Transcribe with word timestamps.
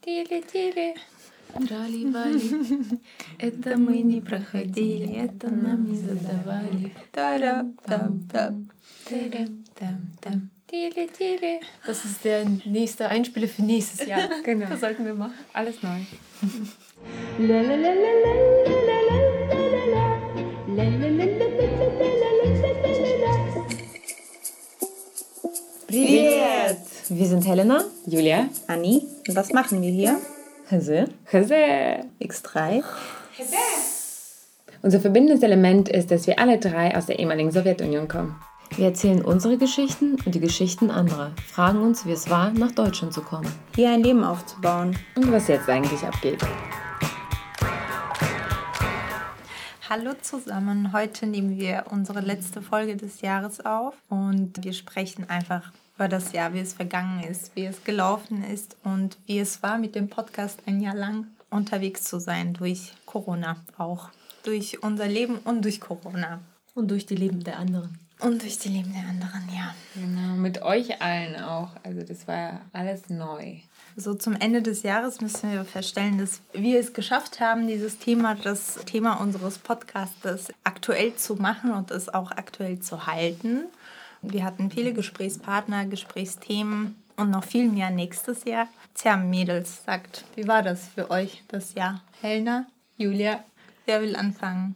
Тили, 0.00 0.40
тили. 0.42 0.94
Трали-вали. 1.54 3.00
Это 3.38 3.76
мы 3.78 4.02
не 4.02 4.20
проходили, 4.20 5.14
это 5.16 5.48
нам 5.50 5.90
не 5.90 5.96
задавали. 5.98 6.92
Тарам-там-там. 7.12 8.70
Тарам-там-там. 9.08 10.50
Tili, 10.66 11.08
tili. 11.16 11.60
Das 11.86 12.04
ist 12.04 12.24
der 12.24 12.44
nächste 12.64 13.08
Einspieler 13.08 13.48
für 13.48 13.62
nächstes 13.62 14.06
Jahr. 14.06 14.28
Genau. 14.44 14.68
Das 14.68 14.80
sollten 14.80 15.04
wir 15.06 15.14
machen. 15.14 15.34
Alles 15.52 15.82
neu. 15.82 16.00
Привет! 17.36 18.85
Wir 27.08 27.26
sind 27.26 27.46
Helena, 27.46 27.84
Julia. 28.04 28.48
Anni. 28.66 29.00
Und 29.28 29.36
was 29.36 29.52
machen 29.52 29.80
wir 29.80 29.90
hier? 29.90 30.18
Hase. 30.68 31.04
Hase. 31.32 31.54
X3. 32.20 32.82
Unser 34.82 35.00
verbindendes 35.00 35.44
Element 35.44 35.88
ist, 35.88 36.10
dass 36.10 36.26
wir 36.26 36.40
alle 36.40 36.58
drei 36.58 36.96
aus 36.96 37.06
der 37.06 37.20
ehemaligen 37.20 37.52
Sowjetunion 37.52 38.08
kommen. 38.08 38.34
Wir 38.74 38.86
erzählen 38.86 39.24
unsere 39.24 39.56
Geschichten 39.56 40.16
und 40.26 40.34
die 40.34 40.40
Geschichten 40.40 40.90
anderer, 40.90 41.30
fragen 41.46 41.80
uns, 41.80 42.06
wie 42.06 42.10
es 42.10 42.28
war, 42.28 42.50
nach 42.50 42.72
Deutschland 42.72 43.14
zu 43.14 43.20
kommen. 43.20 43.52
Hier 43.76 43.90
ein 43.90 44.02
Leben 44.02 44.24
aufzubauen. 44.24 44.98
Und 45.14 45.30
was 45.30 45.46
jetzt 45.46 45.68
eigentlich 45.68 46.02
abgeht. 46.02 46.42
Hallo 49.88 50.10
zusammen. 50.20 50.92
Heute 50.92 51.28
nehmen 51.28 51.56
wir 51.56 51.84
unsere 51.90 52.20
letzte 52.20 52.62
Folge 52.62 52.96
des 52.96 53.20
Jahres 53.20 53.64
auf 53.64 53.94
und 54.08 54.64
wir 54.64 54.72
sprechen 54.72 55.30
einfach 55.30 55.70
über 55.96 56.08
das 56.08 56.32
Jahr, 56.32 56.52
wie 56.52 56.60
es 56.60 56.74
vergangen 56.74 57.24
ist, 57.24 57.56
wie 57.56 57.64
es 57.64 57.82
gelaufen 57.82 58.44
ist 58.44 58.76
und 58.84 59.16
wie 59.26 59.38
es 59.38 59.62
war, 59.62 59.78
mit 59.78 59.94
dem 59.94 60.08
Podcast 60.08 60.60
ein 60.66 60.80
Jahr 60.80 60.94
lang 60.94 61.26
unterwegs 61.50 62.04
zu 62.04 62.20
sein, 62.20 62.52
durch 62.52 62.92
Corona 63.06 63.56
auch. 63.78 64.10
Durch 64.44 64.82
unser 64.82 65.08
Leben 65.08 65.38
und 65.38 65.64
durch 65.64 65.80
Corona. 65.80 66.40
Und 66.74 66.90
durch 66.90 67.06
die 67.06 67.16
Leben 67.16 67.42
der 67.42 67.58
anderen. 67.58 67.98
Und 68.20 68.42
durch 68.42 68.58
die 68.58 68.68
Leben 68.68 68.92
der 68.92 69.02
anderen, 69.02 69.48
ja. 69.54 69.74
Genau, 69.94 70.36
mit 70.36 70.62
euch 70.62 71.02
allen 71.02 71.42
auch. 71.42 71.70
Also 71.82 72.02
das 72.02 72.26
war 72.28 72.60
alles 72.72 73.08
neu. 73.08 73.56
So 73.94 74.14
zum 74.14 74.34
Ende 74.34 74.62
des 74.62 74.82
Jahres 74.82 75.20
müssen 75.20 75.52
wir 75.52 75.64
feststellen, 75.64 76.18
dass 76.18 76.40
wir 76.52 76.78
es 76.78 76.92
geschafft 76.92 77.40
haben, 77.40 77.66
dieses 77.66 77.98
Thema, 77.98 78.34
das 78.34 78.78
Thema 78.84 79.14
unseres 79.14 79.58
Podcastes 79.58 80.48
aktuell 80.64 81.14
zu 81.14 81.36
machen 81.36 81.72
und 81.72 81.90
es 81.90 82.08
auch 82.08 82.30
aktuell 82.30 82.80
zu 82.80 83.06
halten. 83.06 83.64
Wir 84.28 84.44
hatten 84.44 84.72
viele 84.72 84.92
Gesprächspartner, 84.92 85.86
Gesprächsthemen 85.86 86.96
und 87.16 87.30
noch 87.30 87.44
viel 87.44 87.70
mehr 87.70 87.90
nächstes 87.90 88.44
Jahr. 88.44 88.66
Tja, 88.92 89.16
Mädels, 89.16 89.84
sagt, 89.84 90.24
wie 90.34 90.48
war 90.48 90.64
das 90.64 90.88
für 90.88 91.10
euch 91.10 91.44
das 91.46 91.74
Jahr? 91.74 92.02
Helena, 92.20 92.66
Julia, 92.96 93.44
wer 93.84 94.02
will 94.02 94.16
anfangen? 94.16 94.74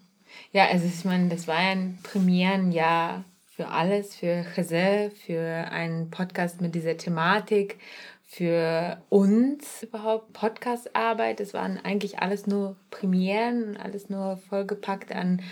Ja, 0.52 0.68
also 0.68 0.86
ich 0.86 1.04
meine, 1.04 1.28
das 1.28 1.48
war 1.48 1.56
ein 1.56 1.98
Premierenjahr 2.04 3.24
für 3.56 3.66
alles, 3.68 4.14
für 4.14 4.44
Chazelle, 4.54 5.10
für 5.10 5.42
einen 5.42 6.10
Podcast 6.10 6.60
mit 6.60 6.76
dieser 6.76 6.96
Thematik, 6.96 7.78
für 8.22 9.02
uns 9.08 9.82
überhaupt 9.82 10.32
Podcastarbeit. 10.32 11.40
Es 11.40 11.54
waren 11.54 11.76
eigentlich 11.82 12.20
alles 12.20 12.46
nur 12.46 12.76
Premieren, 12.90 13.76
alles 13.76 14.08
nur 14.08 14.36
vollgepackt 14.36 15.10
an 15.12 15.42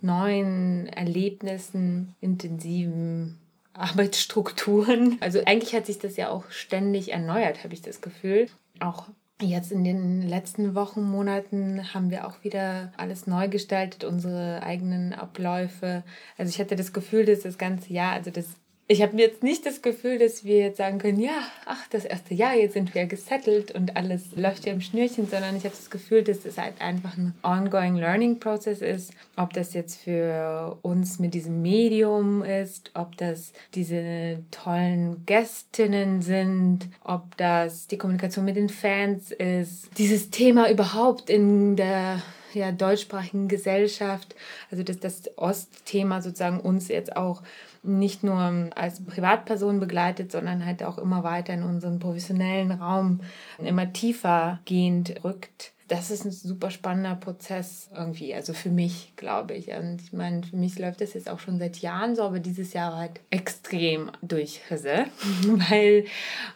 neuen 0.00 0.86
Erlebnissen, 0.86 2.14
intensiven 2.20 3.40
Arbeitsstrukturen. 3.78 5.18
Also 5.20 5.40
eigentlich 5.44 5.74
hat 5.74 5.86
sich 5.86 5.98
das 5.98 6.16
ja 6.16 6.30
auch 6.30 6.50
ständig 6.50 7.12
erneuert, 7.12 7.64
habe 7.64 7.74
ich 7.74 7.82
das 7.82 8.00
Gefühl. 8.00 8.48
Auch 8.80 9.08
Jetzt 9.40 9.70
in 9.70 9.84
den 9.84 10.22
letzten 10.22 10.74
Wochen, 10.74 11.00
Monaten 11.00 11.94
haben 11.94 12.10
wir 12.10 12.26
auch 12.26 12.42
wieder 12.42 12.92
alles 12.96 13.28
neu 13.28 13.48
gestaltet, 13.48 14.02
unsere 14.02 14.64
eigenen 14.64 15.12
Abläufe. 15.12 16.02
Also 16.36 16.50
ich 16.50 16.58
hatte 16.58 16.74
das 16.74 16.92
Gefühl, 16.92 17.24
dass 17.24 17.40
das 17.40 17.56
ganze 17.56 17.92
Jahr, 17.92 18.14
also 18.14 18.32
das 18.32 18.46
ich 18.90 19.02
habe 19.02 19.18
jetzt 19.18 19.42
nicht 19.42 19.66
das 19.66 19.82
Gefühl, 19.82 20.18
dass 20.18 20.44
wir 20.44 20.56
jetzt 20.56 20.78
sagen 20.78 20.98
können, 20.98 21.20
ja, 21.20 21.42
ach, 21.66 21.86
das 21.90 22.06
erste 22.06 22.32
Jahr, 22.32 22.54
jetzt 22.54 22.72
sind 22.72 22.94
wir 22.94 23.04
gesettelt 23.04 23.70
und 23.70 23.96
alles 23.98 24.34
läuft 24.34 24.64
ja 24.64 24.72
im 24.72 24.80
Schnürchen, 24.80 25.28
sondern 25.28 25.54
ich 25.56 25.64
habe 25.64 25.74
das 25.76 25.90
Gefühl, 25.90 26.24
dass 26.24 26.46
es 26.46 26.56
halt 26.56 26.80
einfach 26.80 27.14
ein 27.18 27.34
ongoing 27.42 27.96
learning 27.96 28.40
process 28.40 28.80
ist. 28.80 29.12
Ob 29.36 29.52
das 29.52 29.74
jetzt 29.74 30.00
für 30.00 30.78
uns 30.80 31.18
mit 31.18 31.34
diesem 31.34 31.60
Medium 31.60 32.42
ist, 32.42 32.90
ob 32.94 33.14
das 33.18 33.52
diese 33.74 34.42
tollen 34.50 35.22
Gästinnen 35.26 36.22
sind, 36.22 36.88
ob 37.04 37.36
das 37.36 37.88
die 37.88 37.98
Kommunikation 37.98 38.46
mit 38.46 38.56
den 38.56 38.70
Fans 38.70 39.32
ist, 39.32 39.90
dieses 39.98 40.30
Thema 40.30 40.70
überhaupt 40.70 41.28
in 41.28 41.76
der 41.76 42.22
ja, 42.54 42.72
deutschsprachigen 42.72 43.48
Gesellschaft, 43.48 44.34
also 44.70 44.82
dass 44.82 45.00
das 45.00 45.38
Ostthema 45.38 46.20
sozusagen 46.22 46.60
uns 46.60 46.88
jetzt 46.88 47.16
auch 47.16 47.42
nicht 47.82 48.24
nur 48.24 48.70
als 48.74 49.04
Privatperson 49.04 49.80
begleitet, 49.80 50.32
sondern 50.32 50.64
halt 50.64 50.82
auch 50.82 50.98
immer 50.98 51.24
weiter 51.24 51.54
in 51.54 51.62
unseren 51.62 51.98
professionellen 51.98 52.72
Raum 52.72 53.20
immer 53.58 53.92
tiefer 53.92 54.60
gehend 54.64 55.24
rückt 55.24 55.72
das 55.88 56.10
ist 56.10 56.26
ein 56.26 56.30
super 56.30 56.70
spannender 56.70 57.14
Prozess 57.14 57.88
irgendwie, 57.96 58.34
also 58.34 58.52
für 58.52 58.68
mich, 58.68 59.14
glaube 59.16 59.54
ich. 59.54 59.68
Und 59.68 60.02
ich 60.02 60.12
meine, 60.12 60.42
für 60.42 60.56
mich 60.56 60.78
läuft 60.78 61.00
das 61.00 61.14
jetzt 61.14 61.30
auch 61.30 61.40
schon 61.40 61.58
seit 61.58 61.78
Jahren 61.78 62.14
so, 62.14 62.22
aber 62.22 62.40
dieses 62.40 62.74
Jahr 62.74 62.94
halt 62.94 63.20
extrem 63.30 64.10
durchhisse, 64.20 65.06
weil, 65.70 66.04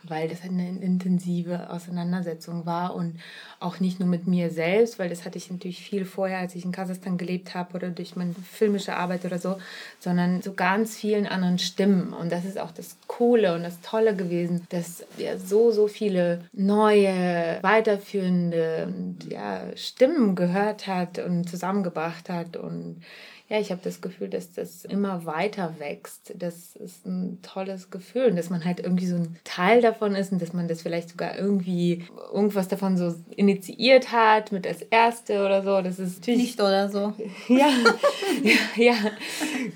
weil 0.02 0.28
das 0.28 0.42
eine 0.42 0.68
intensive 0.68 1.70
Auseinandersetzung 1.70 2.66
war 2.66 2.94
und 2.94 3.18
auch 3.58 3.80
nicht 3.80 4.00
nur 4.00 4.08
mit 4.08 4.26
mir 4.26 4.50
selbst, 4.50 4.98
weil 4.98 5.08
das 5.08 5.24
hatte 5.24 5.38
ich 5.38 5.50
natürlich 5.50 5.80
viel 5.80 6.04
vorher, 6.04 6.38
als 6.38 6.54
ich 6.54 6.64
in 6.64 6.72
Kasachstan 6.72 7.16
gelebt 7.16 7.54
habe 7.54 7.74
oder 7.74 7.88
durch 7.88 8.16
meine 8.16 8.34
filmische 8.34 8.96
Arbeit 8.96 9.24
oder 9.24 9.38
so, 9.38 9.56
sondern 9.98 10.42
so 10.42 10.52
ganz 10.52 10.96
vielen 10.96 11.26
anderen 11.26 11.58
Stimmen. 11.58 12.12
Und 12.12 12.30
das 12.30 12.44
ist 12.44 12.58
auch 12.58 12.72
das 12.72 12.96
Coole 13.06 13.54
und 13.54 13.62
das 13.62 13.80
Tolle 13.80 14.14
gewesen, 14.14 14.66
dass 14.68 15.04
wir 15.16 15.38
so, 15.38 15.70
so 15.70 15.88
viele 15.88 16.44
neue, 16.52 17.58
weiterführende 17.62 18.92
ja, 19.28 19.76
Stimmen 19.76 20.34
gehört 20.34 20.86
hat 20.86 21.18
und 21.18 21.48
zusammengebracht 21.48 22.28
hat. 22.28 22.56
Und 22.56 23.02
ja, 23.52 23.60
ich 23.60 23.70
habe 23.70 23.82
das 23.84 24.00
Gefühl, 24.00 24.30
dass 24.30 24.54
das 24.54 24.86
immer 24.86 25.26
weiter 25.26 25.74
wächst. 25.76 26.32
Das 26.38 26.74
ist 26.74 27.04
ein 27.04 27.38
tolles 27.42 27.90
Gefühl 27.90 28.30
und 28.30 28.36
dass 28.36 28.48
man 28.48 28.64
halt 28.64 28.80
irgendwie 28.80 29.06
so 29.06 29.16
ein 29.16 29.36
Teil 29.44 29.82
davon 29.82 30.14
ist 30.14 30.32
und 30.32 30.40
dass 30.40 30.54
man 30.54 30.68
das 30.68 30.80
vielleicht 30.80 31.10
sogar 31.10 31.38
irgendwie 31.38 32.06
irgendwas 32.32 32.68
davon 32.68 32.96
so 32.96 33.14
initiiert 33.36 34.10
hat 34.10 34.52
mit 34.52 34.66
als 34.66 34.80
Erste 34.80 35.44
oder 35.44 35.62
so. 35.62 35.82
Das 35.82 35.98
ist 35.98 36.20
natürlich 36.20 36.40
nicht 36.40 36.60
oder 36.62 36.88
so. 36.88 37.12
ja, 37.48 37.68
ja, 38.42 38.54
ja, 38.76 38.94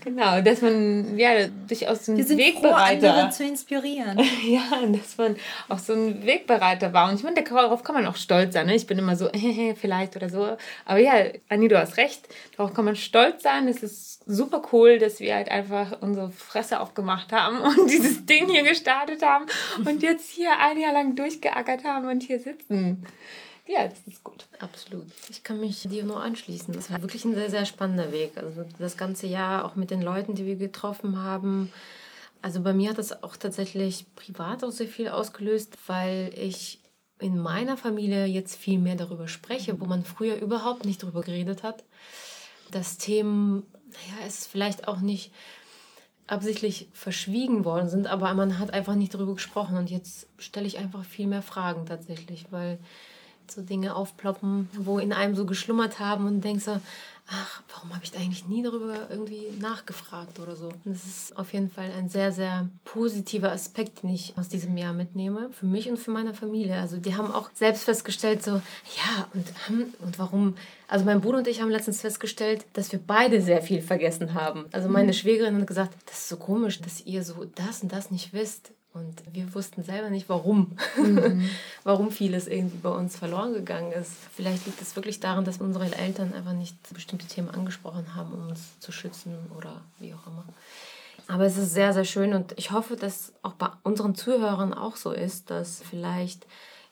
genau, 0.02 0.40
dass 0.40 0.62
man 0.62 1.18
ja 1.18 1.46
durchaus 1.68 2.06
so 2.06 2.12
ein 2.12 2.16
Wir 2.16 2.24
sind 2.24 2.38
Wegbereiter 2.38 3.00
froh, 3.00 3.08
andere 3.08 3.30
zu 3.30 3.44
inspirieren. 3.44 4.18
ja, 4.48 4.62
dass 4.86 5.18
man 5.18 5.36
auch 5.68 5.80
so 5.80 5.92
ein 5.92 6.24
Wegbereiter 6.24 6.94
war 6.94 7.10
und 7.10 7.16
ich 7.16 7.24
meine, 7.24 7.42
darauf 7.44 7.84
kann 7.84 7.94
man 7.94 8.06
auch 8.06 8.16
stolz 8.16 8.54
sein. 8.54 8.68
Ne? 8.68 8.74
Ich 8.74 8.86
bin 8.86 8.98
immer 8.98 9.16
so 9.16 9.28
vielleicht 9.78 10.16
oder 10.16 10.30
so, 10.30 10.56
aber 10.86 10.98
ja, 10.98 11.12
Anni, 11.50 11.68
du 11.68 11.78
hast 11.78 11.98
recht. 11.98 12.26
Darauf 12.56 12.72
kann 12.72 12.86
man 12.86 12.96
stolz 12.96 13.42
sein 13.42 13.65
es 13.68 13.82
ist 13.82 14.24
super 14.26 14.62
cool, 14.72 14.98
dass 14.98 15.20
wir 15.20 15.34
halt 15.34 15.50
einfach 15.50 16.00
unsere 16.00 16.30
Fresse 16.30 16.80
aufgemacht 16.80 17.32
haben 17.32 17.60
und 17.60 17.86
dieses 17.90 18.26
Ding 18.26 18.48
hier 18.48 18.62
gestartet 18.62 19.22
haben 19.22 19.46
und 19.84 20.02
jetzt 20.02 20.30
hier 20.30 20.58
ein 20.58 20.78
Jahr 20.78 20.92
lang 20.92 21.16
durchgeackert 21.16 21.84
haben 21.84 22.08
und 22.08 22.22
hier 22.22 22.40
sitzen. 22.40 23.06
Ja, 23.66 23.88
das 23.88 23.98
ist 24.06 24.22
gut. 24.22 24.46
Absolut. 24.60 25.06
Ich 25.28 25.42
kann 25.42 25.58
mich 25.58 25.82
dir 25.82 26.04
nur 26.04 26.22
anschließen. 26.22 26.72
Das 26.72 26.90
war 26.90 27.02
wirklich 27.02 27.24
ein 27.24 27.34
sehr, 27.34 27.50
sehr 27.50 27.66
spannender 27.66 28.12
Weg. 28.12 28.32
Also 28.36 28.64
das 28.78 28.96
ganze 28.96 29.26
Jahr 29.26 29.64
auch 29.64 29.74
mit 29.74 29.90
den 29.90 30.02
Leuten, 30.02 30.34
die 30.34 30.46
wir 30.46 30.56
getroffen 30.56 31.22
haben. 31.22 31.72
Also 32.42 32.60
bei 32.60 32.72
mir 32.72 32.90
hat 32.90 32.98
das 32.98 33.24
auch 33.24 33.36
tatsächlich 33.36 34.06
privat 34.14 34.62
auch 34.62 34.70
sehr 34.70 34.86
viel 34.86 35.08
ausgelöst, 35.08 35.76
weil 35.88 36.32
ich 36.36 36.78
in 37.18 37.38
meiner 37.38 37.76
Familie 37.76 38.26
jetzt 38.26 38.56
viel 38.56 38.78
mehr 38.78 38.94
darüber 38.94 39.26
spreche, 39.26 39.80
wo 39.80 39.86
man 39.86 40.04
früher 40.04 40.36
überhaupt 40.36 40.84
nicht 40.84 41.02
darüber 41.02 41.22
geredet 41.22 41.62
hat 41.62 41.82
dass 42.70 42.98
Themen, 42.98 43.64
naja, 43.86 44.26
es 44.26 44.46
vielleicht 44.46 44.88
auch 44.88 45.00
nicht 45.00 45.32
absichtlich 46.26 46.88
verschwiegen 46.92 47.64
worden 47.64 47.88
sind, 47.88 48.06
aber 48.06 48.32
man 48.34 48.58
hat 48.58 48.72
einfach 48.72 48.94
nicht 48.94 49.14
darüber 49.14 49.34
gesprochen. 49.34 49.76
Und 49.76 49.90
jetzt 49.90 50.28
stelle 50.38 50.66
ich 50.66 50.78
einfach 50.78 51.04
viel 51.04 51.26
mehr 51.26 51.42
Fragen 51.42 51.86
tatsächlich, 51.86 52.46
weil 52.50 52.78
so 53.50 53.62
Dinge 53.62 53.94
aufploppen, 53.94 54.68
wo 54.76 54.98
in 54.98 55.12
einem 55.12 55.34
so 55.34 55.46
geschlummert 55.46 55.98
haben 55.98 56.26
und 56.26 56.42
denkst 56.42 56.64
so, 56.64 56.80
ach, 57.28 57.62
warum 57.72 57.92
habe 57.92 58.04
ich 58.04 58.12
da 58.12 58.20
eigentlich 58.20 58.46
nie 58.46 58.62
darüber 58.62 59.10
irgendwie 59.10 59.48
nachgefragt 59.58 60.38
oder 60.38 60.54
so. 60.54 60.66
Und 60.68 60.80
das 60.84 61.04
ist 61.04 61.36
auf 61.36 61.52
jeden 61.52 61.70
Fall 61.70 61.90
ein 61.96 62.08
sehr, 62.08 62.30
sehr 62.30 62.68
positiver 62.84 63.50
Aspekt, 63.50 64.02
den 64.02 64.10
ich 64.10 64.34
aus 64.36 64.48
diesem 64.48 64.76
Jahr 64.76 64.92
mitnehme, 64.92 65.50
für 65.50 65.66
mich 65.66 65.90
und 65.90 65.96
für 65.96 66.12
meine 66.12 66.34
Familie. 66.34 66.78
Also 66.78 66.98
die 66.98 67.16
haben 67.16 67.32
auch 67.32 67.50
selbst 67.54 67.84
festgestellt, 67.84 68.44
so, 68.44 68.52
ja, 68.52 69.28
und, 69.34 69.46
und 70.00 70.18
warum, 70.18 70.54
also 70.86 71.04
mein 71.04 71.20
Bruder 71.20 71.38
und 71.38 71.48
ich 71.48 71.60
haben 71.60 71.70
letztens 71.70 72.00
festgestellt, 72.00 72.64
dass 72.74 72.92
wir 72.92 73.00
beide 73.04 73.42
sehr 73.42 73.60
viel 73.60 73.82
vergessen 73.82 74.34
haben. 74.34 74.66
Also 74.70 74.88
meine 74.88 75.08
mhm. 75.08 75.14
Schwägerin 75.14 75.60
hat 75.60 75.66
gesagt, 75.66 75.94
das 76.06 76.18
ist 76.18 76.28
so 76.28 76.36
komisch, 76.36 76.80
dass 76.80 77.04
ihr 77.06 77.24
so 77.24 77.44
das 77.56 77.82
und 77.82 77.92
das 77.92 78.12
nicht 78.12 78.32
wisst. 78.32 78.70
Und 78.96 79.22
wir 79.30 79.54
wussten 79.54 79.82
selber 79.82 80.08
nicht, 80.08 80.28
warum. 80.28 80.76
Mhm. 80.96 81.48
warum 81.84 82.10
vieles 82.10 82.46
irgendwie 82.46 82.78
bei 82.78 82.88
uns 82.88 83.16
verloren 83.16 83.52
gegangen 83.52 83.92
ist. 83.92 84.12
Vielleicht 84.34 84.64
liegt 84.64 84.80
es 84.80 84.96
wirklich 84.96 85.20
daran, 85.20 85.44
dass 85.44 85.58
unsere 85.58 85.94
Eltern 85.94 86.32
einfach 86.32 86.54
nicht 86.54 86.76
bestimmte 86.94 87.26
Themen 87.26 87.50
angesprochen 87.50 88.14
haben, 88.14 88.32
um 88.32 88.48
uns 88.48 88.80
zu 88.80 88.92
schützen 88.92 89.34
oder 89.56 89.82
wie 89.98 90.14
auch 90.14 90.26
immer. 90.26 90.44
Aber 91.28 91.44
es 91.44 91.58
ist 91.58 91.74
sehr, 91.74 91.92
sehr 91.92 92.04
schön 92.04 92.32
und 92.32 92.54
ich 92.56 92.70
hoffe, 92.70 92.96
dass 92.96 93.32
auch 93.42 93.52
bei 93.52 93.68
unseren 93.82 94.14
Zuhörern 94.14 94.72
auch 94.72 94.96
so 94.96 95.10
ist, 95.10 95.50
dass 95.50 95.82
vielleicht 95.82 96.46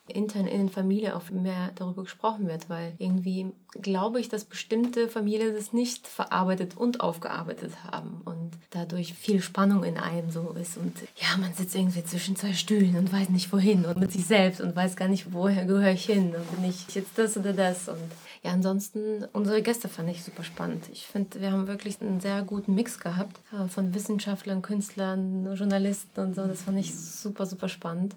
intern 0.07 0.47
in 0.47 0.67
der 0.67 0.75
Familie 0.75 1.17
auch 1.17 1.31
mehr 1.31 1.71
darüber 1.77 2.03
gesprochen 2.03 2.47
wird, 2.47 2.69
weil 2.69 2.93
irgendwie 2.99 3.53
glaube 3.73 4.21
ich, 4.21 4.29
dass 4.29 4.45
bestimmte 4.45 5.09
Familien 5.09 5.55
das 5.55 5.73
nicht 5.73 6.07
verarbeitet 6.07 6.77
und 6.77 7.01
aufgearbeitet 7.01 7.73
haben 7.91 8.21
und 8.25 8.53
dadurch 8.71 9.15
viel 9.15 9.41
Spannung 9.41 9.83
in 9.83 9.97
einem 9.97 10.31
so 10.31 10.55
ist 10.61 10.77
und 10.77 10.93
ja, 11.17 11.37
man 11.39 11.55
sitzt 11.55 11.75
irgendwie 11.75 12.05
zwischen 12.05 12.37
zwei 12.37 12.53
Stühlen 12.53 12.97
und 12.97 13.13
weiß 13.13 13.31
nicht 13.31 13.53
wohin 13.53 13.87
und 13.87 13.99
mit 13.99 14.13
sich 14.13 14.27
selbst 14.27 14.61
und 14.61 14.77
weiß 14.77 14.97
gar 14.97 15.09
nicht, 15.09 15.33
woher 15.33 15.65
gehöre 15.65 15.93
ich 15.93 16.05
hin 16.05 16.35
und 16.35 16.51
bin 16.55 16.69
ich 16.69 16.95
jetzt 16.95 17.17
das 17.17 17.37
oder 17.37 17.53
das 17.55 17.89
und 17.89 17.99
ja, 18.45 18.53
ansonsten, 18.53 19.25
unsere 19.33 19.63
Gäste 19.63 19.89
fand 19.89 20.11
ich 20.11 20.23
super 20.23 20.45
spannend. 20.45 20.85
Ich 20.93 21.07
finde, 21.07 21.41
wir 21.41 21.51
haben 21.51 21.67
wirklich 21.67 22.03
einen 22.03 22.21
sehr 22.21 22.43
guten 22.43 22.75
Mix 22.75 23.01
gehabt 23.01 23.41
äh, 23.55 23.69
von 23.69 23.95
Wissenschaftlern, 23.95 24.61
Künstlern, 24.61 25.55
Journalisten 25.57 26.21
und 26.21 26.35
so. 26.35 26.47
Das 26.47 26.61
fand 26.61 26.79
ich 26.79 26.95
super, 26.95 27.47
super 27.47 27.71
spannend 27.71 28.15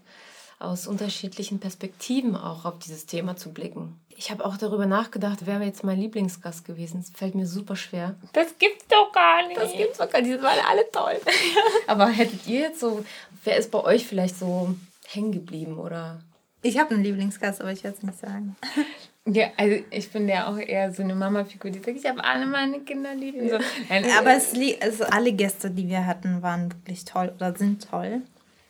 aus 0.60 0.88
unterschiedlichen 0.88 1.60
Perspektiven 1.60 2.36
auch 2.36 2.66
auf 2.66 2.80
dieses 2.80 3.06
Thema 3.06 3.36
zu 3.36 3.54
blicken. 3.54 4.00
Ich 4.10 4.32
habe 4.32 4.44
auch 4.44 4.58
darüber 4.58 4.88
nachgedacht, 4.88 5.40
wer 5.46 5.56
wäre 5.56 5.66
jetzt 5.66 5.84
mein 5.84 6.00
Lieblingsgast 6.00 6.66
gewesen. 6.66 7.02
Es 7.02 7.12
fällt 7.12 7.36
mir 7.36 7.46
super 7.46 7.76
schwer. 7.76 8.16
Das 8.34 8.58
gibt's 8.58 8.88
doch 8.88 9.12
gar 9.12 9.48
nicht. 9.48 9.60
Das 9.60 9.72
gibt's 9.74 10.00
doch 10.00 10.10
gar 10.10 10.22
nicht. 10.22 10.34
Die 10.34 10.42
waren 10.42 10.58
alle 10.68 10.90
toll. 10.92 11.20
Aber 11.88 12.08
hättet 12.08 12.48
ihr 12.48 12.62
jetzt 12.62 12.80
so, 12.80 13.06
wer 13.44 13.58
ist 13.58 13.70
bei 13.70 13.84
euch 13.84 14.08
vielleicht 14.08 14.40
so 14.40 14.76
hängen 15.06 15.32
geblieben 15.32 15.78
oder? 15.78 16.20
Ich 16.64 16.80
habe 16.80 16.96
einen 16.96 17.04
Lieblingsgast, 17.04 17.62
aber 17.62 17.72
ich 17.72 17.84
werde 17.84 17.98
es 17.98 18.04
nicht 18.04 18.20
sagen. 18.20 18.56
Ja, 19.30 19.48
also 19.58 19.84
ich 19.90 20.10
bin 20.10 20.30
ja 20.30 20.50
auch 20.50 20.58
eher 20.58 20.94
so 20.94 21.04
eine 21.04 21.14
Mama-Figur, 21.14 21.70
die 21.70 21.80
sagt, 21.80 21.98
ich 21.98 22.06
habe 22.06 22.24
alle 22.24 22.46
meine 22.46 22.80
Kinder 22.80 23.14
lieb. 23.14 23.36
So. 23.50 23.58
aber 24.18 24.36
es, 24.36 24.54
also 24.82 25.04
alle 25.04 25.34
Gäste, 25.34 25.70
die 25.70 25.90
wir 25.90 26.06
hatten, 26.06 26.42
waren 26.42 26.72
wirklich 26.72 27.04
toll 27.04 27.34
oder 27.36 27.54
sind 27.54 27.90
toll. 27.90 28.22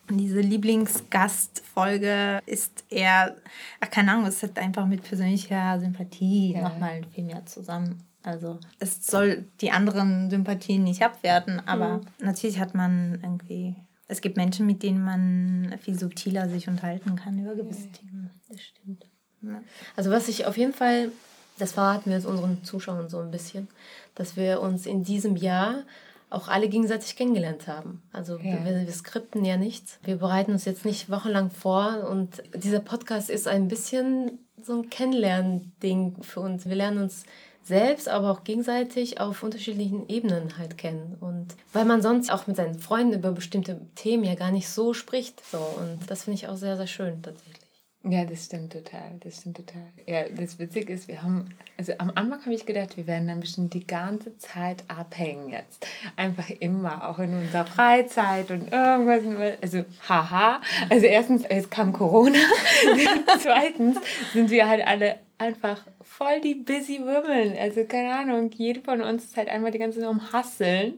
Diese 0.09 0.39
Lieblingsgastfolge 0.39 2.41
ist 2.45 2.85
eher, 2.89 3.35
ach, 3.81 3.89
keine 3.89 4.13
Ahnung, 4.13 4.25
es 4.25 4.41
hat 4.41 4.57
einfach 4.57 4.85
mit 4.85 5.03
persönlicher 5.03 5.79
Sympathie 5.79 6.53
ja. 6.53 6.61
nochmal 6.61 7.01
viel 7.13 7.25
mehr 7.25 7.45
zusammen. 7.45 8.03
Also 8.23 8.59
es 8.79 9.05
soll 9.05 9.45
die 9.61 9.71
anderen 9.71 10.29
Sympathien 10.29 10.83
nicht 10.83 11.01
abwerten, 11.01 11.61
aber 11.65 11.97
mhm. 11.97 12.07
natürlich 12.19 12.59
hat 12.59 12.75
man 12.75 13.19
irgendwie, 13.21 13.75
es 14.07 14.21
gibt 14.21 14.37
Menschen, 14.37 14.65
mit 14.65 14.83
denen 14.83 15.03
man 15.03 15.75
viel 15.81 15.97
subtiler 15.97 16.49
sich 16.49 16.67
unterhalten 16.67 17.15
kann 17.15 17.39
über 17.39 17.55
gewisse 17.55 17.87
ja, 17.87 17.93
Themen. 17.93 18.31
Das 18.49 18.61
stimmt. 18.61 19.05
Ja. 19.41 19.61
Also 19.95 20.11
was 20.11 20.27
ich 20.27 20.45
auf 20.45 20.57
jeden 20.57 20.73
Fall, 20.73 21.11
das 21.57 21.73
verraten 21.73 22.09
wir 22.09 22.17
jetzt 22.17 22.25
unseren 22.25 22.63
Zuschauern 22.63 23.09
so 23.09 23.19
ein 23.19 23.31
bisschen, 23.31 23.67
dass 24.15 24.35
wir 24.35 24.61
uns 24.61 24.85
in 24.85 25.03
diesem 25.03 25.35
Jahr 25.35 25.83
auch 26.29 26.47
alle 26.47 26.67
gegenseitig 26.67 27.15
kennengelernt 27.15 27.67
haben. 27.67 28.01
Also 28.11 28.37
ja. 28.37 28.65
wir, 28.65 28.85
wir 28.85 28.91
skripten 28.91 29.45
ja 29.45 29.57
nichts. 29.57 29.99
Wir 30.03 30.17
bereiten 30.17 30.51
uns 30.51 30.65
jetzt 30.65 30.85
nicht 30.85 31.09
wochenlang 31.09 31.51
vor 31.51 32.07
und 32.09 32.43
dieser 32.53 32.79
Podcast 32.79 33.29
ist 33.29 33.47
ein 33.47 33.67
bisschen 33.67 34.39
so 34.61 34.73
ein 34.73 34.89
Kennenlernen-Ding 34.89 36.23
für 36.23 36.41
uns. 36.41 36.65
Wir 36.67 36.75
lernen 36.75 36.99
uns 36.99 37.23
selbst, 37.63 38.09
aber 38.09 38.31
auch 38.31 38.43
gegenseitig 38.43 39.19
auf 39.19 39.43
unterschiedlichen 39.43 40.07
Ebenen 40.09 40.57
halt 40.57 40.77
kennen. 40.77 41.17
Und 41.19 41.47
weil 41.73 41.85
man 41.85 42.01
sonst 42.01 42.31
auch 42.31 42.47
mit 42.47 42.55
seinen 42.55 42.79
Freunden 42.79 43.13
über 43.13 43.31
bestimmte 43.31 43.81
Themen 43.95 44.23
ja 44.23 44.35
gar 44.35 44.51
nicht 44.51 44.69
so 44.69 44.93
spricht. 44.93 45.41
So. 45.51 45.57
Und 45.57 46.09
das 46.09 46.23
finde 46.23 46.35
ich 46.35 46.47
auch 46.47 46.55
sehr, 46.55 46.77
sehr 46.77 46.87
schön 46.87 47.21
tatsächlich. 47.21 47.66
Ja, 48.03 48.23
das 48.23 48.45
stimmt 48.45 48.71
total. 48.71 49.17
Das 49.19 49.41
stimmt 49.41 49.57
total. 49.57 49.91
Ja, 50.05 50.29
das 50.29 50.59
Witzige 50.59 50.93
ist, 50.93 51.07
wir 51.07 51.23
haben, 51.23 51.49
also 51.77 51.93
am 51.97 52.11
Anfang 52.15 52.41
habe 52.41 52.53
ich 52.53 52.65
gedacht, 52.65 52.95
wir 52.95 53.05
werden 53.07 53.27
dann 53.27 53.39
bestimmt 53.39 53.73
die 53.73 53.85
ganze 53.85 54.37
Zeit 54.37 54.83
abhängen 54.87 55.49
jetzt. 55.49 55.85
Einfach 56.15 56.49
immer, 56.49 57.09
auch 57.09 57.19
in 57.19 57.33
unserer 57.33 57.65
Freizeit 57.65 58.49
und 58.51 58.71
irgendwas. 58.71 59.57
Also, 59.61 59.83
haha. 60.07 60.61
Also, 60.89 61.05
erstens, 61.05 61.43
es 61.49 61.69
kam 61.69 61.91
Corona. 61.91 62.39
Zweitens 63.39 63.97
sind 64.31 64.51
wir 64.51 64.69
halt 64.69 64.85
alle 64.87 65.17
einfach 65.37 65.83
voll 66.01 66.41
die 66.41 66.55
busy 66.55 66.99
women. 66.99 67.57
Also 67.59 67.83
keine 67.85 68.13
Ahnung, 68.13 68.49
jede 68.55 68.81
von 68.81 69.01
uns 69.01 69.25
ist 69.25 69.37
halt 69.37 69.49
einmal 69.49 69.71
die 69.71 69.79
ganze 69.79 69.99
Zeit 69.99 70.09
um 70.09 70.31
Hasseln. 70.31 70.95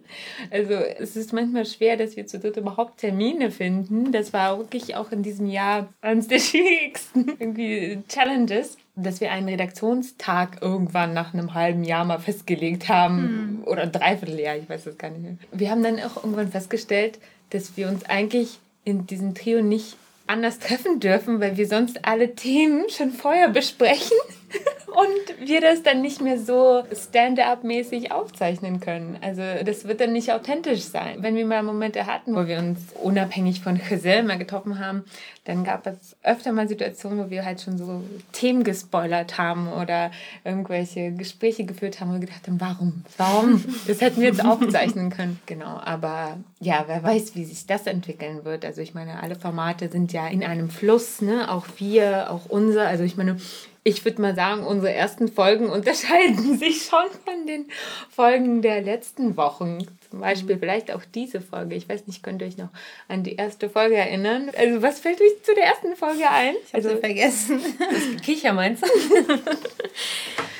Also 0.51 0.73
es 0.73 1.15
ist 1.15 1.33
manchmal 1.33 1.65
schwer, 1.65 1.97
dass 1.97 2.15
wir 2.15 2.27
zu 2.27 2.39
dritt 2.39 2.57
überhaupt 2.57 2.99
Termine 2.99 3.51
finden. 3.51 4.11
Das 4.11 4.33
war 4.33 4.57
wirklich 4.57 4.95
auch 4.95 5.11
in 5.11 5.23
diesem 5.23 5.47
Jahr 5.47 5.89
eines 6.01 6.27
der 6.27 6.39
schwierigsten 6.39 7.27
irgendwie 7.39 8.01
Challenges 8.07 8.77
dass 9.03 9.21
wir 9.21 9.31
einen 9.31 9.47
Redaktionstag 9.47 10.61
irgendwann 10.61 11.13
nach 11.13 11.33
einem 11.33 11.53
halben 11.53 11.83
Jahr 11.83 12.05
mal 12.05 12.19
festgelegt 12.19 12.89
haben. 12.89 13.17
Hm. 13.17 13.63
Oder 13.65 13.87
Dreivierteljahr, 13.87 14.57
ich 14.57 14.69
weiß 14.69 14.83
das 14.83 14.97
gar 14.97 15.09
nicht 15.09 15.21
mehr. 15.21 15.35
Wir 15.51 15.71
haben 15.71 15.83
dann 15.83 15.99
auch 15.99 16.17
irgendwann 16.17 16.51
festgestellt, 16.51 17.19
dass 17.51 17.77
wir 17.77 17.87
uns 17.87 18.05
eigentlich 18.05 18.59
in 18.83 19.07
diesem 19.07 19.35
Trio 19.35 19.61
nicht 19.61 19.95
anders 20.29 20.59
treffen 20.59 20.99
dürfen, 20.99 21.41
weil 21.41 21.57
wir 21.57 21.67
sonst 21.67 22.05
alle 22.05 22.35
Themen 22.35 22.89
schon 22.89 23.11
vorher 23.11 23.49
besprechen 23.49 24.17
und 24.87 25.47
wir 25.47 25.61
das 25.61 25.83
dann 25.83 26.01
nicht 26.01 26.21
mehr 26.21 26.39
so 26.39 26.83
stand-up-mäßig 26.91 28.11
aufzeichnen 28.11 28.79
können. 28.79 29.17
Also 29.21 29.41
das 29.63 29.87
wird 29.87 30.01
dann 30.01 30.13
nicht 30.13 30.31
authentisch 30.31 30.81
sein. 30.81 31.21
Wenn 31.21 31.35
wir 31.35 31.45
mal 31.45 31.63
Momente 31.63 32.05
hatten, 32.05 32.35
wo 32.35 32.47
wir 32.47 32.57
uns 32.57 32.79
unabhängig 33.01 33.61
von 33.61 33.79
Giselle 33.79 34.23
mal 34.23 34.37
getroffen 34.37 34.79
haben, 34.79 35.03
dann 35.45 35.63
gab 35.63 35.87
es 35.87 36.15
öfter 36.23 36.51
mal 36.51 36.67
Situationen, 36.67 37.25
wo 37.25 37.29
wir 37.29 37.43
halt 37.43 37.61
schon 37.61 37.77
so 37.77 38.03
Themen 38.33 38.63
gespoilert 38.63 39.37
haben 39.37 39.67
oder 39.67 40.11
irgendwelche 40.43 41.11
Gespräche 41.11 41.65
geführt 41.65 41.99
haben 41.99 42.11
und 42.11 42.21
gedacht 42.21 42.47
haben, 42.47 42.61
warum? 42.61 43.03
Warum? 43.17 43.63
Das 43.87 44.01
hätten 44.01 44.21
wir 44.21 44.27
jetzt 44.27 44.43
aufzeichnen 44.43 45.09
können. 45.09 45.39
Genau, 45.49 45.79
aber 45.83 46.37
ja, 46.59 46.83
wer 46.87 47.01
weiß, 47.01 47.35
wie 47.35 47.43
sich 47.43 47.65
das 47.65 47.87
entwickeln 47.87 48.45
wird. 48.45 48.65
Also 48.65 48.81
ich 48.81 48.93
meine, 48.93 49.23
alle 49.23 49.35
Formate 49.35 49.89
sind 49.89 50.13
ja 50.13 50.27
in 50.27 50.43
einem 50.43 50.69
Fluss, 50.69 51.21
ne? 51.21 51.49
Auch 51.49 51.65
wir, 51.77 52.31
auch 52.31 52.45
unser. 52.47 52.87
Also 52.87 53.03
ich 53.03 53.17
meine, 53.17 53.37
ich 53.83 54.05
würde 54.05 54.21
mal 54.21 54.35
sagen, 54.35 54.63
unsere 54.63 54.93
ersten 54.93 55.27
Folgen 55.27 55.69
unterscheiden 55.69 56.57
sich 56.59 56.83
schon 56.83 57.09
von 57.25 57.47
den 57.47 57.67
Folgen 58.09 58.61
der 58.61 58.81
letzten 58.81 59.37
Wochen. 59.37 59.79
Zum 60.09 60.21
Beispiel 60.21 60.55
mhm. 60.55 60.59
vielleicht 60.59 60.91
auch 60.91 61.03
diese 61.05 61.39
Folge. 61.39 61.75
Ich 61.75 61.87
weiß 61.87 62.07
nicht, 62.07 62.23
könnt 62.23 62.41
ihr 62.41 62.47
euch 62.47 62.57
noch 62.57 62.69
an 63.07 63.23
die 63.23 63.35
erste 63.35 63.69
Folge 63.69 63.95
erinnern? 63.95 64.49
Also, 64.57 64.81
was 64.81 64.99
fällt 64.99 65.21
euch 65.21 65.43
zu 65.43 65.53
der 65.53 65.65
ersten 65.65 65.95
Folge 65.95 66.27
ein? 66.27 66.55
Ich 66.65 66.73
habe 66.73 66.83
also, 66.83 66.89
sie 66.89 66.97
vergessen. 66.97 67.59
Das 67.79 68.21
Kicher 68.23 68.53
meinst 68.53 68.83
du? 68.83 68.87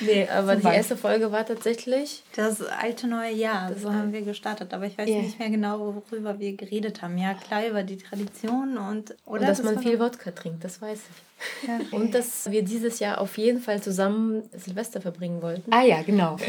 nee, 0.00 0.28
aber 0.28 0.54
die 0.54 0.66
erste 0.66 0.96
Folge 0.96 1.32
war 1.32 1.44
tatsächlich. 1.44 2.22
Das 2.36 2.62
alte 2.62 3.08
neue 3.08 3.32
Jahr. 3.32 3.74
So 3.74 3.92
haben 3.92 4.12
wir 4.12 4.22
gestartet. 4.22 4.72
Aber 4.72 4.86
ich 4.86 4.96
weiß 4.96 5.08
yeah. 5.08 5.22
nicht 5.22 5.38
mehr 5.40 5.50
genau, 5.50 5.94
worüber 6.10 6.38
wir 6.38 6.54
geredet 6.54 7.02
haben. 7.02 7.18
Ja, 7.18 7.34
klar, 7.34 7.66
über 7.66 7.82
die 7.82 7.96
Tradition 7.96 8.78
und. 8.78 9.16
Oder 9.26 9.40
und 9.40 9.48
dass 9.48 9.62
das 9.62 9.66
man 9.66 9.82
viel 9.82 9.98
Wodka 9.98 10.30
trinkt, 10.30 10.62
das 10.62 10.80
weiß 10.80 10.98
ich. 10.98 11.30
Ja. 11.66 11.80
Und 11.90 12.14
dass 12.14 12.50
wir 12.50 12.62
dieses 12.62 12.98
Jahr 12.98 13.20
auf 13.20 13.38
jeden 13.38 13.60
Fall 13.60 13.82
zusammen 13.82 14.42
Silvester 14.56 15.00
verbringen 15.00 15.42
wollten. 15.42 15.72
Ah 15.72 15.82
ja, 15.82 16.02
genau. 16.02 16.36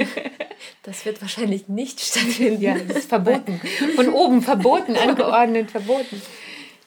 Das 0.84 1.06
wird 1.06 1.22
wahrscheinlich 1.22 1.68
nicht 1.68 2.00
stattfinden. 2.00 2.62
Ja, 2.62 2.76
ist 2.96 3.10
verboten. 3.10 3.60
Von 3.96 4.10
oben 4.10 4.42
verboten, 4.42 4.96
angeordnet, 5.08 5.72
verboten. 5.72 6.22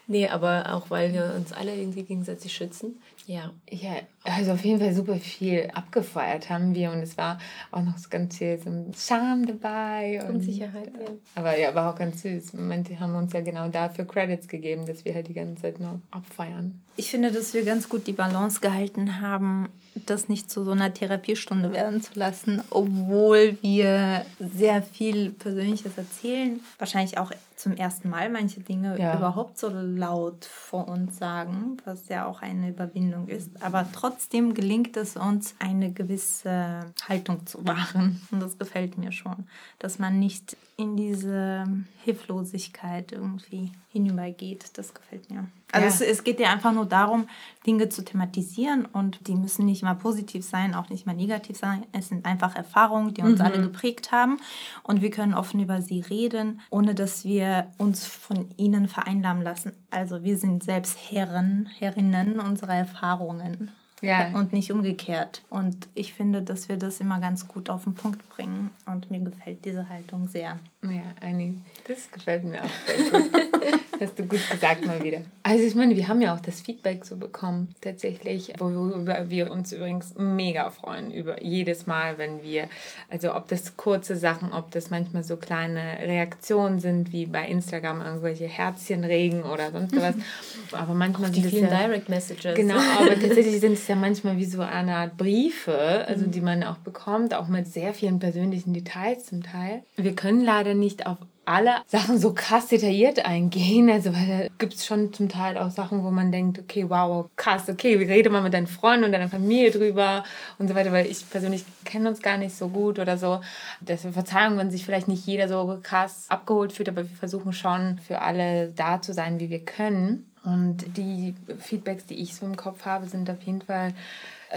Nee, 0.06 0.28
aber 0.28 0.74
auch 0.74 0.90
weil 0.90 1.12
wir 1.12 1.34
uns 1.36 1.52
alle 1.52 1.74
irgendwie 1.74 2.02
gegenseitig 2.02 2.52
schützen. 2.52 3.00
Ja. 3.26 3.52
Ja, 3.70 3.96
also 4.24 4.52
auf 4.52 4.64
jeden 4.64 4.80
Fall 4.80 4.94
super 4.94 5.16
viel 5.16 5.70
abgefeiert 5.72 6.50
haben 6.50 6.74
wir 6.74 6.90
und 6.90 6.98
es 6.98 7.16
war 7.16 7.38
auch 7.70 7.82
noch 7.82 7.94
ganz 8.10 8.36
viel 8.36 8.58
so 8.58 8.70
Charme 8.96 9.46
dabei. 9.46 10.22
Und, 10.22 10.36
Unsicherheit, 10.36 10.92
ja. 10.98 11.06
Aber 11.34 11.58
ja, 11.58 11.74
war 11.74 11.92
auch 11.92 11.98
ganz 11.98 12.22
süß. 12.22 12.54
Manche 12.54 12.98
haben 13.00 13.14
uns 13.14 13.32
ja 13.32 13.40
genau 13.40 13.68
dafür 13.68 14.06
Credits 14.06 14.48
gegeben, 14.48 14.86
dass 14.86 15.04
wir 15.04 15.14
halt 15.14 15.28
die 15.28 15.34
ganze 15.34 15.62
Zeit 15.62 15.80
nur 15.80 16.00
abfeiern. 16.10 16.80
Ich 16.96 17.10
finde, 17.10 17.32
dass 17.32 17.54
wir 17.54 17.64
ganz 17.64 17.88
gut 17.88 18.06
die 18.06 18.12
Balance 18.12 18.60
gehalten 18.60 19.20
haben, 19.20 19.68
das 20.06 20.28
nicht 20.28 20.50
zu 20.50 20.64
so 20.64 20.72
einer 20.72 20.92
Therapiestunde 20.92 21.72
werden 21.72 22.02
zu 22.02 22.18
lassen, 22.18 22.62
obwohl 22.70 23.58
wir 23.62 24.24
sehr 24.38 24.82
viel 24.82 25.30
Persönliches 25.30 25.96
erzählen. 25.96 26.60
Wahrscheinlich 26.78 27.18
auch 27.18 27.32
zum 27.56 27.76
ersten 27.76 28.10
Mal 28.10 28.30
manche 28.30 28.60
Dinge 28.60 28.98
ja. 28.98 29.16
überhaupt 29.16 29.58
so 29.58 29.68
laut 29.70 30.44
vor 30.44 30.88
uns 30.88 31.18
sagen, 31.18 31.76
was 31.84 32.08
ja 32.08 32.26
auch 32.26 32.42
eine 32.42 32.68
Überwindung 32.68 33.13
ist. 33.26 33.50
Aber 33.62 33.86
trotzdem 33.92 34.54
gelingt 34.54 34.96
es 34.96 35.16
uns, 35.16 35.54
eine 35.58 35.92
gewisse 35.92 36.92
Haltung 37.08 37.46
zu 37.46 37.66
wahren. 37.66 38.20
Und 38.30 38.40
das 38.40 38.58
gefällt 38.58 38.98
mir 38.98 39.12
schon, 39.12 39.46
dass 39.78 39.98
man 39.98 40.18
nicht 40.18 40.56
in 40.76 40.96
diese 40.96 41.64
Hilflosigkeit 42.04 43.12
irgendwie 43.12 43.72
hinübergeht. 43.90 44.76
Das 44.78 44.94
gefällt 44.94 45.30
mir. 45.30 45.46
Also 45.74 46.04
ja. 46.04 46.10
es, 46.10 46.18
es 46.18 46.24
geht 46.24 46.40
ja 46.40 46.50
einfach 46.50 46.72
nur 46.72 46.86
darum, 46.86 47.28
Dinge 47.66 47.88
zu 47.88 48.04
thematisieren 48.04 48.86
und 48.86 49.26
die 49.26 49.34
müssen 49.34 49.64
nicht 49.66 49.82
mal 49.82 49.94
positiv 49.94 50.44
sein, 50.44 50.74
auch 50.74 50.88
nicht 50.88 51.06
mal 51.06 51.14
negativ 51.14 51.56
sein. 51.56 51.86
Es 51.92 52.08
sind 52.08 52.26
einfach 52.26 52.56
Erfahrungen, 52.56 53.14
die 53.14 53.22
uns 53.22 53.38
mhm. 53.38 53.44
alle 53.44 53.60
geprägt 53.60 54.12
haben 54.12 54.38
und 54.82 55.02
wir 55.02 55.10
können 55.10 55.34
offen 55.34 55.60
über 55.60 55.82
sie 55.82 56.00
reden, 56.00 56.60
ohne 56.70 56.94
dass 56.94 57.24
wir 57.24 57.34
wir 57.34 57.66
uns 57.78 58.06
von 58.06 58.48
ihnen 58.56 58.88
vereinnahmen 58.88 59.42
lassen. 59.42 59.72
Also 59.90 60.22
wir 60.22 60.38
sind 60.38 60.62
selbst 60.62 60.96
Herren, 61.10 61.68
Herrinnen 61.78 62.38
unserer 62.38 62.74
Erfahrungen. 62.74 63.72
Ja. 64.04 64.28
Und 64.34 64.52
nicht 64.52 64.70
umgekehrt. 64.72 65.42
Und 65.50 65.88
ich 65.94 66.14
finde, 66.14 66.42
dass 66.42 66.68
wir 66.68 66.76
das 66.76 67.00
immer 67.00 67.20
ganz 67.20 67.48
gut 67.48 67.70
auf 67.70 67.84
den 67.84 67.94
Punkt 67.94 68.28
bringen. 68.28 68.70
Und 68.86 69.10
mir 69.10 69.20
gefällt 69.20 69.64
diese 69.64 69.88
Haltung 69.88 70.28
sehr. 70.28 70.58
Ja, 70.82 71.02
Anni, 71.20 71.58
das 71.88 72.10
gefällt 72.10 72.44
mir 72.44 72.62
auch 72.62 72.70
sehr 72.86 73.20
gut. 73.20 73.30
Hast 74.00 74.18
du 74.18 74.24
gut 74.24 74.40
gesagt 74.50 74.84
mal 74.84 75.02
wieder. 75.02 75.20
Also 75.42 75.64
ich 75.64 75.74
meine, 75.74 75.96
wir 75.96 76.08
haben 76.08 76.20
ja 76.20 76.34
auch 76.34 76.40
das 76.40 76.60
Feedback 76.60 77.04
so 77.04 77.16
bekommen, 77.16 77.74
tatsächlich, 77.80 78.52
worüber 78.58 79.30
wir 79.30 79.50
uns 79.50 79.72
übrigens 79.72 80.14
mega 80.16 80.68
freuen, 80.70 81.10
über 81.12 81.42
jedes 81.42 81.86
Mal, 81.86 82.18
wenn 82.18 82.42
wir, 82.42 82.68
also 83.08 83.34
ob 83.34 83.48
das 83.48 83.76
kurze 83.76 84.16
Sachen, 84.16 84.52
ob 84.52 84.72
das 84.72 84.90
manchmal 84.90 85.22
so 85.22 85.36
kleine 85.36 85.98
Reaktionen 86.00 86.80
sind, 86.80 87.12
wie 87.12 87.26
bei 87.26 87.46
Instagram 87.46 88.02
irgendwelche 88.02 88.46
Herzchenregen 88.46 89.44
oder 89.44 89.70
sonst 89.70 89.96
was. 89.96 90.16
Aber 90.72 90.94
manchmal 90.94 91.30
die 91.30 91.40
sind 91.40 91.50
vielen 91.50 91.70
ja, 91.70 91.86
Direct 91.86 92.08
Messages. 92.08 92.56
Genau, 92.56 92.76
aber 92.76 93.14
tatsächlich 93.14 93.60
sind 93.60 93.74
es 93.74 93.86
ja 93.86 93.93
manchmal 93.94 94.36
wie 94.36 94.44
so 94.44 94.62
eine 94.62 94.96
Art 94.96 95.16
Briefe, 95.16 96.04
also 96.06 96.26
mhm. 96.26 96.30
die 96.30 96.40
man 96.40 96.62
auch 96.62 96.78
bekommt, 96.78 97.34
auch 97.34 97.48
mit 97.48 97.66
sehr 97.66 97.94
vielen 97.94 98.18
persönlichen 98.18 98.72
Details 98.72 99.26
zum 99.26 99.42
Teil. 99.42 99.82
Wir 99.96 100.14
können 100.14 100.44
leider 100.44 100.74
nicht 100.74 101.06
auf 101.06 101.18
alle 101.46 101.76
Sachen 101.86 102.18
so 102.18 102.32
krass 102.32 102.68
detailliert 102.68 103.24
eingehen. 103.24 103.90
Also, 103.90 104.14
weil 104.14 104.26
da 104.26 104.54
gibt 104.58 104.74
es 104.74 104.86
schon 104.86 105.12
zum 105.12 105.28
Teil 105.28 105.58
auch 105.58 105.70
Sachen, 105.70 106.04
wo 106.04 106.10
man 106.10 106.32
denkt, 106.32 106.58
okay, 106.58 106.86
wow, 106.88 107.26
krass, 107.36 107.68
okay, 107.68 107.98
wie 108.00 108.04
rede 108.04 108.30
mal 108.30 108.42
mit 108.42 108.54
deinen 108.54 108.66
Freunden 108.66 109.04
und 109.04 109.12
deiner 109.12 109.28
Familie 109.28 109.70
drüber 109.70 110.24
und 110.58 110.68
so 110.68 110.74
weiter, 110.74 110.92
weil 110.92 111.06
ich 111.06 111.28
persönlich 111.28 111.64
kenne 111.84 112.08
uns 112.08 112.22
gar 112.22 112.38
nicht 112.38 112.54
so 112.54 112.68
gut 112.68 112.98
oder 112.98 113.18
so. 113.18 113.40
Deswegen 113.80 114.14
Verzeihung, 114.14 114.58
wenn 114.58 114.70
sich 114.70 114.84
vielleicht 114.84 115.08
nicht 115.08 115.26
jeder 115.26 115.48
so 115.48 115.78
krass 115.82 116.26
abgeholt 116.28 116.72
fühlt, 116.72 116.88
aber 116.88 117.08
wir 117.08 117.16
versuchen 117.16 117.52
schon 117.52 117.98
für 117.98 118.20
alle 118.22 118.68
da 118.68 119.00
zu 119.00 119.12
sein, 119.12 119.40
wie 119.40 119.50
wir 119.50 119.64
können. 119.64 120.26
Und 120.44 120.96
die 120.96 121.34
Feedbacks, 121.58 122.04
die 122.06 122.20
ich 122.20 122.34
so 122.34 122.44
im 122.44 122.56
Kopf 122.56 122.84
habe, 122.84 123.06
sind 123.06 123.30
auf 123.30 123.42
jeden 123.42 123.62
Fall 123.62 123.94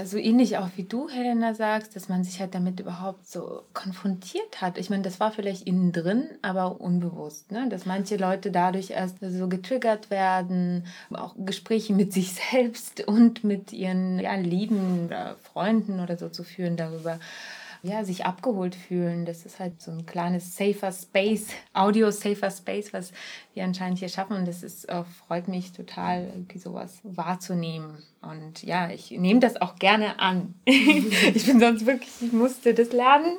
so 0.05 0.17
ähnlich 0.17 0.57
auch 0.57 0.69
wie 0.75 0.83
du, 0.83 1.09
Helena, 1.09 1.53
sagst, 1.53 1.95
dass 1.95 2.09
man 2.09 2.23
sich 2.23 2.39
halt 2.39 2.53
damit 2.53 2.79
überhaupt 2.79 3.27
so 3.27 3.63
konfrontiert 3.73 4.61
hat. 4.61 4.77
Ich 4.77 4.89
meine, 4.89 5.03
das 5.03 5.19
war 5.19 5.31
vielleicht 5.31 5.63
innen 5.63 5.91
drin, 5.91 6.29
aber 6.41 6.79
unbewusst, 6.79 7.51
ne? 7.51 7.67
dass 7.69 7.85
manche 7.85 8.17
Leute 8.17 8.51
dadurch 8.51 8.91
erst 8.91 9.17
so 9.21 9.47
getriggert 9.47 10.09
werden, 10.09 10.85
auch 11.11 11.35
Gespräche 11.37 11.93
mit 11.93 12.13
sich 12.13 12.33
selbst 12.51 13.07
und 13.07 13.43
mit 13.43 13.73
ihren 13.73 14.19
ja, 14.19 14.35
Lieben 14.35 15.05
oder 15.05 15.35
Freunden 15.37 15.99
oder 15.99 16.17
so 16.17 16.29
zu 16.29 16.43
führen 16.43 16.77
darüber, 16.77 17.19
ja, 17.83 18.03
sich 18.03 18.25
abgeholt 18.25 18.75
fühlen. 18.75 19.25
Das 19.25 19.45
ist 19.45 19.59
halt 19.59 19.81
so 19.81 19.91
ein 19.91 20.05
kleines 20.05 20.55
safer 20.55 20.91
Space, 20.91 21.47
Audio 21.73 22.11
safer 22.11 22.51
Space, 22.51 22.93
was 22.93 23.11
wir 23.53 23.63
anscheinend 23.63 23.99
hier 23.99 24.09
schaffen. 24.09 24.35
Und 24.35 24.47
das 24.47 24.63
ist, 24.63 24.85
äh, 24.85 25.03
freut 25.27 25.47
mich 25.47 25.71
total, 25.71 26.27
irgendwie 26.33 26.59
sowas 26.59 26.99
wahrzunehmen. 27.03 28.03
Und 28.21 28.63
ja, 28.63 28.89
ich 28.89 29.11
nehme 29.11 29.39
das 29.39 29.61
auch 29.61 29.75
gerne 29.75 30.19
an. 30.19 30.55
ich 30.65 31.45
bin 31.45 31.59
sonst 31.59 31.85
wirklich, 31.85 32.09
ich 32.21 32.33
musste 32.33 32.73
das 32.73 32.91
lernen, 32.91 33.37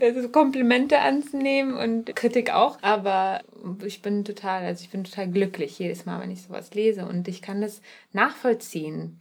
also 0.00 0.28
Komplimente 0.28 0.98
anzunehmen 0.98 1.74
und 1.74 2.14
Kritik 2.16 2.52
auch. 2.52 2.78
Aber 2.82 3.40
ich 3.84 4.02
bin 4.02 4.24
total, 4.24 4.64
also 4.64 4.82
ich 4.82 4.90
bin 4.90 5.04
total 5.04 5.28
glücklich 5.28 5.78
jedes 5.78 6.06
Mal, 6.06 6.20
wenn 6.20 6.30
ich 6.30 6.42
sowas 6.42 6.74
lese. 6.74 7.06
Und 7.06 7.28
ich 7.28 7.40
kann 7.40 7.60
das 7.60 7.80
nachvollziehen 8.12 9.20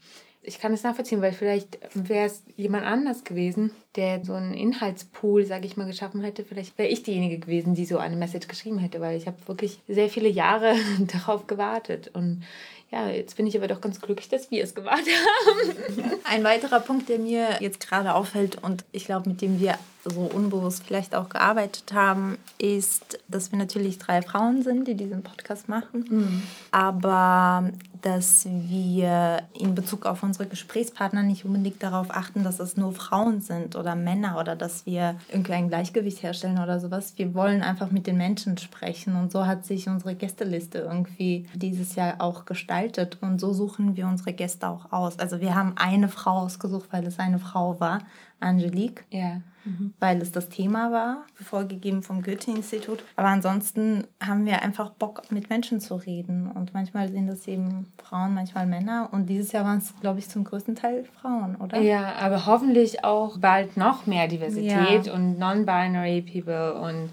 ich 0.49 0.59
kann 0.59 0.73
es 0.73 0.81
nachvollziehen, 0.81 1.21
weil 1.21 1.31
vielleicht 1.31 1.77
wäre 1.93 2.25
es 2.25 2.41
jemand 2.55 2.83
anders 2.83 3.23
gewesen, 3.23 3.69
der 3.95 4.25
so 4.25 4.33
einen 4.33 4.55
Inhaltspool, 4.55 5.45
sage 5.45 5.67
ich 5.67 5.77
mal, 5.77 5.85
geschaffen 5.85 6.23
hätte. 6.23 6.43
Vielleicht 6.43 6.75
wäre 6.79 6.89
ich 6.89 7.03
diejenige 7.03 7.37
gewesen, 7.37 7.75
die 7.75 7.85
so 7.85 7.99
eine 7.99 8.15
Message 8.15 8.47
geschrieben 8.47 8.79
hätte, 8.79 8.99
weil 8.99 9.15
ich 9.15 9.27
habe 9.27 9.37
wirklich 9.45 9.79
sehr 9.87 10.09
viele 10.09 10.27
Jahre 10.27 10.75
darauf 10.99 11.45
gewartet. 11.45 12.09
Und 12.15 12.41
ja, 12.89 13.09
jetzt 13.09 13.37
bin 13.37 13.45
ich 13.45 13.55
aber 13.55 13.67
doch 13.67 13.79
ganz 13.79 14.01
glücklich, 14.01 14.27
dass 14.29 14.49
wir 14.49 14.63
es 14.63 14.73
gewartet 14.73 15.07
haben. 15.45 16.13
Ein 16.23 16.43
weiterer 16.43 16.79
Punkt, 16.79 17.09
der 17.09 17.19
mir 17.19 17.57
jetzt 17.59 17.79
gerade 17.79 18.15
auffällt 18.15 18.63
und 18.63 18.85
ich 18.91 19.05
glaube, 19.05 19.29
mit 19.29 19.41
dem 19.41 19.59
wir 19.59 19.77
so 20.03 20.21
unbewusst 20.21 20.83
vielleicht 20.85 21.15
auch 21.15 21.29
gearbeitet 21.29 21.93
haben, 21.93 22.37
ist, 22.57 23.19
dass 23.27 23.51
wir 23.51 23.59
natürlich 23.59 23.97
drei 23.97 24.21
Frauen 24.21 24.63
sind, 24.63 24.87
die 24.87 24.95
diesen 24.95 25.23
Podcast 25.23 25.67
machen, 25.67 26.05
mhm. 26.09 26.43
aber 26.71 27.71
dass 28.01 28.47
wir 28.49 29.41
in 29.53 29.75
Bezug 29.75 30.05
auf 30.05 30.23
unsere 30.23 30.47
Gesprächspartner 30.47 31.21
nicht 31.21 31.43
unbedingt 31.43 31.83
darauf 31.83 32.11
achten, 32.11 32.45
dass 32.45 32.61
es 32.61 32.77
nur 32.77 32.93
Frauen 32.93 33.41
sind 33.41 33.75
oder 33.75 33.95
Männer 33.95 34.39
oder 34.39 34.55
dass 34.55 34.85
wir 34.85 35.15
irgendwie 35.29 35.53
ein 35.53 35.67
Gleichgewicht 35.67 36.23
herstellen 36.23 36.59
oder 36.59 36.79
sowas. 36.79 37.13
Wir 37.17 37.33
wollen 37.33 37.61
einfach 37.61 37.91
mit 37.91 38.07
den 38.07 38.15
Menschen 38.17 38.57
sprechen 38.57 39.17
und 39.17 39.33
so 39.33 39.45
hat 39.45 39.65
sich 39.65 39.89
unsere 39.89 40.15
Gästeliste 40.15 40.79
irgendwie 40.79 41.45
dieses 41.53 41.95
Jahr 41.95 42.21
auch 42.21 42.45
gestaltet 42.45 43.17
und 43.19 43.39
so 43.39 43.51
suchen 43.51 43.97
wir 43.97 44.07
unsere 44.07 44.31
Gäste 44.31 44.69
auch 44.69 44.93
aus. 44.93 45.19
Also 45.19 45.41
wir 45.41 45.55
haben 45.55 45.73
eine 45.75 46.07
Frau 46.07 46.39
ausgesucht, 46.39 46.87
weil 46.91 47.05
es 47.05 47.19
eine 47.19 47.39
Frau 47.39 47.81
war, 47.81 47.99
Angelique. 48.39 49.03
Ja 49.09 49.41
mhm. 49.65 49.93
weil 49.99 50.21
es 50.21 50.31
das 50.31 50.49
Thema 50.49 50.91
war, 50.91 51.25
vorgegeben 51.35 52.03
vom 52.03 52.21
Goethe-Institut. 52.21 53.03
Aber 53.15 53.27
ansonsten 53.27 54.05
haben 54.25 54.45
wir 54.45 54.61
einfach 54.61 54.91
Bock, 54.91 55.23
mit 55.31 55.49
Menschen 55.49 55.79
zu 55.79 55.95
reden. 55.95 56.49
Und 56.51 56.73
manchmal 56.73 57.09
sind 57.09 57.27
das 57.27 57.47
eben 57.47 57.91
Frauen, 57.97 58.33
manchmal 58.33 58.65
Männer. 58.65 59.09
Und 59.11 59.27
dieses 59.27 59.51
Jahr 59.51 59.65
waren 59.65 59.79
es, 59.79 59.93
glaube 60.01 60.19
ich, 60.19 60.29
zum 60.29 60.43
größten 60.43 60.75
Teil 60.75 61.05
Frauen, 61.21 61.55
oder? 61.55 61.79
Ja, 61.79 62.13
aber 62.19 62.45
hoffentlich 62.45 63.03
auch 63.03 63.37
bald 63.37 63.77
noch 63.77 64.05
mehr 64.05 64.27
Diversität 64.27 65.05
ja. 65.05 65.13
und 65.13 65.39
non-binary 65.39 66.21
people 66.21 66.73
und 66.73 67.09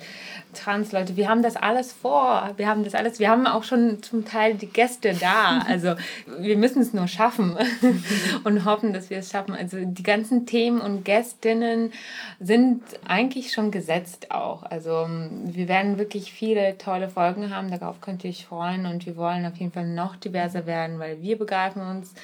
Trans-Leute. 0.56 1.16
Wir 1.16 1.28
haben 1.28 1.42
das 1.42 1.56
alles 1.56 1.92
vor. 1.92 2.50
Wir 2.56 2.66
haben 2.66 2.82
das 2.84 2.94
alles. 2.94 3.18
Wir 3.18 3.30
haben 3.30 3.46
auch 3.46 3.62
schon 3.62 4.02
zum 4.02 4.24
Teil 4.24 4.54
die 4.54 4.66
Gäste 4.66 5.14
da. 5.14 5.64
Also 5.76 5.94
wir 6.38 6.56
müssen 6.56 6.80
es 6.80 6.94
nur 6.94 7.08
schaffen 7.08 7.56
und 8.44 8.64
hoffen, 8.64 8.92
dass 8.92 9.10
wir 9.10 9.18
es 9.18 9.30
schaffen. 9.30 9.54
Also 9.54 9.78
die 9.84 10.02
ganzen 10.02 10.46
Themen 10.46 10.80
und 10.80 11.04
Gästinnen 11.04 11.92
sind 12.40 12.82
eigentlich 13.06 13.52
schon 13.52 13.70
gesetzt 13.70 14.30
auch. 14.30 14.62
Also 14.62 15.06
wir 15.44 15.68
werden 15.68 15.98
wirklich 15.98 16.32
viele 16.32 16.78
tolle 16.78 17.08
Folgen 17.08 17.54
haben. 17.54 17.70
Darauf 17.70 18.00
könnt 18.00 18.24
ihr 18.24 18.30
euch 18.30 18.46
freuen 18.46 18.86
und 18.86 19.06
wir 19.06 19.16
wollen 19.16 19.46
auf 19.46 19.56
jeden 19.56 19.72
Fall 19.72 19.86
noch 19.86 20.16
diverser 20.16 20.66
werden, 20.66 20.98
weil 20.98 21.22
wir 21.22 21.38
begreifen 21.38 21.82
uns. 21.82 22.14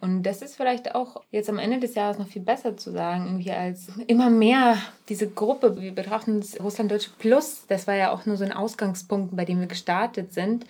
Und 0.00 0.22
das 0.22 0.42
ist 0.42 0.56
vielleicht 0.56 0.94
auch 0.94 1.22
jetzt 1.30 1.48
am 1.48 1.58
Ende 1.58 1.80
des 1.80 1.94
Jahres 1.94 2.18
noch 2.18 2.28
viel 2.28 2.42
besser 2.42 2.76
zu 2.76 2.92
sagen, 2.92 3.26
irgendwie 3.26 3.52
als 3.52 3.88
immer 4.06 4.30
mehr 4.30 4.76
diese 5.08 5.28
Gruppe. 5.28 5.80
Wir 5.80 5.94
betrachten 5.94 6.38
es 6.38 6.58
Russland 6.60 6.90
Deutsche 6.90 7.10
Plus 7.18 7.64
das 7.68 7.86
war 7.86 7.94
ja 7.94 8.12
auch 8.12 8.26
nur 8.26 8.36
so 8.36 8.44
ein 8.44 8.52
Ausgangspunkt, 8.52 9.34
bei 9.36 9.44
dem 9.44 9.60
wir 9.60 9.66
gestartet 9.66 10.32
sind. 10.32 10.64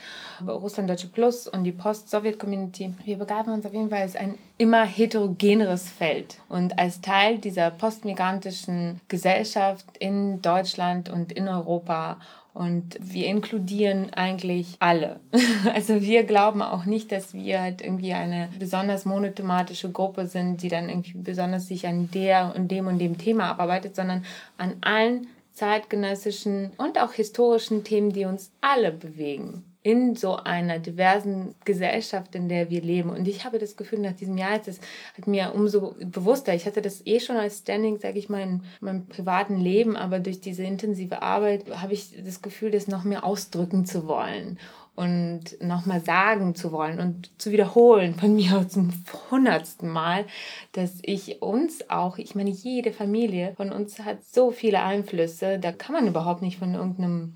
Russland 0.47 0.89
Deutsche 0.89 1.09
Plus 1.09 1.47
und 1.49 1.65
die 1.65 1.73
Post-Sowjet-Community. 1.73 2.95
Wir 3.05 3.19
begreifen 3.19 3.53
uns 3.53 3.67
auf 3.67 3.73
jeden 3.73 3.91
Fall 3.91 4.03
als 4.03 4.17
ein 4.17 4.39
immer 4.57 4.85
heterogeneres 4.85 5.89
Feld. 5.89 6.39
Und 6.49 6.79
als 6.79 7.01
Teil 7.01 7.39
dieser 7.39 7.71
postmigrantischen 7.71 9.01
Gesellschaft 9.09 9.85
in 9.99 10.41
Deutschland 10.43 11.09
und 11.09 11.33
in 11.33 11.49
Europa 11.49 12.19
und 12.53 12.97
wir 13.01 13.27
inkludieren 13.27 14.13
eigentlich 14.15 14.77
alle. 14.79 15.19
Also 15.75 16.03
wir 16.03 16.23
glauben 16.23 16.63
auch 16.63 16.85
nicht, 16.85 17.11
dass 17.11 17.35
wir 17.35 17.61
halt 17.61 17.81
irgendwie 17.83 18.13
eine 18.13 18.49
besonders 18.59 19.05
monothematische 19.05 19.91
Gruppe 19.91 20.27
sind, 20.29 20.63
die 20.63 20.69
dann 20.69 20.89
irgendwie 20.89 21.19
besonders 21.19 21.67
sich 21.67 21.87
an 21.87 22.11
der 22.13 22.55
und 22.55 22.71
dem 22.71 22.87
und 22.87 23.01
dem 23.01 23.19
Thema 23.19 23.51
abarbeitet, 23.51 23.97
sondern 23.97 24.25
an 24.57 24.75
allen 24.83 25.27
zeitgenössischen 25.53 26.71
und 26.77 26.99
auch 27.01 27.13
historischen 27.13 27.83
Themen, 27.83 28.13
die 28.13 28.25
uns 28.25 28.53
alle 28.61 28.93
bewegen 28.93 29.65
in 29.85 30.17
so 30.17 30.37
einer 30.37 30.79
diversen 30.79 31.55
Gesellschaft, 31.67 32.35
in 32.35 32.49
der 32.49 32.71
wir 32.71 32.81
leben. 32.81 33.11
Und 33.11 33.29
ich 33.29 33.45
habe 33.45 33.59
das 33.59 33.77
Gefühl, 33.77 33.99
nach 33.99 34.15
diesem 34.15 34.39
Jahr 34.39 34.57
ist 34.57 34.67
es 34.67 34.81
hat 35.17 35.27
mir 35.27 35.53
umso 35.55 35.95
bewusster. 36.01 36.55
Ich 36.55 36.65
hatte 36.65 36.81
das 36.81 37.07
eh 37.07 37.21
schon 37.21 37.37
als 37.37 37.59
Standing, 37.59 37.99
sage 37.99 38.19
ich 38.19 38.31
mal, 38.31 38.41
in 38.41 38.63
meinem 38.81 39.07
privaten 39.07 39.59
Leben, 39.59 39.95
aber 39.95 40.21
durch 40.21 40.41
diese 40.41 40.65
intensive 40.65 41.21
Arbeit 41.21 41.67
habe 41.83 41.93
ich 41.93 42.15
das 42.25 42.41
Gefühl, 42.41 42.71
das 42.71 42.89
noch 42.89 43.05
mehr 43.05 43.25
ausdrücken 43.25 43.85
zu 43.85 44.09
wollen 44.09 44.59
und 44.95 45.61
nochmal 45.61 46.01
sagen 46.01 46.55
zu 46.55 46.73
wollen 46.73 46.99
und 46.99 47.31
zu 47.37 47.51
wiederholen 47.51 48.15
von 48.15 48.35
mir 48.35 48.67
zum 48.67 48.91
hundertsten 49.31 49.91
Mal, 49.91 50.25
dass 50.73 50.99
ich 51.03 51.43
uns 51.43 51.91
auch, 51.91 52.17
ich 52.17 52.35
meine, 52.35 52.51
jede 52.51 52.93
Familie 52.93 53.53
von 53.57 53.71
uns 53.71 53.99
hat 53.99 54.25
so 54.25 54.51
viele 54.51 54.83
Einflüsse, 54.83 55.59
da 55.59 55.73
kann 55.73 55.95
man 55.95 56.07
überhaupt 56.07 56.41
nicht 56.41 56.59
von 56.59 56.75
irgendeinem 56.75 57.35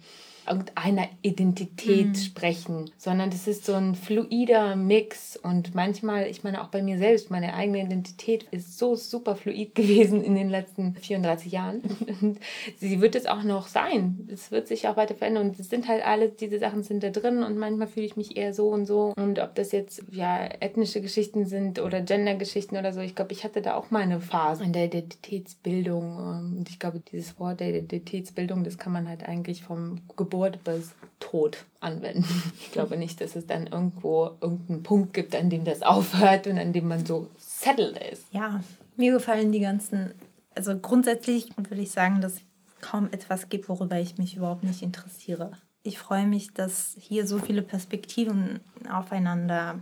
irgendeiner 0.48 1.08
Identität 1.22 2.08
mhm. 2.08 2.14
sprechen, 2.14 2.90
sondern 2.96 3.30
das 3.30 3.46
ist 3.46 3.64
so 3.64 3.74
ein 3.74 3.94
fluider 3.94 4.76
Mix. 4.76 5.36
Und 5.36 5.74
manchmal, 5.74 6.26
ich 6.26 6.44
meine 6.44 6.62
auch 6.62 6.68
bei 6.68 6.82
mir 6.82 6.98
selbst, 6.98 7.30
meine 7.30 7.54
eigene 7.54 7.82
Identität 7.82 8.44
ist 8.50 8.78
so 8.78 8.94
super 8.94 9.36
fluid 9.36 9.74
gewesen 9.74 10.22
in 10.22 10.34
den 10.34 10.48
letzten 10.48 10.94
34 10.94 11.52
Jahren. 11.52 11.82
Und 12.20 12.38
sie 12.78 13.00
wird 13.00 13.14
es 13.14 13.26
auch 13.26 13.42
noch 13.42 13.68
sein. 13.68 14.28
Es 14.32 14.50
wird 14.50 14.68
sich 14.68 14.88
auch 14.88 14.96
weiter 14.96 15.14
verändern. 15.14 15.50
Und 15.50 15.60
es 15.60 15.68
sind 15.68 15.88
halt 15.88 16.04
alle, 16.04 16.28
diese 16.28 16.58
Sachen 16.58 16.82
sind 16.82 17.02
da 17.02 17.10
drin. 17.10 17.42
Und 17.42 17.58
manchmal 17.58 17.88
fühle 17.88 18.06
ich 18.06 18.16
mich 18.16 18.36
eher 18.36 18.54
so 18.54 18.68
und 18.68 18.86
so. 18.86 19.12
Und 19.16 19.38
ob 19.38 19.54
das 19.54 19.72
jetzt 19.72 20.02
ja 20.10 20.46
ethnische 20.60 21.00
Geschichten 21.00 21.46
sind 21.46 21.78
oder 21.80 22.00
Gendergeschichten 22.00 22.78
oder 22.78 22.92
so, 22.92 23.00
ich 23.00 23.14
glaube, 23.14 23.32
ich 23.32 23.44
hatte 23.44 23.62
da 23.62 23.74
auch 23.74 23.90
meine 23.90 24.20
Phase 24.20 24.64
in 24.64 24.72
der 24.72 24.86
Identitätsbildung. 24.86 26.16
Und 26.16 26.70
ich 26.70 26.78
glaube, 26.78 27.00
dieses 27.00 27.38
Wort 27.38 27.60
der 27.60 27.68
Identitätsbildung, 27.70 28.64
das 28.64 28.78
kann 28.78 28.92
man 28.92 29.08
halt 29.08 29.28
eigentlich 29.28 29.62
vom 29.62 30.00
Geburt 30.16 30.37
Geburt 30.38 30.62
bis 30.64 30.94
Tod 31.18 31.58
anwenden. 31.80 32.24
Ich 32.60 32.72
glaube 32.72 32.96
nicht, 32.96 33.20
dass 33.20 33.34
es 33.34 33.46
dann 33.46 33.66
irgendwo 33.66 34.30
irgendeinen 34.40 34.82
Punkt 34.82 35.14
gibt, 35.14 35.34
an 35.34 35.50
dem 35.50 35.64
das 35.64 35.82
aufhört 35.82 36.46
und 36.46 36.58
an 36.58 36.72
dem 36.72 36.86
man 36.86 37.04
so 37.04 37.28
settled 37.38 37.98
ist. 38.12 38.26
Ja, 38.32 38.60
mir 38.96 39.12
gefallen 39.12 39.50
die 39.52 39.60
ganzen, 39.60 40.12
also 40.54 40.78
grundsätzlich 40.78 41.48
würde 41.56 41.82
ich 41.82 41.90
sagen, 41.90 42.20
dass 42.20 42.34
es 42.34 42.42
kaum 42.80 43.08
etwas 43.10 43.48
gibt, 43.48 43.68
worüber 43.68 43.98
ich 43.98 44.18
mich 44.18 44.36
überhaupt 44.36 44.64
nicht 44.64 44.82
interessiere. 44.82 45.52
Ich 45.82 45.98
freue 45.98 46.26
mich, 46.26 46.52
dass 46.54 46.94
hier 47.00 47.26
so 47.26 47.38
viele 47.38 47.62
Perspektiven 47.62 48.60
aufeinander 48.90 49.80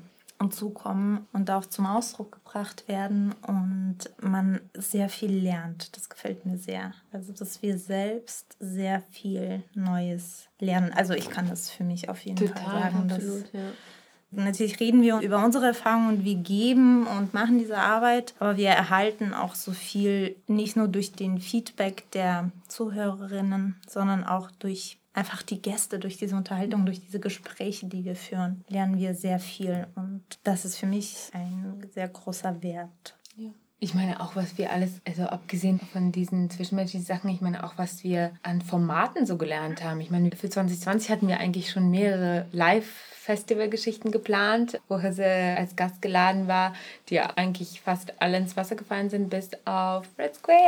zukommen 0.51 1.27
und 1.33 1.51
auch 1.51 1.67
zum 1.67 1.87
Ausdruck 1.87 2.33
gebracht 2.33 2.89
werden 2.89 3.35
und 3.47 3.99
man 4.21 4.61
sehr 4.75 5.09
viel 5.09 5.33
lernt. 5.33 5.97
Das 5.97 6.09
gefällt 6.09 6.47
mir 6.47 6.59
sehr. 6.59 6.93
Also, 7.13 7.33
dass 7.33 7.63
wir 7.63 7.79
selbst 7.79 8.57
sehr 8.61 9.01
viel 9.11 9.63
Neues 9.75 10.49
lernen. 10.61 10.93
Also, 10.95 11.15
ich 11.15 11.31
kann 11.31 11.49
das 11.49 11.71
für 11.71 11.85
mich 11.85 12.09
auf 12.09 12.21
jeden 12.25 12.37
Total, 12.37 12.63
Fall 12.63 12.83
sagen. 12.83 13.11
Absolut, 13.11 13.45
dass, 13.45 13.53
ja. 13.53 13.73
Natürlich 14.33 14.81
reden 14.81 15.03
wir 15.03 15.21
über 15.21 15.43
unsere 15.45 15.67
Erfahrungen 15.67 16.19
und 16.19 16.25
wir 16.25 16.35
geben 16.35 17.07
und 17.07 17.33
machen 17.33 17.59
diese 17.59 17.79
Arbeit, 17.79 18.35
aber 18.39 18.57
wir 18.57 18.69
erhalten 18.69 19.33
auch 19.33 19.55
so 19.55 19.73
viel, 19.73 20.37
nicht 20.47 20.77
nur 20.77 20.89
durch 20.89 21.13
den 21.13 21.41
Feedback 21.41 22.11
der 22.11 22.51
Zuhörerinnen, 22.67 23.77
sondern 23.89 24.25
auch 24.25 24.51
durch 24.59 24.99
einfach 25.17 25.43
die 25.43 25.61
Gäste, 25.61 25.99
durch 25.99 26.17
diese 26.17 26.37
Unterhaltung, 26.37 26.85
durch 26.85 27.01
diese 27.01 27.21
Gespräche, 27.21 27.87
die 27.87 28.05
wir 28.05 28.17
führen, 28.17 28.65
lernen 28.69 28.99
wir 28.99 29.15
sehr 29.15 29.39
viel. 29.39 29.87
Und 29.95 30.23
das 30.45 30.65
ist 30.65 30.77
für 30.77 30.87
mich 30.87 31.31
ein 31.33 31.87
sehr 31.95 32.09
großer 32.09 32.63
Wert. 32.63 33.17
Ich 33.79 33.95
meine 33.95 34.21
auch, 34.21 34.37
was 34.37 34.57
wir 34.57 34.73
alles, 34.73 35.03
also 35.07 35.25
abgesehen 35.25 35.79
von 35.93 36.11
diesen 36.11 36.49
zwischenmenschlichen 36.49 37.05
Sachen, 37.05 37.29
ich 37.29 37.43
meine 37.43 37.63
auch, 37.63 37.75
was 37.77 38.05
wir 38.05 38.33
an 38.43 38.63
Formaten 38.63 39.27
so 39.27 39.37
gelernt 39.37 39.85
haben. 39.85 40.01
Ich 40.01 40.11
meine, 40.11 40.31
für 40.35 40.49
2020 40.49 41.11
hatten 41.11 41.29
wir 41.29 41.41
eigentlich 41.41 41.71
schon 41.71 41.91
mehrere 41.91 42.47
Live- 42.53 43.16
Festivalgeschichten 43.27 44.13
geplant, 44.13 44.81
wo 44.89 44.99
sie 44.99 45.25
als 45.25 45.75
Gast 45.75 46.01
geladen 46.01 46.47
war, 46.47 46.75
die 47.09 47.19
eigentlich 47.19 47.81
fast 47.81 48.15
alle 48.21 48.37
ins 48.37 48.57
Wasser 48.57 48.77
gefallen 48.77 49.11
sind, 49.11 49.31
bis 49.31 49.51
auf 49.65 50.07
Red 50.17 50.37
Square. 50.37 50.61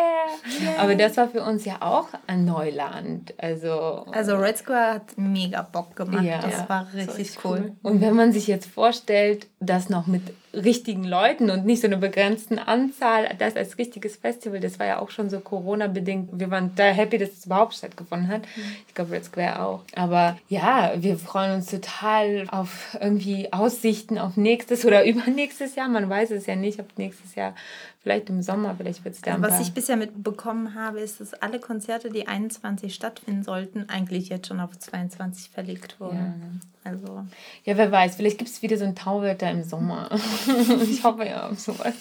Yeah. 0.61 0.83
Aber 0.83 0.97
das 0.97 1.17
war 1.17 1.29
für 1.29 1.43
uns 1.45 1.65
ja 1.65 1.77
auch 1.81 2.09
ein 2.27 2.45
Neuland. 2.45 3.33
Also, 3.39 4.07
also 4.11 4.35
Red 4.35 4.59
Square 4.59 4.95
hat 4.95 5.17
mega 5.17 5.63
Bock 5.63 5.95
gemacht. 5.95 6.25
Ja, 6.25 6.41
das 6.41 6.69
war 6.69 6.89
richtig 6.93 7.37
das 7.37 7.45
cool. 7.45 7.59
cool. 7.59 7.73
Und 7.85 8.01
wenn 8.01 8.17
man 8.17 8.33
sich 8.33 8.49
jetzt 8.49 8.67
vorstellt, 8.67 9.47
das 9.61 9.89
noch 9.89 10.09
mit 10.09 10.23
richtigen 10.53 11.05
Leuten 11.05 11.51
und 11.51 11.67
nicht 11.67 11.81
so 11.83 11.87
eine 11.87 11.97
begrenzten 11.97 12.59
Anzahl, 12.59 13.29
das 13.39 13.57
als 13.57 13.79
richtiges 13.79 14.17
Festival, 14.17 14.61
das 14.61 14.79
war 14.79 14.87
ja 14.87 14.99
auch 14.99 15.11
schon 15.11 15.31
so 15.31 15.41
Corona-bedingt. 15.41 16.31
Wir 16.33 16.51
waren 16.51 16.73
da 16.77 16.85
happy, 16.85 17.19
dass 17.19 17.31
es 17.31 17.47
überhaupt 17.47 17.75
stattgefunden 17.75 18.29
hat. 18.29 18.43
Mhm. 18.43 18.77
Ich 18.87 18.95
glaube, 18.95 19.13
Red 19.13 19.25
Square 19.25 19.63
auch. 19.63 19.85
Aber 19.95 20.39
ja, 20.49 20.93
wir 20.97 21.19
freuen 21.19 21.55
uns 21.57 21.67
total 21.67 22.47
auf 22.51 22.97
irgendwie 23.01 23.53
Aussichten 23.53 24.19
auf 24.19 24.37
nächstes 24.37 24.85
oder 24.85 25.05
übernächstes 25.07 25.75
Jahr. 25.75 25.89
Man 25.89 26.09
weiß 26.09 26.31
es 26.31 26.47
ja 26.47 26.57
nicht, 26.57 26.81
ob 26.81 26.87
nächstes 26.97 27.35
Jahr 27.35 27.55
vielleicht 28.01 28.31
im 28.31 28.43
Sommer, 28.43 28.75
vielleicht 28.77 29.05
wird 29.05 29.15
es 29.15 29.21
dann. 29.21 29.43
Was 29.43 29.61
ich 29.61 29.73
bisher 29.73 29.97
mitbekommen 29.97 30.75
habe, 30.75 31.01
ist, 31.01 31.21
dass 31.21 31.35
alle 31.35 31.59
Konzerte, 31.59 32.11
die 32.11 32.27
21 32.27 32.95
stattfinden 32.95 33.43
sollten, 33.43 33.89
eigentlich 33.89 34.29
jetzt 34.29 34.49
schon 34.49 34.61
auf 34.61 34.79
22 34.79 35.51
verlegt 35.51 36.01
wurden. 36.01 36.17
Ja. 36.17 36.69
Also. 36.85 37.27
Ja, 37.65 37.77
wer 37.77 37.93
weiß, 37.93 38.17
vielleicht 38.17 38.39
gibt 38.39 38.51
es 38.51 38.63
wieder 38.63 38.79
so 38.79 38.85
ein 38.85 38.95
Tauwetter 38.95 39.51
im 39.51 39.63
Sommer. 39.63 40.09
ich 40.91 41.05
hoffe 41.05 41.27
ja 41.27 41.49
auf 41.49 41.59
sowas. 41.59 41.95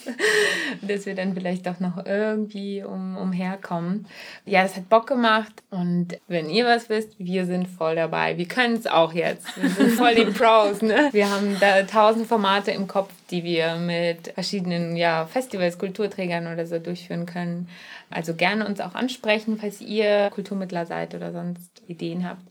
Dass 0.82 1.06
wir 1.06 1.16
dann 1.16 1.34
vielleicht 1.34 1.66
doch 1.68 1.80
noch 1.80 2.06
irgendwie 2.06 2.84
um, 2.84 3.18
umherkommen. 3.18 4.06
Ja, 4.46 4.64
das 4.64 4.78
hat 4.78 4.88
Bock 4.88 5.08
gemacht. 5.08 5.52
Und 5.72 6.18
wenn 6.28 6.50
ihr 6.50 6.66
was 6.66 6.90
wisst, 6.90 7.16
wir 7.18 7.46
sind 7.46 7.68
voll 7.68 7.96
dabei. 7.96 8.38
Wir 8.38 8.48
können 8.48 8.76
es 8.76 8.88
auch 8.88 9.14
jetzt. 9.14 9.46
Wir 9.62 9.70
sind 9.70 9.92
voll 9.92 10.16
die 10.16 10.26
Pros. 10.26 10.82
Ne? 10.82 11.10
Wir 11.12 11.30
haben 11.30 11.58
da 11.60 11.84
tausend 11.84 12.28
Formate 12.28 12.72
im 12.72 12.88
Kopf, 12.88 13.12
die 13.30 13.44
wir 13.44 13.76
mit 13.76 14.32
verschiedenen 14.34 14.96
ja, 14.96 15.26
Festivals, 15.26 15.78
Kulturträgern 15.88 16.48
oder 16.48 16.66
so 16.66 16.80
durchführen 16.80 17.26
können. 17.26 17.68
Also 18.10 18.34
gerne 18.34 18.68
uns 18.68 18.82
auch 18.82 18.96
ansprechen, 18.96 19.58
falls 19.60 19.82
ihr 19.82 20.30
Kulturmittler 20.32 20.86
seid 20.86 21.16
oder 21.16 21.32
sonst 21.32 21.82
Ideen 21.88 22.28
habt. 22.28 22.44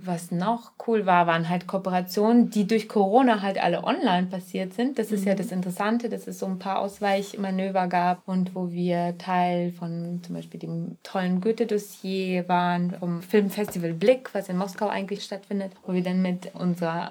Was 0.00 0.30
noch 0.30 0.72
cool 0.86 1.06
war, 1.06 1.26
waren 1.26 1.48
halt 1.48 1.66
Kooperationen, 1.66 2.50
die 2.50 2.68
durch 2.68 2.88
Corona 2.88 3.42
halt 3.42 3.60
alle 3.60 3.82
online 3.82 4.28
passiert 4.28 4.72
sind. 4.72 4.96
Das 4.96 5.10
ist 5.10 5.22
mhm. 5.22 5.28
ja 5.28 5.34
das 5.34 5.50
Interessante, 5.50 6.08
dass 6.08 6.28
es 6.28 6.38
so 6.38 6.46
ein 6.46 6.60
paar 6.60 6.78
Ausweichmanöver 6.78 7.88
gab 7.88 8.28
und 8.28 8.54
wo 8.54 8.70
wir 8.70 9.18
Teil 9.18 9.72
von 9.72 10.20
zum 10.24 10.36
Beispiel 10.36 10.60
dem 10.60 10.98
tollen 11.02 11.40
Goethe-Dossier 11.40 12.48
waren, 12.48 12.92
vom 12.92 13.22
Filmfestival 13.22 13.92
Blick, 13.92 14.32
was 14.34 14.48
in 14.48 14.56
Moskau 14.56 14.86
eigentlich 14.86 15.24
stattfindet, 15.24 15.72
wo 15.84 15.92
wir 15.92 16.02
dann 16.04 16.22
mit 16.22 16.54
unserer 16.54 17.10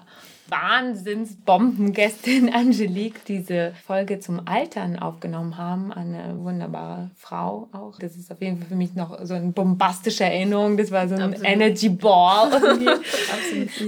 Wahnsinnsbombengästin 0.50 2.50
Angelique 2.54 3.24
diese 3.26 3.74
Folge 3.86 4.20
zum 4.20 4.48
Altern 4.48 4.98
aufgenommen 4.98 5.58
haben. 5.58 5.92
Eine 5.92 6.38
wunderbare 6.40 7.12
Frau 7.18 7.68
auch. 7.72 7.98
Das 8.00 8.16
ist 8.16 8.32
auf 8.32 8.42
jeden 8.42 8.58
Fall 8.58 8.68
für 8.68 8.76
mich 8.76 8.96
noch 8.96 9.18
so 9.24 9.34
eine 9.34 9.52
bombastische 9.52 10.26
Erinnerung. 10.26 10.78
Das 10.78 10.92
war 10.92 11.08
so 11.08 11.16
ein 11.16 11.22
Absolut. 11.22 11.48
Energy 11.48 11.90
Ball. 11.90 12.54
Absolut. 12.54 13.02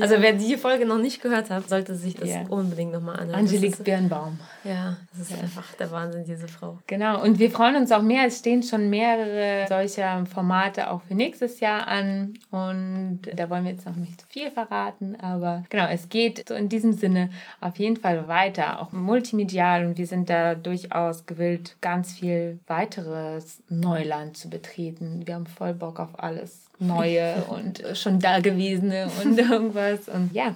Also 0.01 0.15
wer 0.19 0.33
die 0.33 0.57
Folge 0.57 0.85
noch 0.85 0.99
nicht 0.99 1.21
gehört 1.21 1.49
hat, 1.49 1.69
sollte 1.69 1.95
sich 1.95 2.15
das 2.15 2.29
yeah. 2.29 2.45
unbedingt 2.49 2.91
nochmal 2.91 3.19
anhören. 3.19 3.39
Angelique 3.39 3.83
Birnbaum. 3.83 4.39
Ja, 4.63 4.97
das 5.11 5.21
ist 5.21 5.31
ja. 5.31 5.43
einfach 5.43 5.73
der 5.75 5.91
Wahnsinn, 5.91 6.25
diese 6.25 6.47
Frau. 6.47 6.79
Genau. 6.87 7.23
Und 7.23 7.39
wir 7.39 7.51
freuen 7.51 7.75
uns 7.75 7.91
auch 7.91 8.01
mehr. 8.01 8.25
Es 8.27 8.39
stehen 8.39 8.63
schon 8.63 8.89
mehrere 8.89 9.67
solcher 9.67 10.25
Formate 10.25 10.91
auch 10.91 11.01
für 11.03 11.15
nächstes 11.15 11.59
Jahr 11.59 11.87
an. 11.87 12.33
Und 12.51 13.21
da 13.33 13.49
wollen 13.49 13.63
wir 13.63 13.71
jetzt 13.71 13.85
noch 13.85 13.95
nicht 13.95 14.21
zu 14.21 14.27
viel 14.27 14.51
verraten. 14.51 15.15
Aber 15.19 15.63
genau, 15.69 15.87
es 15.87 16.09
geht 16.09 16.48
so 16.49 16.55
in 16.55 16.67
diesem 16.67 16.93
Sinne 16.93 17.29
auf 17.61 17.77
jeden 17.77 17.95
Fall 17.95 18.27
weiter, 18.27 18.81
auch 18.81 18.91
multimedial 18.91 19.85
und 19.85 19.97
wir 19.97 20.07
sind 20.07 20.29
da 20.29 20.55
durchaus 20.55 21.25
gewillt, 21.25 21.77
ganz 21.79 22.13
viel 22.13 22.59
weiteres 22.67 23.63
Neuland 23.69 24.35
zu 24.35 24.49
betreten. 24.49 25.21
Wir 25.25 25.35
haben 25.35 25.47
voll 25.47 25.73
Bock 25.73 25.99
auf 25.99 26.21
alles 26.21 26.65
Neue 26.79 27.35
und 27.49 27.83
schon 27.93 28.19
Dagewesene 28.19 29.09
und 29.23 29.37
irgendwas 29.37 30.09
und 30.09 30.33
ja. 30.33 30.55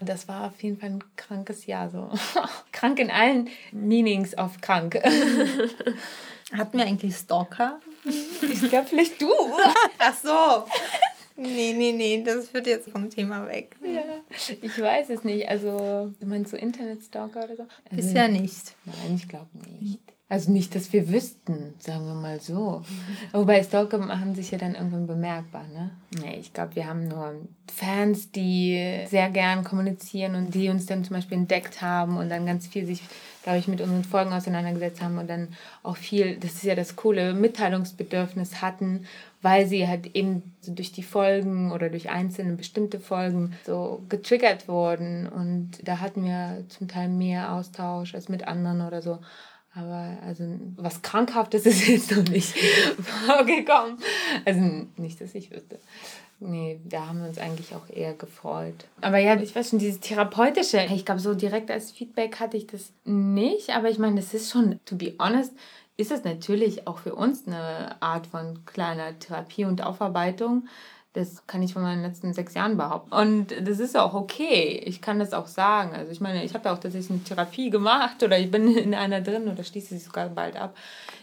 Das 0.00 0.26
war 0.26 0.48
auf 0.48 0.60
jeden 0.60 0.78
Fall 0.78 0.90
ein 0.90 1.04
krankes 1.14 1.66
Jahr 1.66 1.88
so. 1.88 2.10
krank 2.72 2.98
in 2.98 3.08
allen 3.08 3.48
Meanings 3.70 4.36
auf 4.36 4.60
krank. 4.60 5.00
Hatten 6.56 6.78
wir 6.78 6.84
eigentlich 6.84 7.14
Stalker? 7.14 7.78
Ich 8.04 8.68
glaube 8.68 8.88
vielleicht 8.88 9.22
du. 9.22 9.30
Ach 9.98 10.14
so. 10.14 10.66
Nee, 11.36 11.72
nee, 11.72 11.92
nee, 11.92 12.22
das 12.24 12.48
führt 12.48 12.66
jetzt 12.66 12.90
vom 12.90 13.10
Thema 13.10 13.46
weg. 13.48 13.76
Ja, 13.82 14.02
ich 14.60 14.78
weiß 14.80 15.10
es 15.10 15.24
nicht. 15.24 15.48
Also, 15.48 16.12
du 16.20 16.26
meinst 16.26 16.50
so 16.50 16.56
Internetstalker 16.56 17.44
oder 17.44 17.56
so? 17.56 17.62
Also, 17.62 17.96
Bisher 17.96 18.28
nicht. 18.28 18.74
Nein, 18.84 19.16
ich 19.16 19.28
glaube 19.28 19.48
nicht. 19.80 20.00
Also 20.32 20.50
nicht, 20.50 20.74
dass 20.74 20.94
wir 20.94 21.10
wüssten, 21.10 21.74
sagen 21.78 22.06
wir 22.06 22.14
mal 22.14 22.40
so. 22.40 22.82
Wobei 23.32 23.62
Stalker 23.62 23.98
machen 23.98 24.34
sich 24.34 24.50
ja 24.50 24.56
dann 24.56 24.74
irgendwann 24.74 25.06
bemerkbar, 25.06 25.64
ne? 25.68 25.90
Nee, 26.22 26.38
ich 26.40 26.54
glaube, 26.54 26.74
wir 26.74 26.86
haben 26.86 27.06
nur 27.06 27.34
Fans, 27.70 28.30
die 28.32 29.02
sehr 29.10 29.28
gern 29.28 29.62
kommunizieren 29.62 30.34
und 30.34 30.54
die 30.54 30.70
uns 30.70 30.86
dann 30.86 31.04
zum 31.04 31.16
Beispiel 31.16 31.36
entdeckt 31.36 31.82
haben 31.82 32.16
und 32.16 32.30
dann 32.30 32.46
ganz 32.46 32.66
viel 32.66 32.86
sich, 32.86 33.02
glaube 33.42 33.58
ich, 33.58 33.68
mit 33.68 33.80
unseren 33.80 34.04
Folgen 34.04 34.32
auseinandergesetzt 34.32 35.02
haben 35.02 35.18
und 35.18 35.28
dann 35.28 35.48
auch 35.82 35.96
viel, 35.96 36.36
das 36.36 36.54
ist 36.54 36.64
ja 36.64 36.74
das 36.74 36.96
coole, 36.96 37.34
Mitteilungsbedürfnis 37.34 38.62
hatten 38.62 39.06
weil 39.42 39.66
sie 39.66 39.86
halt 39.88 40.14
eben 40.14 40.54
so 40.60 40.72
durch 40.72 40.92
die 40.92 41.02
Folgen 41.02 41.72
oder 41.72 41.90
durch 41.90 42.08
einzelne 42.08 42.54
bestimmte 42.54 43.00
Folgen 43.00 43.54
so 43.66 44.02
getriggert 44.08 44.68
wurden. 44.68 45.28
Und 45.28 45.72
da 45.82 45.98
hatten 45.98 46.24
wir 46.24 46.64
zum 46.68 46.86
Teil 46.86 47.08
mehr 47.08 47.52
Austausch 47.52 48.14
als 48.14 48.28
mit 48.28 48.46
anderen 48.46 48.80
oder 48.80 49.02
so. 49.02 49.18
Aber 49.74 50.16
also 50.24 50.44
was 50.76 51.02
Krankhaftes 51.02 51.66
ist 51.66 51.88
jetzt 51.88 52.12
noch 52.12 52.24
nicht 52.28 52.56
vorgekommen. 53.26 53.98
Also 54.44 54.86
nicht, 54.96 55.20
dass 55.20 55.34
ich 55.34 55.50
wüsste. 55.50 55.80
Nee, 56.44 56.80
da 56.84 57.06
haben 57.06 57.20
wir 57.20 57.28
uns 57.28 57.38
eigentlich 57.38 57.74
auch 57.74 57.88
eher 57.88 58.14
gefreut. 58.14 58.74
Aber 59.00 59.18
ja, 59.18 59.40
ich 59.40 59.54
weiß 59.54 59.70
schon, 59.70 59.78
dieses 59.78 60.00
therapeutische, 60.00 60.84
ich 60.92 61.04
glaube, 61.04 61.20
so 61.20 61.34
direkt 61.34 61.70
als 61.70 61.92
Feedback 61.92 62.40
hatte 62.40 62.56
ich 62.56 62.66
das 62.66 62.92
nicht. 63.04 63.70
Aber 63.70 63.88
ich 63.88 63.98
meine, 63.98 64.16
das 64.16 64.34
ist 64.34 64.50
schon, 64.50 64.80
to 64.84 64.96
be 64.96 65.14
honest, 65.20 65.52
ist 65.96 66.10
es 66.10 66.24
natürlich 66.24 66.88
auch 66.88 66.98
für 66.98 67.14
uns 67.14 67.46
eine 67.46 68.02
Art 68.02 68.26
von 68.26 68.64
kleiner 68.64 69.16
Therapie 69.18 69.64
und 69.64 69.84
Aufarbeitung. 69.84 70.66
Das 71.14 71.46
kann 71.46 71.62
ich 71.62 71.74
von 71.74 71.82
meinen 71.82 72.02
letzten 72.02 72.32
sechs 72.32 72.54
Jahren 72.54 72.76
behaupten. 72.76 73.12
Und 73.12 73.54
das 73.68 73.80
ist 73.80 73.96
auch 73.96 74.14
okay. 74.14 74.82
Ich 74.84 75.02
kann 75.02 75.18
das 75.18 75.34
auch 75.34 75.46
sagen. 75.46 75.94
Also 75.94 76.10
ich 76.10 76.20
meine, 76.20 76.42
ich 76.44 76.54
habe 76.54 76.66
ja 76.66 76.74
auch 76.74 76.78
tatsächlich 76.78 77.10
eine 77.10 77.24
Therapie 77.24 77.70
gemacht 77.70 78.22
oder 78.22 78.38
ich 78.38 78.50
bin 78.50 78.74
in 78.76 78.94
einer 78.94 79.20
drin 79.20 79.48
oder 79.48 79.62
schließe 79.62 79.94
sie 79.94 80.04
sogar 80.04 80.28
bald 80.28 80.56
ab 80.56 80.74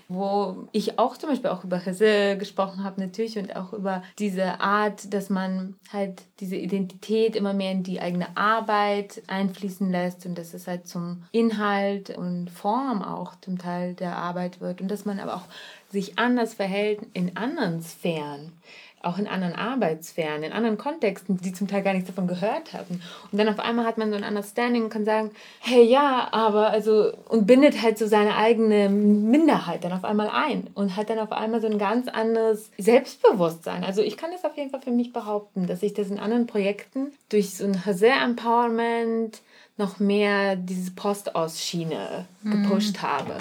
wo 0.10 0.68
ich 0.72 0.98
auch 0.98 1.18
zum 1.18 1.30
Beispiel 1.30 1.52
auch 1.52 1.64
über 1.64 1.86
Risse 1.86 2.36
gesprochen 2.36 2.84
habe 2.84 3.00
natürlich 3.00 3.38
und 3.38 3.56
auch 3.56 3.74
über 3.74 4.02
diese 4.18 4.60
Art, 4.60 5.14
dass 5.14 5.30
man 5.30 5.76
halt 5.94 6.24
diese 6.40 6.56
Identität 6.56 7.36
immer 7.36 7.54
mehr 7.54 7.72
in 7.72 7.84
die 7.84 8.02
eigene 8.02 8.36
Arbeit 8.36 9.22
einfließen 9.28 9.90
lässt 9.92 10.26
und 10.26 10.36
dass 10.36 10.56
es 10.56 10.68
halt 10.68 10.88
zum 10.88 11.24
Inhalt 11.32 12.10
und 12.10 12.50
Form 12.50 13.04
auch 13.04 13.40
zum 13.40 13.60
Teil 13.60 13.94
der 13.94 14.18
Arbeit 14.18 14.60
wird 14.62 14.82
und 14.82 14.90
dass 14.90 15.06
man 15.06 15.20
aber 15.20 15.36
auch 15.36 15.46
sich 15.92 16.18
anders 16.18 16.56
verhält 16.56 17.02
in 17.14 17.38
anderen 17.38 17.82
Sphären. 17.82 18.54
Auch 19.02 19.18
in 19.18 19.28
anderen 19.28 19.56
Arbeitssphären, 19.56 20.44
in 20.44 20.52
anderen 20.52 20.78
Kontexten, 20.78 21.38
die 21.38 21.54
zum 21.54 21.68
Teil 21.68 21.84
gar 21.84 21.94
nichts 21.94 22.08
davon 22.08 22.28
gehört 22.28 22.74
hatten. 22.74 23.02
Und 23.32 23.38
dann 23.38 23.48
auf 23.48 23.60
einmal 23.60 23.86
hat 23.86 23.98
man 23.98 24.10
so 24.10 24.18
ein 24.18 24.24
Understanding 24.24 24.84
und 24.84 24.90
kann 24.90 25.06
sagen, 25.06 25.32
hey 25.60 25.84
ja, 25.84 26.28
aber 26.32 26.70
also 26.70 27.14
und 27.30 27.48
bindet 27.48 27.82
halt 27.82 27.98
so 27.98 28.08
seine 28.08 28.36
eigene 28.36 28.90
Minderheit 28.90 29.84
dann 29.84 29.94
auf 29.94 30.04
einmal 30.04 30.30
ein 30.30 30.68
und 30.74 30.98
hat 30.98 31.10
dann 31.10 31.20
auf 31.20 31.32
einmal 31.32 31.62
so 31.62 31.68
ein 31.68 31.78
ganz 31.78 32.10
anderes 32.10 32.72
Selbstbewusstsein. 32.78 33.86
Also 33.86 34.02
ich 34.02 34.18
kann 34.18 34.32
das 34.32 34.44
auf 34.44 34.58
jeden 34.58 34.72
Fall 34.72 34.82
für 34.82 34.92
mich 34.92 35.14
behaupten, 35.14 35.68
dass 35.68 35.82
ich 35.82 35.94
das 35.94 36.10
in 36.10 36.20
anderen 36.20 36.48
Projekten 36.48 37.14
durch 37.30 37.56
so 37.56 37.66
ein 37.66 37.86
Hazer 37.86 38.22
Empowerment 38.22 39.42
noch 39.78 40.00
mehr 40.00 40.58
diese 40.58 40.92
Post 40.92 41.36
aus 41.36 41.62
Schiene 41.62 42.26
gepusht 42.44 42.98
mhm. 42.98 43.02
habe. 43.02 43.38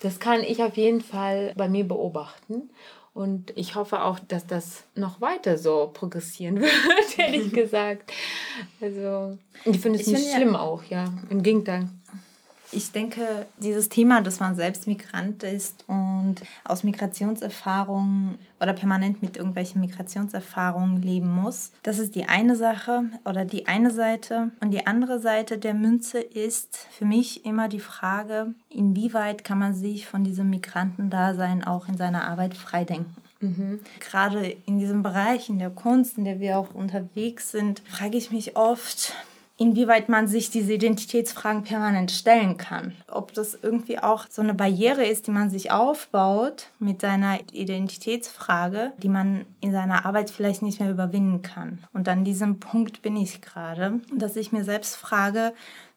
Das 0.00 0.20
kann 0.20 0.42
ich 0.42 0.62
auf 0.62 0.76
jeden 0.76 1.00
Fall 1.00 1.52
bei 1.56 1.68
mir 1.68 1.82
beobachten. 1.88 2.70
Und 3.14 3.52
ich 3.56 3.76
hoffe 3.76 4.02
auch, 4.02 4.18
dass 4.18 4.44
das 4.46 4.82
noch 4.96 5.20
weiter 5.20 5.56
so 5.56 5.90
progressieren 5.94 6.60
wird, 6.60 7.18
ehrlich 7.18 7.52
gesagt. 7.52 8.12
Also, 8.80 9.38
ich 9.64 9.78
finde 9.78 10.00
es 10.00 10.08
ich 10.08 10.14
nicht 10.14 10.34
schlimm 10.34 10.54
ja, 10.54 10.60
auch, 10.60 10.82
ja. 10.84 11.04
Im 11.30 11.42
Gegenteil 11.42 11.88
ich 12.74 12.92
denke, 12.92 13.46
dieses 13.58 13.88
Thema, 13.88 14.20
dass 14.20 14.40
man 14.40 14.54
selbst 14.56 14.86
Migrant 14.86 15.42
ist 15.42 15.84
und 15.86 16.36
aus 16.64 16.84
Migrationserfahrungen 16.84 18.38
oder 18.60 18.72
permanent 18.72 19.22
mit 19.22 19.36
irgendwelchen 19.36 19.80
Migrationserfahrungen 19.80 21.02
leben 21.02 21.30
muss, 21.34 21.72
das 21.82 21.98
ist 21.98 22.14
die 22.14 22.24
eine 22.24 22.56
Sache 22.56 23.04
oder 23.24 23.44
die 23.44 23.66
eine 23.66 23.90
Seite. 23.90 24.50
Und 24.60 24.70
die 24.70 24.86
andere 24.86 25.20
Seite 25.20 25.58
der 25.58 25.74
Münze 25.74 26.20
ist 26.20 26.86
für 26.90 27.04
mich 27.04 27.44
immer 27.44 27.68
die 27.68 27.80
Frage, 27.80 28.54
inwieweit 28.70 29.44
kann 29.44 29.58
man 29.58 29.74
sich 29.74 30.06
von 30.06 30.24
diesem 30.24 30.50
Migrantendasein 30.50 31.64
auch 31.64 31.88
in 31.88 31.96
seiner 31.96 32.26
Arbeit 32.26 32.54
freidenken. 32.54 33.14
Mhm. 33.40 33.80
Gerade 34.00 34.56
in 34.66 34.78
diesem 34.78 35.02
Bereich, 35.02 35.48
in 35.48 35.58
der 35.58 35.70
Kunst, 35.70 36.18
in 36.18 36.24
der 36.24 36.40
wir 36.40 36.58
auch 36.58 36.74
unterwegs 36.74 37.50
sind, 37.50 37.82
frage 37.86 38.16
ich 38.16 38.30
mich 38.30 38.56
oft, 38.56 39.12
inwieweit 39.56 40.08
man 40.08 40.26
sich 40.26 40.50
diese 40.50 40.72
Identitätsfragen 40.72 41.62
permanent 41.62 42.10
stellen 42.10 42.56
kann. 42.56 42.94
Ob 43.08 43.32
das 43.34 43.56
irgendwie 43.60 43.98
auch 43.98 44.26
so 44.28 44.42
eine 44.42 44.54
Barriere 44.54 45.04
ist, 45.06 45.26
die 45.26 45.30
man 45.30 45.48
sich 45.48 45.70
aufbaut 45.70 46.70
mit 46.80 47.00
seiner 47.00 47.38
Identitätsfrage, 47.52 48.92
die 48.98 49.08
man 49.08 49.46
in 49.60 49.70
seiner 49.70 50.06
Arbeit 50.06 50.30
vielleicht 50.30 50.62
nicht 50.62 50.80
mehr 50.80 50.90
überwinden 50.90 51.42
kann. 51.42 51.84
Und 51.92 52.08
an 52.08 52.24
diesem 52.24 52.58
Punkt 52.58 53.02
bin 53.02 53.16
ich 53.16 53.42
gerade, 53.42 54.00
dass 54.12 54.36
ich 54.36 54.50
mir 54.50 54.64
selbst 54.64 54.96
frage, 54.96 55.52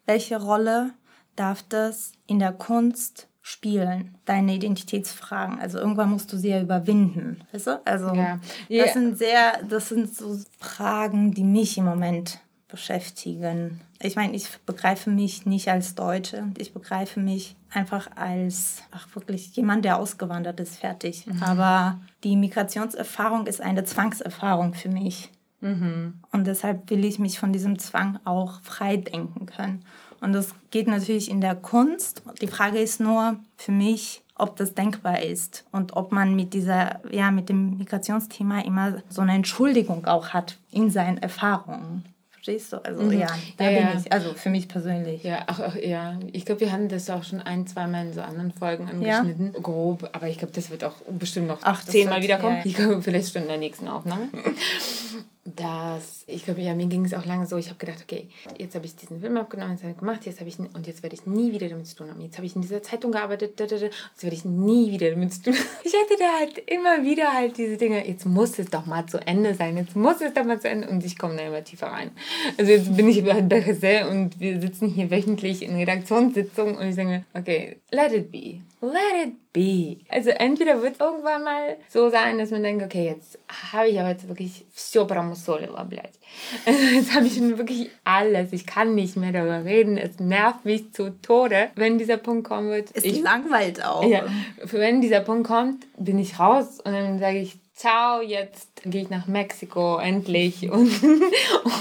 welche 0.06 0.40
Rolle 0.40 0.92
darf 1.36 1.64
das 1.68 2.12
in 2.28 2.40
der 2.40 2.52
Kunst 2.52 3.28
spielen, 3.42 4.18
deine 4.26 4.56
Identitätsfragen. 4.56 5.60
Also 5.60 5.80
irgendwann 5.80 6.10
musst 6.10 6.32
du 6.34 6.38
sie 6.38 6.50
ja 6.50 6.62
überwinden. 6.62 7.40
Weißt 7.54 7.68
du? 7.68 7.82
Also 7.86 8.14
ja. 8.14 8.40
das 8.68 8.94
sind 8.94 9.18
sehr, 9.18 9.64
das 9.64 9.90
sind 9.90 10.14
so 10.14 10.38
Fragen, 10.60 11.34
die 11.34 11.46
mich 11.46 11.78
im 11.78 11.86
Moment 11.86 12.42
beschäftigen. 12.68 13.82
Ich 14.02 14.16
meine, 14.16 14.36
ich 14.36 14.50
begreife 14.66 15.10
mich 15.10 15.46
nicht 15.46 15.70
als 15.70 15.96
Deutsche. 15.96 16.52
Ich 16.58 16.74
begreife 16.74 17.20
mich 17.20 17.56
einfach 17.72 18.10
als, 18.16 18.84
ach 18.92 19.08
wirklich, 19.16 19.56
jemand, 19.56 19.86
der 19.86 20.00
ausgewandert 20.00 20.60
ist, 20.60 20.78
fertig. 20.78 21.26
Mhm. 21.28 21.42
Aber 21.44 22.00
die 22.24 22.36
Migrationserfahrung 22.36 23.48
ist 23.48 23.62
eine 23.62 23.86
Zwangserfahrung 23.86 24.74
für 24.74 24.90
mich. 24.90 25.32
Mhm. 25.62 26.16
Und 26.32 26.46
deshalb 26.46 26.90
will 26.90 27.06
ich 27.06 27.20
mich 27.20 27.40
von 27.40 27.54
diesem 27.54 27.80
Zwang 27.80 28.20
auch 28.26 28.62
frei 28.62 28.98
denken 28.98 29.46
können. 29.46 29.84
Und 30.20 30.34
das 30.34 30.54
geht 30.72 30.88
natürlich 30.88 31.30
in 31.30 31.42
der 31.42 31.56
Kunst. 31.56 32.24
Die 32.42 32.48
Frage 32.48 32.80
ist 32.80 33.00
nur 33.00 33.40
für 33.56 33.72
mich, 33.72 34.24
ob 34.36 34.56
das 34.56 34.74
denkbar 34.74 35.22
ist 35.22 35.66
und 35.72 35.96
ob 35.96 36.12
man 36.12 36.36
mit 36.36 36.54
dieser, 36.54 37.00
ja, 37.12 37.32
mit 37.32 37.50
dem 37.50 37.78
Migrationsthema 37.78 38.62
immer 38.62 39.02
so 39.10 39.22
eine 39.22 39.34
Entschuldigung 39.34 40.06
auch 40.06 40.30
hat 40.30 40.58
in 40.72 40.90
seinen 40.90 41.18
Erfahrungen. 41.18 42.04
Verstehst 42.48 42.72
du? 42.72 42.78
Also 42.78 43.04
mhm. 43.04 43.20
ja, 43.20 43.28
da 43.58 43.66
ja, 43.66 43.70
bin 43.72 43.88
ja. 43.90 44.00
ich. 44.00 44.12
Also 44.14 44.34
für 44.34 44.50
mich 44.50 44.70
persönlich. 44.70 45.22
Ja, 45.24 45.44
ach, 45.48 45.60
ach 45.60 45.76
ja. 45.76 46.18
Ich 46.32 46.46
glaube, 46.46 46.62
wir 46.62 46.72
haben 46.72 46.88
das 46.88 47.10
auch 47.10 47.26
schon 47.26 47.42
ein, 47.42 47.68
zweimal 47.68 48.06
in 48.06 48.14
so 48.14 48.22
anderen 48.22 48.54
Folgen 48.54 48.88
angeschnitten. 48.88 49.52
Ja. 49.54 49.60
Grob. 49.60 50.10
Aber 50.14 50.30
ich 50.30 50.38
glaube, 50.38 50.54
das 50.54 50.70
wird 50.70 50.86
auch 50.86 50.96
bestimmt 51.10 51.48
noch 51.48 51.60
ach, 51.64 51.84
zehnmal 51.84 52.22
wiederkommen. 52.22 52.62
Ich 52.64 52.76
glaube, 52.76 53.02
vielleicht 53.02 53.34
schon 53.34 53.42
in 53.42 53.50
der 53.50 53.58
nächsten 53.58 53.90
Aufnahme. 53.90 54.30
dass 55.56 56.24
ich 56.28 56.44
glaube, 56.44 56.62
ja, 56.62 56.76
mir 56.76 56.88
ging 56.88 57.06
es 57.06 57.14
auch 57.14 57.26
lange 57.26 57.48
so, 57.48 57.56
ich 57.56 57.70
habe 57.70 57.80
gedacht, 57.80 58.00
okay, 58.04 58.28
jetzt 58.58 58.76
habe 58.76 58.86
ich 58.86 58.96
diesen 58.96 59.22
Film 59.22 59.38
aufgenommen, 59.38 59.72
jetzt 59.72 59.84
habe 59.84 59.94
ich 59.94 59.98
gemacht, 59.98 60.26
jetzt 60.26 60.40
habe 60.42 60.50
ich 60.50 60.60
und 60.60 60.88
jetzt 60.88 61.04
werde 61.04 61.16
ich 61.16 61.26
nie 61.26 61.54
wieder 61.54 61.70
damit 61.70 61.88
zu 61.88 61.96
tun 61.96 62.10
haben. 62.10 62.20
Jetzt 62.20 62.38
habe 62.38 62.46
ich 62.46 62.56
in 62.56 62.62
dieser 62.62 62.84
Zeitung 62.84 63.14
gearbeitet, 63.14 63.58
jetzt 63.58 64.24
werde 64.24 64.36
ich 64.36 64.44
nie 64.44 64.92
wieder 64.92 65.10
damit 65.12 65.34
zu 65.34 65.44
tun 65.44 65.54
haben. 65.54 65.64
Ich 65.88 65.94
hatte 65.94 66.20
da 66.20 66.40
halt 66.40 66.58
immer 66.70 67.04
wieder 67.04 67.34
halt 67.34 67.58
diese 67.58 67.78
Dinge, 67.78 68.06
jetzt 68.06 68.26
muss 68.26 68.60
es 68.60 68.70
doch 68.70 68.86
mal 68.86 69.06
zu 69.06 69.26
Ende 69.26 69.54
sein, 69.54 69.78
jetzt 69.78 69.96
muss 69.96 70.20
es 70.20 70.34
doch 70.34 70.44
mal 70.44 70.60
zu 70.60 70.68
Ende 70.68 70.90
und 70.90 71.06
ich 71.06 71.18
komme 71.18 71.38
da 71.38 71.44
immer 71.44 71.64
tiefer 71.64 71.88
rein. 71.88 72.12
Also 72.58 72.72
jetzt 72.72 72.96
bin 72.96 73.08
ich 73.08 73.24
bei 73.24 73.42
Bergesel 73.42 74.08
und 74.08 74.40
wir 74.40 74.60
sitzen 74.60 74.90
hier 74.90 75.10
wöchentlich 75.10 75.62
in 75.64 75.76
Redaktionssitzungen 75.76 76.76
und 76.76 76.90
ich 76.90 76.96
denke, 76.96 77.24
okay, 77.34 77.78
let 77.92 78.12
it 78.12 78.32
be 78.32 78.62
Let 78.81 79.27
it 79.27 79.53
be. 79.53 79.99
Also 80.09 80.31
entweder 80.31 80.83
wird 80.83 80.95
es 80.95 81.01
irgendwann 81.01 81.45
mal 81.45 81.77
so 81.89 82.11
sein, 82.11 82.39
dass 82.39 82.51
man 82.51 82.65
denkt, 82.65 82.85
okay, 82.85 83.07
jetzt 83.07 83.39
habe 83.73 83.89
ich 83.89 84.01
aber 84.01 84.09
jetzt 84.09 84.27
wirklich 84.27 84.65
все 84.73 85.07
промусолила, 85.07 85.85
блядь. 85.85 86.19
Also 86.67 86.81
jetzt 86.95 87.15
habe 87.15 87.27
ich 87.27 87.35
schon 87.35 87.57
wirklich 87.59 87.91
alles. 88.05 88.53
Ich 88.53 88.67
kann 88.67 88.95
nicht 88.95 89.17
mehr 89.17 89.33
darüber 89.33 89.65
reden. 89.65 89.97
Es 89.97 90.19
nervt 90.19 90.65
mich 90.65 90.93
zu 90.93 91.11
Tode. 91.23 91.71
Wenn 91.77 91.99
dieser 91.99 92.17
Punkt 92.17 92.49
kommen 92.49 92.71
wird. 92.71 92.91
Es 92.95 93.05
ich, 93.05 93.21
langweilt 93.21 93.85
auch. 93.85 94.05
Ja, 94.05 94.25
wenn 94.63 95.01
dieser 95.01 95.21
Punkt 95.21 95.47
kommt, 95.47 95.87
bin 95.97 96.19
ich 96.19 96.41
raus 96.41 96.81
und 96.83 96.93
dann 96.93 97.21
sage 97.21 97.39
ich, 97.39 97.57
ciao, 97.77 98.21
jetzt 98.21 98.83
gehe 98.85 99.03
ich 99.03 99.11
nach 99.11 99.27
Mexiko 99.27 99.99
endlich 99.99 100.71
und, 100.71 100.91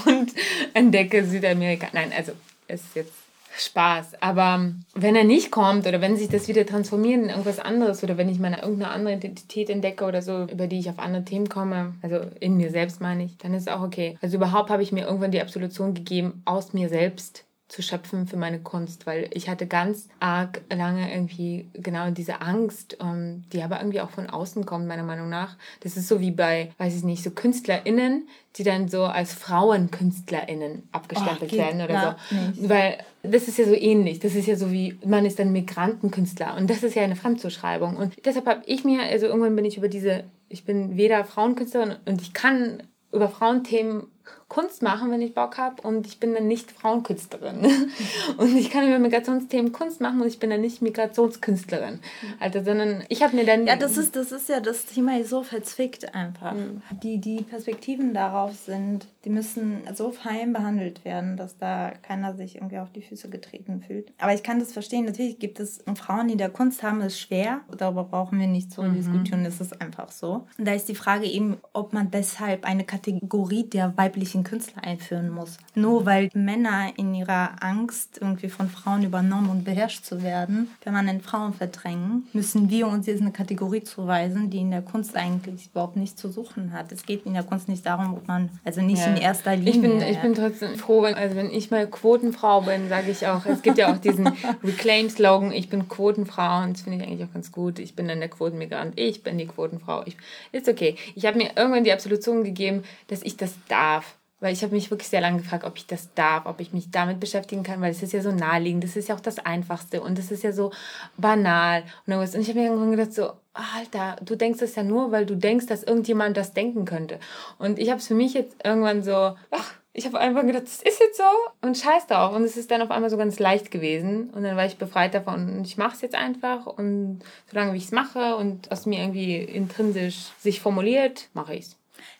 und 0.05 0.33
entdecke 0.73 1.25
Südamerika. 1.25 1.87
Nein, 1.93 2.11
also 2.15 2.33
es 2.67 2.81
ist 2.81 2.95
jetzt 2.95 3.13
Spaß. 3.60 4.20
Aber 4.20 4.72
wenn 4.94 5.16
er 5.16 5.24
nicht 5.24 5.50
kommt 5.50 5.86
oder 5.86 6.00
wenn 6.00 6.16
sich 6.16 6.28
das 6.28 6.48
wieder 6.48 6.66
transformiert 6.66 7.22
in 7.22 7.30
irgendwas 7.30 7.58
anderes 7.58 8.02
oder 8.02 8.16
wenn 8.16 8.28
ich 8.28 8.38
meine 8.38 8.62
irgendeine 8.62 8.92
andere 8.92 9.14
Identität 9.14 9.70
entdecke 9.70 10.04
oder 10.04 10.22
so, 10.22 10.44
über 10.44 10.66
die 10.66 10.78
ich 10.78 10.90
auf 10.90 10.98
andere 10.98 11.24
Themen 11.24 11.48
komme, 11.48 11.94
also 12.02 12.20
in 12.40 12.56
mir 12.56 12.70
selbst 12.70 13.00
meine 13.00 13.24
ich, 13.24 13.38
dann 13.38 13.54
ist 13.54 13.62
es 13.62 13.68
auch 13.68 13.82
okay. 13.82 14.18
Also 14.20 14.36
überhaupt 14.36 14.70
habe 14.70 14.82
ich 14.82 14.92
mir 14.92 15.06
irgendwann 15.06 15.30
die 15.30 15.40
Absolution 15.40 15.94
gegeben, 15.94 16.42
aus 16.44 16.72
mir 16.72 16.88
selbst 16.88 17.45
zu 17.68 17.82
schöpfen 17.82 18.28
für 18.28 18.36
meine 18.36 18.60
Kunst, 18.60 19.06
weil 19.06 19.28
ich 19.32 19.48
hatte 19.48 19.66
ganz 19.66 20.08
arg 20.20 20.62
lange 20.72 21.12
irgendwie 21.12 21.68
genau 21.72 22.10
diese 22.10 22.40
Angst, 22.40 22.96
ähm, 23.00 23.42
die 23.52 23.62
aber 23.62 23.80
irgendwie 23.80 24.00
auch 24.00 24.10
von 24.10 24.30
außen 24.30 24.64
kommt, 24.64 24.86
meiner 24.86 25.02
Meinung 25.02 25.28
nach. 25.28 25.56
Das 25.80 25.96
ist 25.96 26.06
so 26.06 26.20
wie 26.20 26.30
bei, 26.30 26.72
weiß 26.78 26.96
ich 26.96 27.02
nicht, 27.02 27.24
so 27.24 27.30
KünstlerInnen, 27.30 28.28
die 28.54 28.62
dann 28.62 28.88
so 28.88 29.04
als 29.04 29.34
FrauenkünstlerInnen 29.34 30.88
abgestempelt 30.92 31.52
oh, 31.52 31.56
werden 31.56 31.82
oder 31.82 32.18
so. 32.30 32.36
Nicht. 32.36 32.68
Weil 32.68 32.98
das 33.24 33.48
ist 33.48 33.58
ja 33.58 33.64
so 33.64 33.74
ähnlich. 33.74 34.20
Das 34.20 34.36
ist 34.36 34.46
ja 34.46 34.54
so 34.54 34.70
wie, 34.70 34.96
man 35.04 35.26
ist 35.26 35.40
dann 35.40 35.50
Migrantenkünstler 35.50 36.56
und 36.56 36.70
das 36.70 36.84
ist 36.84 36.94
ja 36.94 37.02
eine 37.02 37.16
Fremdzuschreibung. 37.16 37.96
Und 37.96 38.14
deshalb 38.24 38.46
habe 38.46 38.62
ich 38.66 38.84
mir, 38.84 39.02
also 39.02 39.26
irgendwann 39.26 39.56
bin 39.56 39.64
ich 39.64 39.76
über 39.76 39.88
diese, 39.88 40.22
ich 40.48 40.64
bin 40.64 40.96
weder 40.96 41.24
Frauenkünstlerin 41.24 41.96
und 42.04 42.22
ich 42.22 42.32
kann 42.32 42.84
über 43.10 43.28
Frauenthemen 43.28 44.04
Kunst 44.48 44.80
machen, 44.80 45.10
wenn 45.10 45.22
ich 45.22 45.34
Bock 45.34 45.58
habe 45.58 45.82
und 45.82 46.06
ich 46.06 46.20
bin 46.20 46.32
dann 46.32 46.46
nicht 46.46 46.70
Frauenkünstlerin. 46.70 47.66
und 48.36 48.56
ich 48.56 48.70
kann 48.70 48.86
über 48.86 49.00
Migrationsthemen 49.00 49.72
Kunst 49.72 50.00
machen 50.00 50.20
und 50.20 50.28
ich 50.28 50.38
bin 50.38 50.50
dann 50.50 50.60
nicht 50.60 50.82
Migrationskünstlerin. 50.82 51.98
Also, 52.38 52.62
sondern 52.62 53.04
ich 53.08 53.22
habe 53.24 53.34
mir 53.34 53.44
dann... 53.44 53.66
Ja, 53.66 53.74
das 53.74 53.96
ist, 53.96 54.14
das 54.14 54.30
ist 54.30 54.48
ja 54.48 54.60
das 54.60 54.86
Thema 54.86 55.22
so 55.24 55.42
verzwickt 55.42 56.14
einfach. 56.14 56.54
Mhm. 56.54 56.80
Die, 57.02 57.18
die 57.18 57.42
Perspektiven 57.42 58.14
darauf 58.14 58.54
sind, 58.54 59.08
die 59.24 59.30
müssen 59.30 59.82
so 59.94 60.12
fein 60.12 60.52
behandelt 60.52 61.04
werden, 61.04 61.36
dass 61.36 61.58
da 61.58 61.90
keiner 62.02 62.36
sich 62.36 62.54
irgendwie 62.54 62.78
auf 62.78 62.92
die 62.92 63.02
Füße 63.02 63.28
getreten 63.28 63.82
fühlt. 63.84 64.12
Aber 64.18 64.32
ich 64.32 64.44
kann 64.44 64.60
das 64.60 64.72
verstehen. 64.72 65.06
Natürlich 65.06 65.40
gibt 65.40 65.58
es 65.58 65.82
Frauen, 65.96 66.28
die 66.28 66.36
der 66.36 66.50
Kunst 66.50 66.84
haben, 66.84 67.00
ist 67.00 67.18
schwer. 67.18 67.62
Darüber 67.76 68.04
brauchen 68.04 68.38
wir 68.38 68.46
nicht 68.46 68.72
zu 68.72 68.82
mhm. 68.82 68.94
diskutieren. 68.94 69.42
Das 69.42 69.60
ist 69.60 69.80
einfach 69.80 70.12
so. 70.12 70.46
Und 70.56 70.68
da 70.68 70.72
ist 70.72 70.88
die 70.88 70.94
Frage 70.94 71.26
eben, 71.26 71.56
ob 71.72 71.92
man 71.92 72.12
deshalb 72.12 72.64
eine 72.64 72.84
Kategorie 72.84 73.64
der 73.64 73.96
weiblichen 73.96 74.35
weiblichen 74.36 74.44
Künstler 74.44 74.84
einführen 74.84 75.30
muss. 75.30 75.58
Nur 75.74 76.06
weil 76.06 76.28
Männer 76.34 76.92
in 76.96 77.14
ihrer 77.14 77.62
Angst, 77.62 78.18
irgendwie 78.20 78.48
von 78.48 78.68
Frauen 78.68 79.02
übernommen 79.02 79.50
und 79.50 79.64
beherrscht 79.64 80.04
zu 80.04 80.22
werden, 80.22 80.70
permanent 80.80 81.22
Frauen 81.22 81.54
verdrängen, 81.54 82.26
müssen 82.32 82.70
wir 82.70 82.86
uns 82.86 83.06
jetzt 83.06 83.20
eine 83.20 83.32
Kategorie 83.32 83.82
zuweisen, 83.82 84.50
die 84.50 84.58
in 84.58 84.70
der 84.70 84.82
Kunst 84.82 85.16
eigentlich 85.16 85.66
überhaupt 85.66 85.96
nichts 85.96 86.20
zu 86.20 86.30
suchen 86.30 86.72
hat. 86.72 86.92
Es 86.92 87.04
geht 87.04 87.26
in 87.26 87.34
der 87.34 87.42
Kunst 87.42 87.68
nicht 87.68 87.84
darum, 87.86 88.14
ob 88.14 88.26
man, 88.28 88.50
also 88.64 88.80
nicht 88.80 89.00
ja. 89.00 89.06
in 89.06 89.16
erster 89.16 89.56
Linie. 89.56 89.72
Ich 89.72 89.80
bin, 89.80 90.00
ich 90.00 90.18
bin 90.20 90.34
trotzdem 90.34 90.76
froh, 90.76 91.02
wenn, 91.02 91.14
also 91.14 91.36
wenn 91.36 91.50
ich 91.50 91.70
mal 91.70 91.86
Quotenfrau 91.86 92.62
bin, 92.62 92.88
sage 92.88 93.10
ich 93.10 93.26
auch, 93.26 93.46
es 93.46 93.62
gibt 93.62 93.78
ja 93.78 93.92
auch 93.92 93.98
diesen 93.98 94.26
Reclaim-Slogan, 94.64 95.52
ich 95.52 95.68
bin 95.68 95.88
Quotenfrau 95.88 96.62
und 96.62 96.74
das 96.74 96.82
finde 96.82 96.98
ich 96.98 97.08
eigentlich 97.08 97.28
auch 97.28 97.32
ganz 97.32 97.52
gut. 97.52 97.78
Ich 97.78 97.94
bin 97.94 98.08
dann 98.08 98.20
der 98.20 98.28
Quotenmigrant, 98.28 98.98
ich 98.98 99.22
bin 99.22 99.38
die 99.38 99.46
Quotenfrau. 99.46 100.02
Ich, 100.06 100.16
ist 100.52 100.68
okay. 100.68 100.96
Ich 101.14 101.26
habe 101.26 101.38
mir 101.38 101.50
irgendwann 101.56 101.84
die 101.84 101.92
Absolution 101.92 102.44
gegeben, 102.44 102.82
dass 103.08 103.22
ich 103.22 103.36
das 103.36 103.54
darf 103.68 104.16
weil 104.46 104.52
ich 104.52 104.62
habe 104.62 104.76
mich 104.76 104.92
wirklich 104.92 105.08
sehr 105.08 105.20
lange 105.20 105.38
gefragt, 105.38 105.64
ob 105.64 105.76
ich 105.76 105.88
das 105.88 106.14
darf, 106.14 106.46
ob 106.46 106.60
ich 106.60 106.72
mich 106.72 106.92
damit 106.92 107.18
beschäftigen 107.18 107.64
kann, 107.64 107.80
weil 107.80 107.90
es 107.90 108.00
ist 108.00 108.12
ja 108.12 108.22
so 108.22 108.30
naheliegend, 108.30 108.84
das 108.84 108.94
ist 108.94 109.08
ja 109.08 109.16
auch 109.16 109.20
das 109.20 109.40
Einfachste 109.40 110.00
und 110.00 110.20
es 110.20 110.30
ist 110.30 110.44
ja 110.44 110.52
so 110.52 110.70
banal 111.16 111.82
und 112.06 112.12
ich 112.14 112.48
habe 112.48 112.60
mir 112.60 112.66
irgendwann 112.66 112.92
gedacht 112.92 113.12
so, 113.12 113.32
Alter, 113.54 114.14
du 114.22 114.36
denkst 114.36 114.60
das 114.60 114.76
ja 114.76 114.84
nur, 114.84 115.10
weil 115.10 115.26
du 115.26 115.34
denkst, 115.34 115.66
dass 115.66 115.82
irgendjemand 115.82 116.36
das 116.36 116.52
denken 116.52 116.84
könnte. 116.84 117.18
Und 117.58 117.80
ich 117.80 117.90
habe 117.90 117.98
es 117.98 118.06
für 118.06 118.14
mich 118.14 118.34
jetzt 118.34 118.54
irgendwann 118.64 119.02
so, 119.02 119.34
ach, 119.50 119.74
ich 119.94 120.06
habe 120.06 120.20
einfach 120.20 120.46
gedacht, 120.46 120.64
das 120.64 120.82
ist 120.82 121.00
jetzt 121.00 121.16
so 121.16 121.24
und 121.62 121.76
scheiß 121.76 122.06
drauf. 122.06 122.36
Und 122.36 122.44
es 122.44 122.56
ist 122.56 122.70
dann 122.70 122.82
auf 122.82 122.90
einmal 122.90 123.10
so 123.10 123.16
ganz 123.16 123.38
leicht 123.38 123.70
gewesen. 123.70 124.30
Und 124.30 124.42
dann 124.42 124.56
war 124.56 124.66
ich 124.66 124.76
befreit 124.76 125.14
davon 125.14 125.56
und 125.56 125.66
ich 125.66 125.78
mache 125.78 125.94
es 125.94 126.02
jetzt 126.02 126.14
einfach. 126.14 126.66
Und 126.66 127.20
solange 127.50 127.74
ich 127.76 127.84
es 127.84 127.92
mache 127.92 128.36
und 128.36 128.70
aus 128.70 128.84
mir 128.84 129.00
irgendwie 129.00 129.36
intrinsisch 129.36 130.32
sich 130.38 130.60
formuliert, 130.60 131.30
mache 131.32 131.54
ich 131.54 131.64
es. 131.64 131.75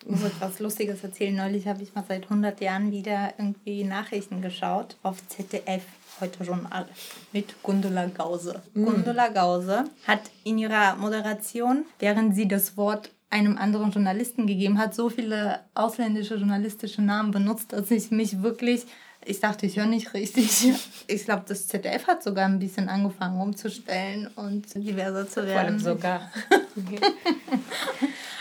Ich 0.09 0.11
muss 0.11 0.23
etwas 0.23 0.59
Lustiges 0.59 1.03
erzählen. 1.03 1.35
Neulich 1.35 1.67
habe 1.67 1.83
ich 1.83 1.93
mal 1.93 2.03
seit 2.07 2.23
100 2.23 2.61
Jahren 2.61 2.93
wieder 2.93 3.33
irgendwie 3.37 3.83
Nachrichten 3.83 4.41
geschaut 4.41 4.95
auf 5.03 5.17
ZDF. 5.27 5.83
Heute 6.21 6.45
schon 6.45 6.65
alle. 6.67 6.87
Mit 7.33 7.61
Gundula 7.61 8.05
Gause. 8.05 8.61
Mm. 8.73 8.85
Gundula 8.85 9.27
Gause 9.27 9.83
hat 10.07 10.21
in 10.45 10.59
ihrer 10.59 10.95
Moderation, 10.95 11.83
während 11.99 12.35
sie 12.35 12.47
das 12.47 12.77
Wort 12.77 13.11
einem 13.29 13.57
anderen 13.57 13.91
Journalisten 13.91 14.47
gegeben 14.47 14.77
hat, 14.77 14.95
so 14.95 15.09
viele 15.09 15.59
ausländische 15.73 16.35
journalistische 16.35 17.01
Namen 17.01 17.31
benutzt, 17.31 17.73
dass 17.73 17.91
ich 17.91 18.09
mich 18.09 18.41
wirklich, 18.41 18.85
ich 19.25 19.41
dachte, 19.41 19.65
ich 19.65 19.75
höre 19.75 19.87
nicht 19.87 20.13
richtig. 20.13 20.73
Ich 21.09 21.23
glaube, 21.23 21.43
das 21.47 21.67
ZDF 21.67 22.07
hat 22.07 22.21
sogar 22.21 22.45
ein 22.45 22.59
bisschen 22.59 22.89
angefangen 22.89 23.39
umzustellen 23.39 24.27
und 24.35 24.73
diverser 24.75 25.27
zu 25.27 25.45
werden. 25.45 25.51
Vor 25.51 25.59
allem 25.59 25.79
sogar. 25.79 26.31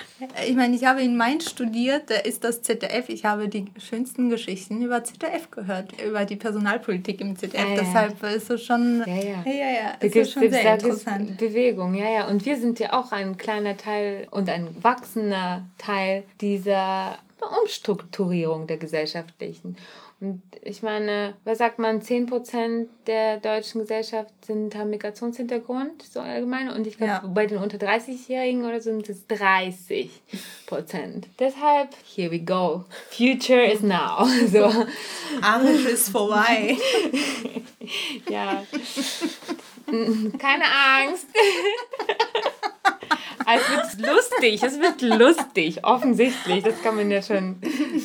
Ich 0.46 0.57
meine, 0.57 0.74
ich 0.74 0.85
habe 0.85 1.02
in 1.02 1.16
Mainz 1.16 1.50
studiert, 1.50 2.09
da 2.09 2.16
ist 2.16 2.42
das 2.42 2.62
ZDF. 2.62 3.09
Ich 3.09 3.24
habe 3.24 3.48
die 3.48 3.66
schönsten 3.79 4.31
Geschichten 4.31 4.81
über 4.81 5.05
ZDF 5.05 5.50
gehört, 5.50 6.00
über 6.00 6.24
die 6.24 6.37
Personalpolitik 6.37 7.20
im 7.20 7.37
ZDF. 7.37 7.61
Ja, 7.61 7.74
ja. 7.74 7.81
Deshalb 7.81 8.22
ist 8.22 8.50
es 8.50 8.64
schon, 8.64 9.05
ja, 9.07 9.14
ja. 9.14 9.42
Ja, 9.44 9.52
ja, 9.52 9.92
es 10.00 10.14
ist 10.14 10.33
schon 10.33 10.50
sehr 10.50 10.74
interessant. 10.74 11.37
Bewegung, 11.37 11.94
ja, 11.94 12.09
ja. 12.09 12.29
Und 12.29 12.46
wir 12.46 12.57
sind 12.57 12.79
ja 12.79 12.92
auch 12.94 13.12
ein 13.12 13.37
kleiner 13.37 13.76
Teil 13.76 14.26
und 14.31 14.48
ein 14.48 14.68
wachsender 14.83 15.66
Teil 15.76 16.24
dieser 16.40 17.18
Umstrukturierung 17.62 18.66
der 18.66 18.79
gesellschaftlichen. 18.79 19.76
Und 20.18 20.40
ich 20.62 20.83
meine, 20.83 21.35
was 21.44 21.59
sagt 21.59 21.79
man, 21.79 22.00
10% 22.00 22.87
der 23.07 23.37
deutschen 23.38 23.83
Gesellschaft 23.83 24.33
sind, 24.46 24.74
haben 24.74 24.88
Migrationshintergrund, 24.88 26.02
so 26.02 26.20
allgemein. 26.20 26.70
Und 26.70 26.87
ich 26.87 26.96
glaube, 26.96 27.12
ja. 27.12 27.26
bei 27.26 27.44
den 27.44 27.59
unter 27.59 27.76
30-Jährigen 27.76 28.64
oder 28.64 28.81
so 28.81 28.90
sind 28.92 29.07
es 29.11 29.29
30%. 29.29 30.09
Deshalb, 31.38 31.90
here 32.07 32.31
we 32.31 32.38
go. 32.38 32.87
Future 33.11 33.64
is 33.64 33.83
now. 33.83 34.26
So. 34.46 34.70
Arisch 35.42 35.85
ist 35.87 36.09
vorbei. 36.09 36.76
ja. 38.31 38.64
Keine 40.38 40.64
Angst. 40.64 41.26
Es 43.46 43.98
wird 43.98 44.09
lustig, 44.09 44.62
es 44.62 44.80
wird 44.80 45.02
lustig, 45.02 45.85
offensichtlich. 45.85 46.64
Das 46.64 46.82
kann 46.82 46.96
man 46.96 47.11
ja 47.11 47.22
schon 47.22 47.56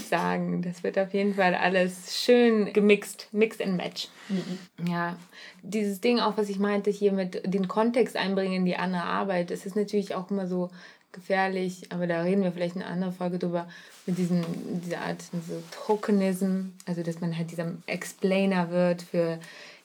sagen. 0.10 0.62
Das 0.62 0.84
wird 0.84 1.00
auf 1.00 1.14
jeden 1.14 1.36
Fall 1.36 1.56
alles 1.56 2.24
schön 2.24 2.72
gemixt, 2.74 3.28
mixed 3.32 3.62
and 3.62 3.76
match. 3.76 4.08
Mhm. 4.30 4.88
Ja, 4.88 5.18
dieses 5.64 6.00
Ding 6.00 6.20
auch, 6.20 6.38
was 6.38 6.50
ich 6.50 6.60
meinte, 6.60 6.92
hier 6.92 7.12
mit 7.12 7.42
den 7.52 7.68
Kontext 7.68 8.16
einbringen 8.16 8.54
in 8.54 8.66
die 8.66 8.76
andere 8.76 9.04
Arbeit, 9.04 9.50
das 9.50 9.66
ist 9.66 9.76
natürlich 9.76 10.14
auch 10.14 10.30
immer 10.30 10.48
so 10.48 10.70
gefährlich, 11.12 11.84
aber 11.90 12.08
da 12.08 12.22
reden 12.22 12.44
wir 12.44 12.52
vielleicht 12.52 12.76
in 12.76 12.84
einer 12.84 12.92
anderen 12.92 13.14
Folge 13.14 13.38
drüber, 13.40 13.68
mit 14.06 14.18
diesem, 14.18 14.44
dieser 14.82 15.02
Art 15.02 15.22
so 15.22 15.62
Tokenism, 15.86 16.72
also 16.86 17.04
dass 17.04 17.22
man 17.22 17.38
halt 17.38 17.52
dieser 17.52 17.72
Explainer 17.86 18.72
wird 18.72 19.02
für 19.02 19.40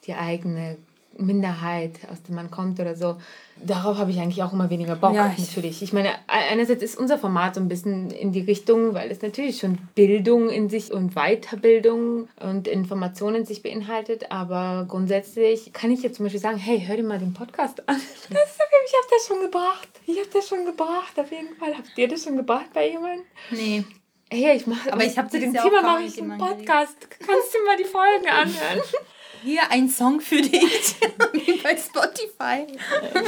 die 0.06 0.14
eigene 0.14 0.76
Minderheit, 1.18 1.92
aus 2.10 2.22
der 2.22 2.34
man 2.34 2.50
kommt 2.50 2.80
oder 2.80 2.94
so. 2.96 3.16
Darauf 3.56 3.96
habe 3.96 4.10
ich 4.10 4.18
eigentlich 4.18 4.42
auch 4.42 4.52
immer 4.52 4.68
weniger 4.68 4.96
Bock, 4.96 5.14
ja, 5.14 5.32
ich 5.36 5.48
natürlich. 5.48 5.82
Ich 5.82 5.92
meine, 5.92 6.10
einerseits 6.26 6.82
ist 6.82 6.98
unser 6.98 7.18
Format 7.18 7.54
so 7.54 7.60
ein 7.60 7.68
bisschen 7.68 8.10
in 8.10 8.32
die 8.32 8.42
Richtung, 8.42 8.92
weil 8.92 9.10
es 9.10 9.22
natürlich 9.22 9.58
schon 9.58 9.78
Bildung 9.94 10.50
in 10.50 10.68
sich 10.68 10.92
und 10.92 11.14
Weiterbildung 11.14 12.28
und 12.40 12.68
Informationen 12.68 13.36
in 13.36 13.46
sich 13.46 13.62
beinhaltet, 13.62 14.30
aber 14.30 14.84
grundsätzlich 14.88 15.72
kann 15.72 15.90
ich 15.90 16.02
jetzt 16.02 16.16
zum 16.16 16.26
Beispiel 16.26 16.40
sagen, 16.40 16.58
hey, 16.58 16.84
hör 16.86 16.96
dir 16.96 17.02
mal 17.02 17.18
den 17.18 17.32
Podcast 17.34 17.88
an. 17.88 17.96
Das 18.28 18.50
ist 18.50 18.60
okay, 18.60 18.76
ich 18.86 18.92
habe 18.92 19.06
das 19.10 19.26
schon 19.26 19.40
gebracht. 19.40 19.88
Ich 20.06 20.18
habe 20.18 20.28
das 20.32 20.48
schon 20.48 20.64
gebracht, 20.64 21.18
auf 21.18 21.30
jeden 21.30 21.54
Fall. 21.56 21.76
Habt 21.76 21.96
ihr 21.96 22.08
das 22.08 22.24
schon 22.24 22.36
gebracht 22.36 22.66
bei 22.74 22.90
jemandem? 22.90 23.24
Nee. 23.50 23.84
Hey, 24.28 24.56
ich 24.56 24.66
mache. 24.66 24.92
Aber 24.92 25.04
ich 25.04 25.16
habe 25.16 25.28
zu 25.28 25.38
dem 25.38 25.52
Thema 25.52 25.82
mache 25.82 26.02
ich 26.02 26.20
einen 26.20 26.36
Podcast. 26.36 26.96
Kannst 27.10 27.54
du 27.54 27.64
mal 27.64 27.76
die 27.76 27.84
Folgen 27.84 28.28
anhören? 28.28 28.82
Hier 29.46 29.70
ein 29.70 29.88
Song 29.88 30.20
für 30.20 30.42
dich, 30.42 30.96
wie 31.32 31.52
bei 31.62 31.76
Spotify. 31.76 32.66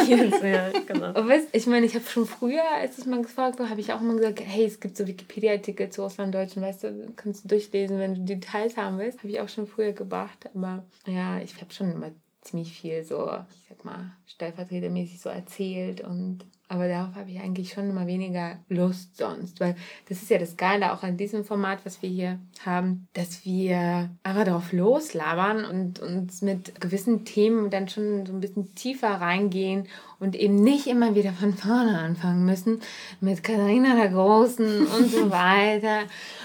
yes, 0.09 0.43
ja, 0.43 0.71
genau. 0.81 1.07
Aber 1.07 1.29
weißt, 1.29 1.51
ich 1.53 1.67
meine, 1.69 1.87
ich 1.87 1.95
habe 1.95 2.05
schon 2.07 2.27
früher, 2.27 2.69
als 2.75 2.99
ich 2.99 3.07
mal 3.07 3.23
gefragt 3.23 3.61
habe, 3.61 3.71
habe 3.71 3.81
ich 3.81 3.93
auch 3.93 4.01
immer 4.01 4.17
gesagt, 4.17 4.41
hey, 4.45 4.65
es 4.65 4.81
gibt 4.81 4.97
so 4.97 5.07
Wikipedia-Artikel 5.07 5.91
zu 5.91 6.03
Russlanddeutschen, 6.03 6.61
weißt 6.61 6.83
du, 6.83 7.13
kannst 7.15 7.45
du 7.45 7.49
durchlesen, 7.49 8.01
wenn 8.01 8.17
du 8.17 8.21
Details 8.23 8.77
haben 8.77 8.99
willst. 8.99 9.19
Habe 9.19 9.29
ich 9.29 9.41
auch 9.41 9.49
schon 9.49 9.69
früher 9.69 9.93
gebracht, 9.93 10.51
aber 10.53 10.85
ja, 11.07 11.39
ich 11.39 11.55
habe 11.61 11.73
schon 11.73 11.93
immer 11.93 12.11
ziemlich 12.41 12.73
viel 12.81 13.05
so, 13.05 13.31
ich 13.53 13.69
sag 13.69 13.85
mal, 13.85 14.11
stellvertretermäßig 14.27 15.21
so 15.21 15.29
erzählt 15.29 16.01
und 16.01 16.41
aber 16.69 16.87
darauf 16.87 17.15
habe 17.15 17.31
ich 17.31 17.41
eigentlich 17.41 17.73
schon 17.73 17.89
immer 17.89 18.07
weniger 18.07 18.59
Lust 18.69 19.17
sonst, 19.17 19.59
weil 19.59 19.75
das 20.09 20.23
ist 20.23 20.31
ja 20.31 20.39
das 20.39 20.57
Geile 20.59 20.93
auch 20.93 21.03
an 21.03 21.17
diesem 21.17 21.45
Format, 21.45 21.79
was 21.85 22.03
wir 22.03 22.11
hier 22.11 22.39
haben, 22.65 23.09
dass 23.15 23.45
wir 23.47 24.11
einfach 24.23 24.45
darauf 24.45 24.73
loslabern 24.73 25.65
und 25.65 26.01
uns 26.01 26.43
mit 26.43 26.79
gewissen 26.81 27.25
Themen 27.25 27.71
dann 27.71 27.89
schon 27.89 28.27
so 28.27 28.35
ein 28.35 28.41
bisschen 28.41 28.75
tiefer 28.75 29.09
reingehen 29.09 29.89
und 30.21 30.37
eben 30.37 30.63
nicht 30.63 30.87
immer 30.87 31.15
wieder 31.15 31.33
von 31.33 31.55
vorne 31.55 31.99
anfangen 31.99 32.45
müssen 32.45 32.81
mit 33.21 33.43
Katharina 33.43 33.95
der 33.95 34.09
Großen 34.09 34.87
und 34.87 35.11
so 35.11 35.31
weiter, 35.31 36.01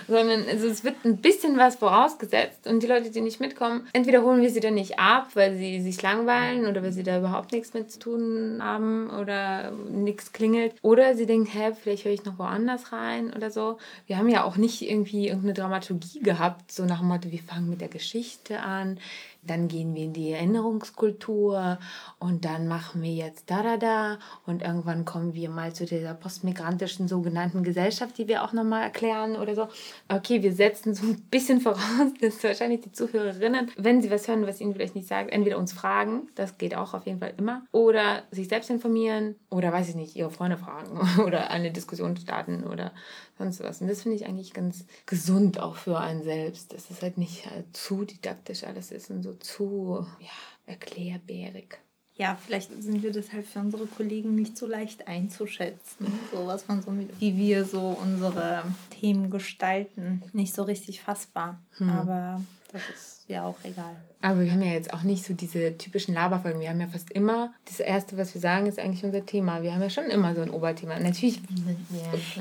sondern 0.07 0.45
also 0.47 0.67
es 0.67 0.85
wird 0.85 1.03
ein 1.03 1.17
bisschen 1.17 1.57
was 1.57 1.75
vorausgesetzt 1.75 2.65
und 2.67 2.81
die 2.81 2.87
Leute, 2.87 3.09
die 3.09 3.21
nicht 3.21 3.41
mitkommen, 3.41 3.87
entweder 3.91 4.21
holen 4.21 4.41
wir 4.41 4.49
sie 4.49 4.61
dann 4.61 4.75
nicht 4.75 4.99
ab, 4.99 5.31
weil 5.33 5.57
sie 5.57 5.81
sich 5.81 6.01
langweilen 6.01 6.65
oder 6.65 6.81
weil 6.81 6.93
sie 6.93 7.03
da 7.03 7.17
überhaupt 7.17 7.51
nichts 7.51 7.73
mit 7.73 7.91
zu 7.91 7.99
tun 7.99 8.59
haben 8.61 9.09
oder 9.09 9.71
nichts 9.71 10.12
klingelt 10.15 10.75
oder 10.81 11.15
sie 11.15 11.25
denken, 11.25 11.47
hä, 11.47 11.73
vielleicht 11.73 12.05
höre 12.05 12.13
ich 12.13 12.25
noch 12.25 12.39
woanders 12.39 12.91
rein 12.91 13.33
oder 13.33 13.51
so. 13.51 13.77
Wir 14.07 14.17
haben 14.17 14.29
ja 14.29 14.43
auch 14.43 14.57
nicht 14.57 14.81
irgendwie 14.81 15.27
irgendeine 15.27 15.53
Dramaturgie 15.53 16.19
gehabt, 16.21 16.71
so 16.71 16.85
nach 16.85 16.99
dem 16.99 17.07
Motto, 17.07 17.31
wir 17.31 17.39
fangen 17.39 17.69
mit 17.69 17.81
der 17.81 17.87
Geschichte 17.87 18.59
an, 18.59 18.99
dann 19.45 19.67
gehen 19.67 19.93
wir 19.95 20.03
in 20.03 20.13
die 20.13 20.31
Erinnerungskultur 20.31 21.79
und 22.19 22.45
dann 22.45 22.67
machen 22.67 23.01
wir 23.01 23.13
jetzt 23.13 23.49
da, 23.49 23.61
da, 23.63 23.77
da 23.77 24.19
und 24.45 24.61
irgendwann 24.61 25.05
kommen 25.05 25.33
wir 25.33 25.49
mal 25.49 25.73
zu 25.73 25.85
dieser 25.85 26.13
postmigrantischen 26.13 27.07
sogenannten 27.07 27.63
Gesellschaft, 27.63 28.17
die 28.17 28.27
wir 28.27 28.43
auch 28.43 28.53
nochmal 28.53 28.83
erklären 28.83 29.35
oder 29.35 29.55
so. 29.55 29.67
Okay, 30.07 30.43
wir 30.43 30.53
setzen 30.53 30.93
so 30.93 31.03
ein 31.07 31.21
bisschen 31.29 31.61
voraus, 31.61 32.13
dass 32.21 32.43
wahrscheinlich 32.43 32.81
die 32.81 32.91
Zuhörerinnen, 32.91 33.71
wenn 33.77 34.01
sie 34.01 34.11
was 34.11 34.27
hören, 34.27 34.47
was 34.47 34.61
ihnen 34.61 34.73
vielleicht 34.73 34.95
nicht 34.95 35.07
sagt, 35.07 35.31
entweder 35.31 35.57
uns 35.57 35.73
fragen, 35.73 36.27
das 36.35 36.57
geht 36.57 36.75
auch 36.75 36.93
auf 36.93 37.05
jeden 37.05 37.19
Fall 37.19 37.33
immer, 37.37 37.63
oder 37.71 38.23
sich 38.31 38.47
selbst 38.47 38.69
informieren 38.69 39.35
oder 39.49 39.71
weiß 39.71 39.89
ich 39.89 39.95
nicht, 39.95 40.15
ihre 40.15 40.31
Freunde 40.31 40.57
fragen 40.57 40.99
oder 41.25 41.49
eine 41.49 41.71
Diskussion 41.71 42.15
starten 42.17 42.63
oder 42.63 42.91
sonst 43.37 43.61
was. 43.63 43.81
Und 43.81 43.87
das 43.87 44.03
finde 44.03 44.17
ich 44.17 44.25
eigentlich 44.25 44.53
ganz 44.53 44.85
gesund 45.05 45.59
auch 45.59 45.75
für 45.75 45.99
einen 45.99 46.23
selbst, 46.23 46.73
dass 46.73 46.89
es 46.89 47.01
halt 47.01 47.17
nicht 47.17 47.49
halt 47.49 47.75
zu 47.75 48.05
didaktisch 48.05 48.63
alles 48.63 48.91
ist 48.91 49.09
und 49.09 49.23
so 49.23 49.33
zu 49.33 50.05
ja, 50.19 50.27
erklärbärig. 50.65 51.79
Ja, 52.15 52.37
vielleicht 52.45 52.69
sind 52.83 53.01
wir 53.01 53.11
deshalb 53.11 53.47
für 53.47 53.59
unsere 53.59 53.87
Kollegen 53.87 54.35
nicht 54.35 54.55
so 54.55 54.67
leicht 54.67 55.07
einzuschätzen. 55.07 56.07
So 56.31 56.45
was 56.45 56.61
von 56.63 56.81
so, 56.81 56.91
wie 57.19 57.37
wir 57.37 57.65
so 57.65 57.97
unsere 57.99 58.63
Themen 58.91 59.31
gestalten, 59.31 60.21
nicht 60.31 60.53
so 60.53 60.61
richtig 60.61 61.01
fassbar. 61.01 61.59
Hm. 61.77 61.89
Aber 61.89 62.41
das 62.73 62.81
ist 62.89 63.29
ja 63.29 63.45
auch 63.45 63.57
egal. 63.63 63.95
Aber 64.21 64.41
wir 64.41 64.51
haben 64.51 64.61
ja 64.61 64.73
jetzt 64.73 64.93
auch 64.93 65.03
nicht 65.03 65.23
so 65.23 65.33
diese 65.33 65.77
typischen 65.77 66.13
Laberfolgen. 66.13 66.59
Wir 66.59 66.69
haben 66.69 66.81
ja 66.81 66.87
fast 66.87 67.11
immer, 67.11 67.53
das 67.65 67.79
Erste, 67.79 68.17
was 68.17 68.33
wir 68.33 68.41
sagen, 68.41 68.65
ist 68.65 68.79
eigentlich 68.79 69.03
unser 69.03 69.25
Thema. 69.25 69.61
Wir 69.61 69.73
haben 69.73 69.81
ja 69.81 69.89
schon 69.89 70.05
immer 70.05 70.35
so 70.35 70.41
ein 70.41 70.49
Oberthema. 70.49 70.99
Natürlich. 70.99 71.39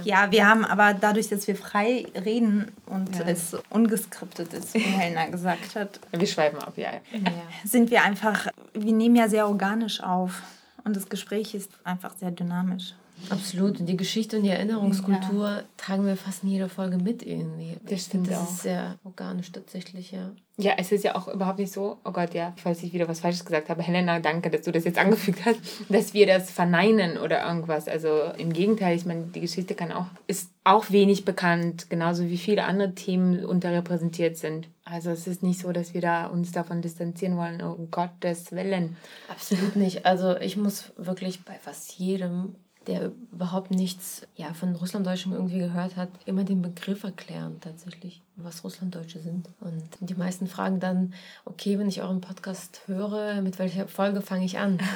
Ja, 0.04 0.30
wir 0.32 0.48
haben 0.48 0.64
aber 0.64 0.94
dadurch, 0.94 1.28
dass 1.28 1.46
wir 1.46 1.56
frei 1.56 2.06
reden 2.24 2.72
und 2.86 3.16
ja. 3.16 3.26
es 3.26 3.56
ungeskriptet 3.70 4.52
ist, 4.54 4.74
wie 4.74 4.80
Helena 4.80 5.26
gesagt 5.26 5.76
hat. 5.76 6.00
Wir 6.10 6.26
schweifen 6.26 6.58
ab, 6.58 6.72
ja. 6.76 6.92
ja. 6.92 7.32
Sind 7.64 7.90
wir 7.90 8.02
einfach, 8.02 8.48
wir 8.72 8.92
nehmen 8.92 9.16
ja 9.16 9.28
sehr 9.28 9.46
organisch 9.46 10.02
auf. 10.02 10.42
Und 10.84 10.96
das 10.96 11.08
Gespräch 11.08 11.54
ist 11.54 11.70
einfach 11.84 12.16
sehr 12.16 12.32
dynamisch. 12.32 12.94
Absolut. 13.30 13.80
Und 13.80 13.86
die 13.86 13.96
Geschichte 13.96 14.36
und 14.36 14.42
die 14.42 14.50
Erinnerungskultur 14.50 15.48
ja. 15.48 15.62
tragen 15.76 16.04
wir 16.06 16.16
fast 16.16 16.42
in 16.42 16.50
jeder 16.50 16.68
Folge 16.68 16.98
mit 16.98 17.22
irgendwie. 17.22 17.76
Das 17.88 18.06
stimmt 18.06 18.28
das 18.28 18.38
auch. 18.38 18.50
ist 18.50 18.62
sehr 18.62 18.98
organisch 19.04 19.52
tatsächlich, 19.52 20.12
ja. 20.12 20.32
Ja, 20.58 20.72
es 20.76 20.92
ist 20.92 21.02
ja 21.02 21.16
auch 21.16 21.28
überhaupt 21.28 21.58
nicht 21.58 21.72
so, 21.72 21.98
oh 22.04 22.12
Gott, 22.12 22.34
ja, 22.34 22.52
falls 22.56 22.82
ich 22.82 22.92
wieder 22.92 23.08
was 23.08 23.20
Falsches 23.20 23.44
gesagt 23.44 23.70
habe, 23.70 23.82
Helena, 23.82 24.20
danke, 24.20 24.50
dass 24.50 24.62
du 24.62 24.70
das 24.70 24.84
jetzt 24.84 24.98
angefügt 25.00 25.44
hast, 25.46 25.58
dass 25.88 26.12
wir 26.12 26.26
das 26.26 26.50
verneinen 26.50 27.16
oder 27.16 27.46
irgendwas. 27.46 27.88
Also 27.88 28.32
im 28.36 28.52
Gegenteil, 28.52 28.96
ich 28.96 29.06
meine, 29.06 29.24
die 29.26 29.40
Geschichte 29.40 29.74
kann 29.74 29.92
auch, 29.92 30.06
ist 30.26 30.50
auch 30.64 30.90
wenig 30.90 31.24
bekannt, 31.24 31.88
genauso 31.88 32.28
wie 32.28 32.38
viele 32.38 32.64
andere 32.64 32.94
Themen 32.94 33.44
unterrepräsentiert 33.44 34.36
sind. 34.36 34.68
Also 34.84 35.10
es 35.10 35.26
ist 35.26 35.42
nicht 35.42 35.60
so, 35.60 35.72
dass 35.72 35.94
wir 35.94 36.00
da 36.00 36.26
uns 36.26 36.52
davon 36.52 36.82
distanzieren 36.82 37.36
wollen, 37.36 37.62
um 37.62 37.90
Gottes 37.90 38.52
Willen. 38.52 38.96
Absolut 39.28 39.76
nicht. 39.76 40.04
Also 40.04 40.36
ich 40.36 40.56
muss 40.56 40.92
wirklich 40.96 41.44
bei 41.44 41.54
fast 41.54 41.98
jedem 41.98 42.56
der 42.86 43.12
überhaupt 43.32 43.70
nichts 43.70 44.26
ja, 44.36 44.52
von 44.54 44.74
Russlanddeutschen 44.74 45.32
irgendwie 45.32 45.58
gehört 45.58 45.96
hat, 45.96 46.08
immer 46.26 46.44
den 46.44 46.62
Begriff 46.62 47.04
erklären 47.04 47.58
tatsächlich, 47.60 48.22
was 48.36 48.64
Russlanddeutsche 48.64 49.20
sind. 49.20 49.48
Und 49.60 49.84
die 50.00 50.14
meisten 50.14 50.46
fragen 50.46 50.80
dann, 50.80 51.14
okay, 51.44 51.78
wenn 51.78 51.88
ich 51.88 52.02
euren 52.02 52.20
Podcast 52.20 52.82
höre, 52.86 53.40
mit 53.42 53.58
welcher 53.58 53.88
Folge 53.88 54.20
fange 54.20 54.44
ich 54.44 54.58
an? 54.58 54.78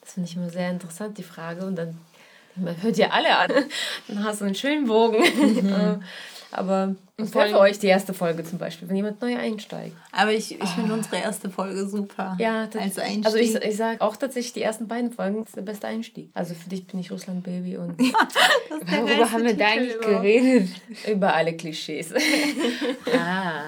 Das 0.00 0.14
finde 0.14 0.30
ich 0.30 0.36
immer 0.36 0.48
sehr 0.48 0.70
interessant, 0.70 1.18
die 1.18 1.22
Frage. 1.22 1.66
Und 1.66 1.76
dann 1.76 1.98
man 2.60 2.82
hört 2.82 2.96
ja 2.96 3.10
alle 3.10 3.36
an. 3.36 3.50
Dann 4.08 4.24
hast 4.24 4.40
du 4.40 4.46
einen 4.46 4.54
schönen 4.54 4.86
Bogen. 4.86 5.18
Mhm. 5.18 6.02
Aber 6.50 6.94
es 7.16 7.34
wäre 7.34 7.48
für 7.50 7.58
euch 7.58 7.78
die 7.78 7.88
erste 7.88 8.14
Folge 8.14 8.44
zum 8.44 8.58
Beispiel, 8.58 8.88
wenn 8.88 8.96
jemand 8.96 9.20
neu 9.20 9.36
einsteigt. 9.36 9.94
Aber 10.12 10.32
ich, 10.32 10.58
ich 10.60 10.68
finde 10.70 10.94
unsere 10.94 11.16
erste 11.16 11.50
Folge 11.50 11.86
super. 11.86 12.36
Ja, 12.38 12.62
als 12.62 12.98
Einstieg. 12.98 13.26
Also 13.26 13.38
ich, 13.38 13.54
ich 13.54 13.76
sage 13.76 14.00
auch 14.00 14.16
tatsächlich, 14.16 14.54
die 14.54 14.62
ersten 14.62 14.88
beiden 14.88 15.12
Folgen 15.12 15.44
ist 15.44 15.56
der 15.56 15.62
beste 15.62 15.88
Einstieg. 15.88 16.30
Also 16.34 16.54
für 16.54 16.70
dich 16.70 16.86
bin 16.86 17.00
ich 17.00 17.10
Russland 17.10 17.42
Baby 17.44 17.76
und. 17.76 17.98
Worüber 18.00 19.30
haben 19.30 19.44
wir 19.44 19.56
da 19.56 19.66
eigentlich 19.66 20.00
geredet? 20.00 20.68
Über 21.10 21.34
alle 21.34 21.54
Klischees. 21.54 22.12
ah. 23.18 23.64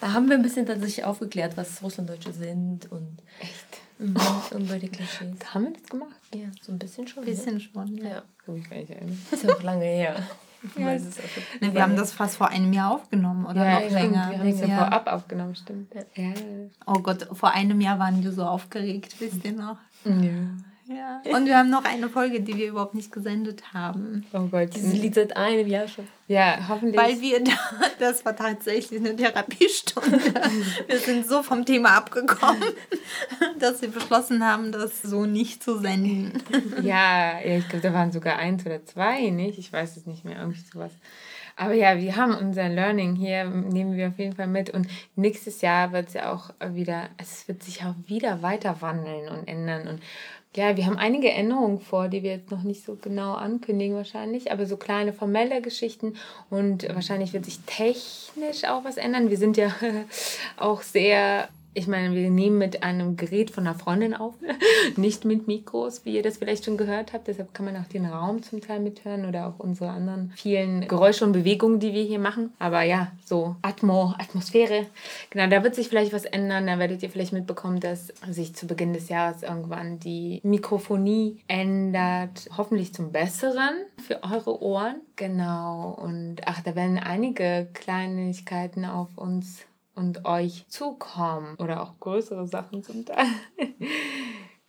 Da 0.00 0.12
haben 0.12 0.28
wir 0.28 0.36
ein 0.36 0.42
bisschen 0.42 0.66
tatsächlich 0.66 1.04
aufgeklärt, 1.04 1.56
was 1.56 1.82
Russlanddeutsche 1.82 2.32
sind 2.32 2.90
und. 2.92 3.18
Echt? 3.40 3.78
Mhm, 3.98 4.16
über 4.52 4.78
die 4.78 4.88
Klischees. 4.88 5.36
Haben 5.54 5.64
wir 5.64 5.72
das 5.72 5.88
gemacht? 5.88 6.14
Ja, 6.34 6.46
so 6.62 6.72
ein 6.72 6.78
bisschen 6.78 7.08
schon. 7.08 7.24
Ein 7.24 7.30
bisschen 7.30 7.58
ja. 7.58 7.64
schon, 7.72 7.96
ja. 7.96 8.08
ja. 8.08 8.22
Kann 8.44 8.54
mich 8.54 8.68
gar 8.68 8.76
nicht 8.76 8.90
erinnern. 8.90 9.18
Ist 9.30 9.50
auch 9.50 9.62
lange 9.62 9.84
her. 9.84 10.16
Ja, 10.76 10.92
ja 10.92 10.98
ne, 11.60 11.74
wir 11.74 11.82
haben 11.82 11.96
das 11.96 12.12
fast 12.12 12.36
vor 12.36 12.48
einem 12.48 12.72
Jahr 12.72 12.92
aufgenommen 12.92 13.46
oder 13.46 13.64
ja, 13.64 13.80
noch 13.80 13.90
länger. 13.90 14.30
Wir 14.30 14.38
haben 14.38 14.48
es 14.48 14.60
ja 14.60 14.76
vorab 14.76 15.06
aufgenommen, 15.06 15.54
stimmt. 15.54 15.94
Ja. 16.14 16.32
Oh 16.86 16.98
Gott, 17.00 17.28
vor 17.32 17.52
einem 17.52 17.80
Jahr 17.80 17.98
waren 17.98 18.22
wir 18.22 18.32
so 18.32 18.44
aufgeregt, 18.44 19.16
wisst 19.20 19.44
ihr 19.44 19.52
noch? 19.52 19.78
Ja. 20.04 20.12
Ja. 20.88 21.20
Und 21.36 21.46
wir 21.46 21.58
haben 21.58 21.70
noch 21.70 21.84
eine 21.84 22.08
Folge, 22.08 22.40
die 22.40 22.56
wir 22.56 22.68
überhaupt 22.68 22.94
nicht 22.94 23.12
gesendet 23.12 23.74
haben. 23.74 24.24
Oh 24.32 24.46
Gott. 24.50 24.74
Dieses 24.74 24.94
Lied 24.94 25.14
seit 25.14 25.36
einem 25.36 25.66
Jahr 25.66 25.86
schon. 25.86 26.08
Ja, 26.26 26.66
hoffentlich. 26.68 27.00
Weil 27.00 27.20
wir 27.20 27.44
da, 27.44 27.52
das 27.98 28.24
war 28.24 28.34
tatsächlich 28.34 29.00
eine 29.00 29.14
Therapiestunde. 29.14 30.18
wir 30.86 30.98
sind 30.98 31.26
so 31.26 31.42
vom 31.42 31.64
Thema 31.64 31.96
abgekommen, 31.96 32.62
dass 33.58 33.82
wir 33.82 33.90
beschlossen 33.90 34.44
haben, 34.44 34.72
das 34.72 35.02
so 35.02 35.26
nicht 35.26 35.62
zu 35.62 35.78
senden. 35.78 36.42
ja, 36.82 37.40
ich 37.40 37.68
glaube, 37.68 37.86
da 37.86 37.92
waren 37.92 38.12
sogar 38.12 38.36
eins 38.36 38.64
oder 38.64 38.84
zwei, 38.84 39.28
nicht? 39.30 39.58
Ich 39.58 39.72
weiß 39.72 39.96
es 39.96 40.06
nicht 40.06 40.24
mehr, 40.24 40.38
irgendwie 40.38 40.60
sowas. 40.60 40.92
Aber 41.58 41.74
ja, 41.74 41.98
wir 41.98 42.14
haben 42.14 42.36
unser 42.36 42.68
Learning 42.68 43.16
hier, 43.16 43.44
nehmen 43.44 43.96
wir 43.96 44.08
auf 44.08 44.18
jeden 44.18 44.36
Fall 44.36 44.46
mit. 44.46 44.70
Und 44.70 44.86
nächstes 45.16 45.60
Jahr 45.60 45.92
wird 45.92 46.06
es 46.06 46.14
ja 46.14 46.32
auch 46.32 46.50
wieder, 46.64 47.08
es 47.16 47.48
wird 47.48 47.64
sich 47.64 47.82
auch 47.82 47.94
wieder 48.06 48.42
weiter 48.42 48.80
wandeln 48.80 49.28
und 49.28 49.48
ändern. 49.48 49.88
Und 49.88 50.02
ja, 50.56 50.76
wir 50.76 50.86
haben 50.86 50.96
einige 50.96 51.30
Änderungen 51.30 51.78
vor, 51.78 52.08
die 52.08 52.22
wir 52.22 52.32
jetzt 52.32 52.50
noch 52.50 52.62
nicht 52.62 52.84
so 52.84 52.96
genau 53.00 53.34
ankündigen 53.34 53.94
wahrscheinlich, 53.96 54.50
aber 54.50 54.66
so 54.66 54.76
kleine 54.76 55.12
formelle 55.12 55.60
Geschichten 55.60 56.14
und 56.50 56.88
wahrscheinlich 56.94 57.32
wird 57.32 57.44
sich 57.44 57.60
technisch 57.66 58.64
auch 58.64 58.84
was 58.84 58.96
ändern. 58.96 59.30
Wir 59.30 59.36
sind 59.36 59.56
ja 59.56 59.70
auch 60.56 60.82
sehr 60.82 61.48
ich 61.74 61.86
meine, 61.86 62.14
wir 62.14 62.30
nehmen 62.30 62.58
mit 62.58 62.82
einem 62.82 63.16
Gerät 63.16 63.50
von 63.50 63.66
einer 63.66 63.78
Freundin 63.78 64.14
auf, 64.14 64.34
nicht 64.96 65.24
mit 65.24 65.46
Mikros, 65.46 66.04
wie 66.04 66.16
ihr 66.16 66.22
das 66.22 66.38
vielleicht 66.38 66.64
schon 66.64 66.76
gehört 66.76 67.12
habt. 67.12 67.28
Deshalb 67.28 67.54
kann 67.54 67.66
man 67.66 67.76
auch 67.76 67.88
den 67.88 68.06
Raum 68.06 68.42
zum 68.42 68.60
Teil 68.60 68.80
mithören 68.80 69.26
oder 69.26 69.46
auch 69.46 69.58
unsere 69.58 69.90
anderen 69.90 70.32
vielen 70.34 70.88
Geräusche 70.88 71.24
und 71.24 71.32
Bewegungen, 71.32 71.78
die 71.78 71.92
wir 71.92 72.02
hier 72.02 72.18
machen. 72.18 72.52
Aber 72.58 72.82
ja, 72.82 73.12
so 73.24 73.56
Atmo, 73.62 74.14
Atmosphäre. 74.18 74.86
Genau, 75.30 75.48
da 75.48 75.62
wird 75.62 75.74
sich 75.74 75.88
vielleicht 75.88 76.12
was 76.12 76.24
ändern. 76.24 76.66
Da 76.66 76.78
werdet 76.78 77.02
ihr 77.02 77.10
vielleicht 77.10 77.32
mitbekommen, 77.32 77.80
dass 77.80 78.08
sich 78.28 78.54
zu 78.54 78.66
Beginn 78.66 78.92
des 78.92 79.08
Jahres 79.08 79.42
irgendwann 79.42 80.00
die 80.00 80.40
Mikrofonie 80.42 81.38
ändert. 81.46 82.48
Hoffentlich 82.56 82.92
zum 82.94 83.12
Besseren 83.12 83.74
für 84.04 84.22
eure 84.22 84.62
Ohren. 84.62 84.96
Genau. 85.16 85.96
Und 86.02 86.36
ach, 86.46 86.60
da 86.62 86.74
werden 86.74 86.98
einige 86.98 87.68
Kleinigkeiten 87.72 88.84
auf 88.84 89.16
uns 89.16 89.67
und 89.98 90.24
euch 90.24 90.64
zukommen. 90.68 91.56
Oder 91.58 91.82
auch 91.82 91.98
größere 92.00 92.46
Sachen 92.46 92.82
zum 92.82 93.04
Teil. 93.04 93.26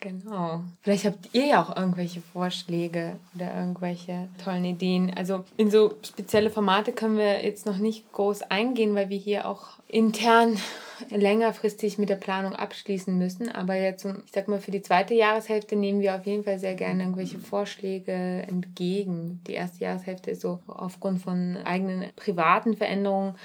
Genau. 0.01 0.63
Vielleicht 0.81 1.03
habt 1.03 1.29
ihr 1.33 1.45
ja 1.47 1.61
auch 1.61 1.75
irgendwelche 1.75 2.21
Vorschläge 2.21 3.17
oder 3.35 3.53
irgendwelche 3.53 4.29
tollen 4.41 4.63
Ideen. 4.63 5.11
Also 5.13 5.43
in 5.57 5.69
so 5.69 5.93
spezielle 6.03 6.49
Formate 6.49 6.93
können 6.93 7.17
wir 7.17 7.43
jetzt 7.43 7.65
noch 7.65 7.79
nicht 7.79 8.09
groß 8.13 8.43
eingehen, 8.43 8.95
weil 8.95 9.09
wir 9.09 9.17
hier 9.17 9.45
auch 9.45 9.67
intern 9.89 10.57
längerfristig 11.09 11.97
mit 11.97 12.07
der 12.07 12.15
Planung 12.15 12.55
abschließen 12.55 13.17
müssen. 13.17 13.49
Aber 13.49 13.75
jetzt, 13.75 14.05
ich 14.05 14.31
sag 14.31 14.47
mal, 14.47 14.61
für 14.61 14.71
die 14.71 14.81
zweite 14.81 15.15
Jahreshälfte 15.15 15.75
nehmen 15.75 15.99
wir 15.99 16.15
auf 16.15 16.25
jeden 16.25 16.45
Fall 16.45 16.59
sehr 16.59 16.75
gerne 16.75 17.03
irgendwelche 17.03 17.39
Vorschläge 17.39 18.13
entgegen. 18.13 19.41
Die 19.47 19.53
erste 19.53 19.83
Jahreshälfte 19.83 20.31
ist 20.31 20.41
so 20.41 20.59
aufgrund 20.67 21.21
von 21.21 21.57
eigenen 21.65 22.05
privaten 22.15 22.77
Veränderungen 22.77 23.35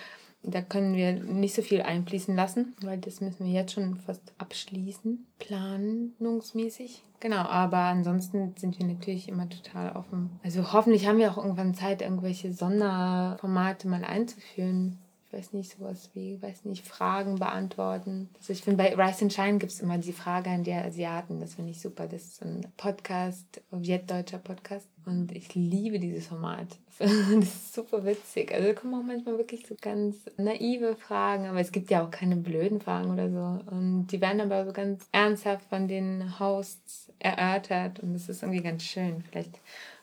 da 0.47 0.63
können 0.63 0.95
wir 0.95 1.13
nicht 1.13 1.55
so 1.55 1.63
viel 1.63 1.83
einfließen 1.83 2.35
lassen, 2.35 2.75
weil 2.83 2.99
das 2.99 3.21
müssen 3.21 3.47
wir 3.47 3.53
jetzt 3.53 3.73
schon 3.73 3.97
fast 3.97 4.33
abschließen, 4.39 5.27
planungsmäßig. 5.39 7.03
Genau, 7.21 7.43
aber 7.43 7.79
ansonsten 7.79 8.55
sind 8.57 8.79
wir 8.79 8.87
natürlich 8.87 9.29
immer 9.29 9.49
total 9.49 9.97
offen. 9.97 10.39
Also 10.43 10.73
hoffentlich 10.73 11.07
haben 11.07 11.19
wir 11.19 11.31
auch 11.31 11.39
irgendwann 11.39 11.75
Zeit, 11.75 12.03
irgendwelche 12.03 12.53
Sonderformate 12.53 13.89
mal 13.89 14.05
einzuführen 14.05 14.99
weiß 15.35 15.53
nicht, 15.53 15.77
sowas 15.77 16.11
wie, 16.15 16.41
weiß 16.41 16.65
nicht, 16.65 16.87
Fragen 16.87 17.37
beantworten. 17.37 18.31
Also 18.39 18.53
ich 18.53 18.63
finde, 18.63 18.85
bei 18.85 18.95
Rise 18.95 19.23
and 19.23 19.33
Shine 19.33 19.59
gibt 19.59 19.73
es 19.73 19.81
immer 19.81 19.99
die 19.99 20.13
Frage 20.13 20.51
an 20.51 20.65
die 20.65 20.73
Asiaten. 20.73 21.41
Das 21.41 21.55
finde 21.55 21.73
ich 21.73 21.81
super. 21.81 22.07
Das 22.07 22.23
ist 22.23 22.43
ein 22.43 22.67
Podcast, 22.77 23.63
Vietdeutscher 23.71 24.39
Podcast. 24.39 24.89
Und 25.07 25.33
ich 25.33 25.55
liebe 25.55 25.99
dieses 25.99 26.27
Format. 26.29 26.69
Das 26.99 27.49
ist 27.49 27.75
super 27.75 28.05
witzig. 28.05 28.55
Also 28.55 28.69
da 28.69 28.75
kommen 28.75 28.95
auch 28.95 29.03
manchmal 29.03 29.37
wirklich 29.37 29.67
so 29.67 29.75
ganz 29.81 30.17
naive 30.37 30.95
Fragen, 30.95 31.47
aber 31.47 31.61
es 31.61 31.73
gibt 31.73 31.91
ja 31.91 32.05
auch 32.05 32.11
keine 32.11 32.37
blöden 32.37 32.81
Fragen 32.81 33.13
oder 33.13 33.31
so. 33.31 33.75
Und 33.75 34.07
die 34.09 34.21
werden 34.21 34.41
aber 34.41 34.65
so 34.65 34.73
ganz 34.73 35.09
ernsthaft 35.11 35.69
von 35.69 35.89
den 35.89 36.39
Hosts 36.39 37.13
erörtert 37.19 38.01
und 38.01 38.15
das 38.15 38.29
ist 38.29 38.43
irgendwie 38.43 38.63
ganz 38.63 38.85
schön. 38.85 39.25
Vielleicht 39.29 39.59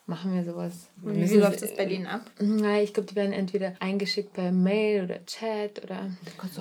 machen 0.05 0.33
wir 0.33 0.43
sowas. 0.43 0.89
Und 1.01 1.15
wie 1.15 1.37
läuft 1.37 1.61
das 1.61 1.75
bei 1.75 1.85
denen 1.85 2.05
ab? 2.05 2.21
Na, 2.39 2.81
ich 2.81 2.93
glaube, 2.93 3.07
die 3.09 3.15
werden 3.15 3.33
entweder 3.33 3.73
eingeschickt 3.79 4.33
per 4.33 4.51
Mail 4.51 5.05
oder 5.05 5.25
Chat 5.25 5.83
oder 5.83 6.09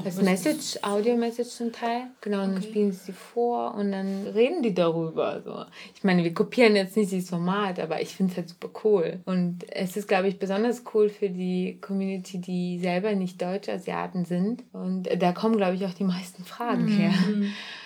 als 0.04 0.22
Message, 0.22 0.78
Audio-Message 0.82 1.48
zum 1.48 1.72
Teil. 1.72 2.02
Genau, 2.20 2.44
und 2.44 2.50
okay. 2.50 2.54
dann 2.54 2.62
spielen 2.62 2.92
sie 2.92 2.98
sie 3.06 3.12
vor 3.12 3.74
und 3.74 3.92
dann 3.92 4.26
reden 4.28 4.62
die 4.62 4.74
darüber. 4.74 5.42
So. 5.42 5.64
Ich 5.94 6.04
meine, 6.04 6.22
wir 6.22 6.32
kopieren 6.32 6.76
jetzt 6.76 6.96
nicht 6.96 7.10
dieses 7.10 7.30
Format, 7.30 7.80
aber 7.80 8.00
ich 8.00 8.14
finde 8.14 8.32
es 8.32 8.36
halt 8.36 8.48
super 8.50 8.70
cool. 8.84 9.20
Und 9.24 9.64
es 9.70 9.96
ist, 9.96 10.06
glaube 10.06 10.28
ich, 10.28 10.38
besonders 10.38 10.84
cool 10.94 11.08
für 11.08 11.30
die 11.30 11.78
Community, 11.80 12.38
die 12.38 12.78
selber 12.78 13.14
nicht 13.14 13.40
Deutsch-Asiaten 13.42 14.24
sind. 14.26 14.62
Und 14.72 15.08
da 15.18 15.32
kommen, 15.32 15.56
glaube 15.56 15.74
ich, 15.74 15.84
auch 15.86 15.94
die 15.94 16.04
meisten 16.04 16.44
Fragen 16.44 16.84
mhm. 16.84 16.98
her. 16.98 17.12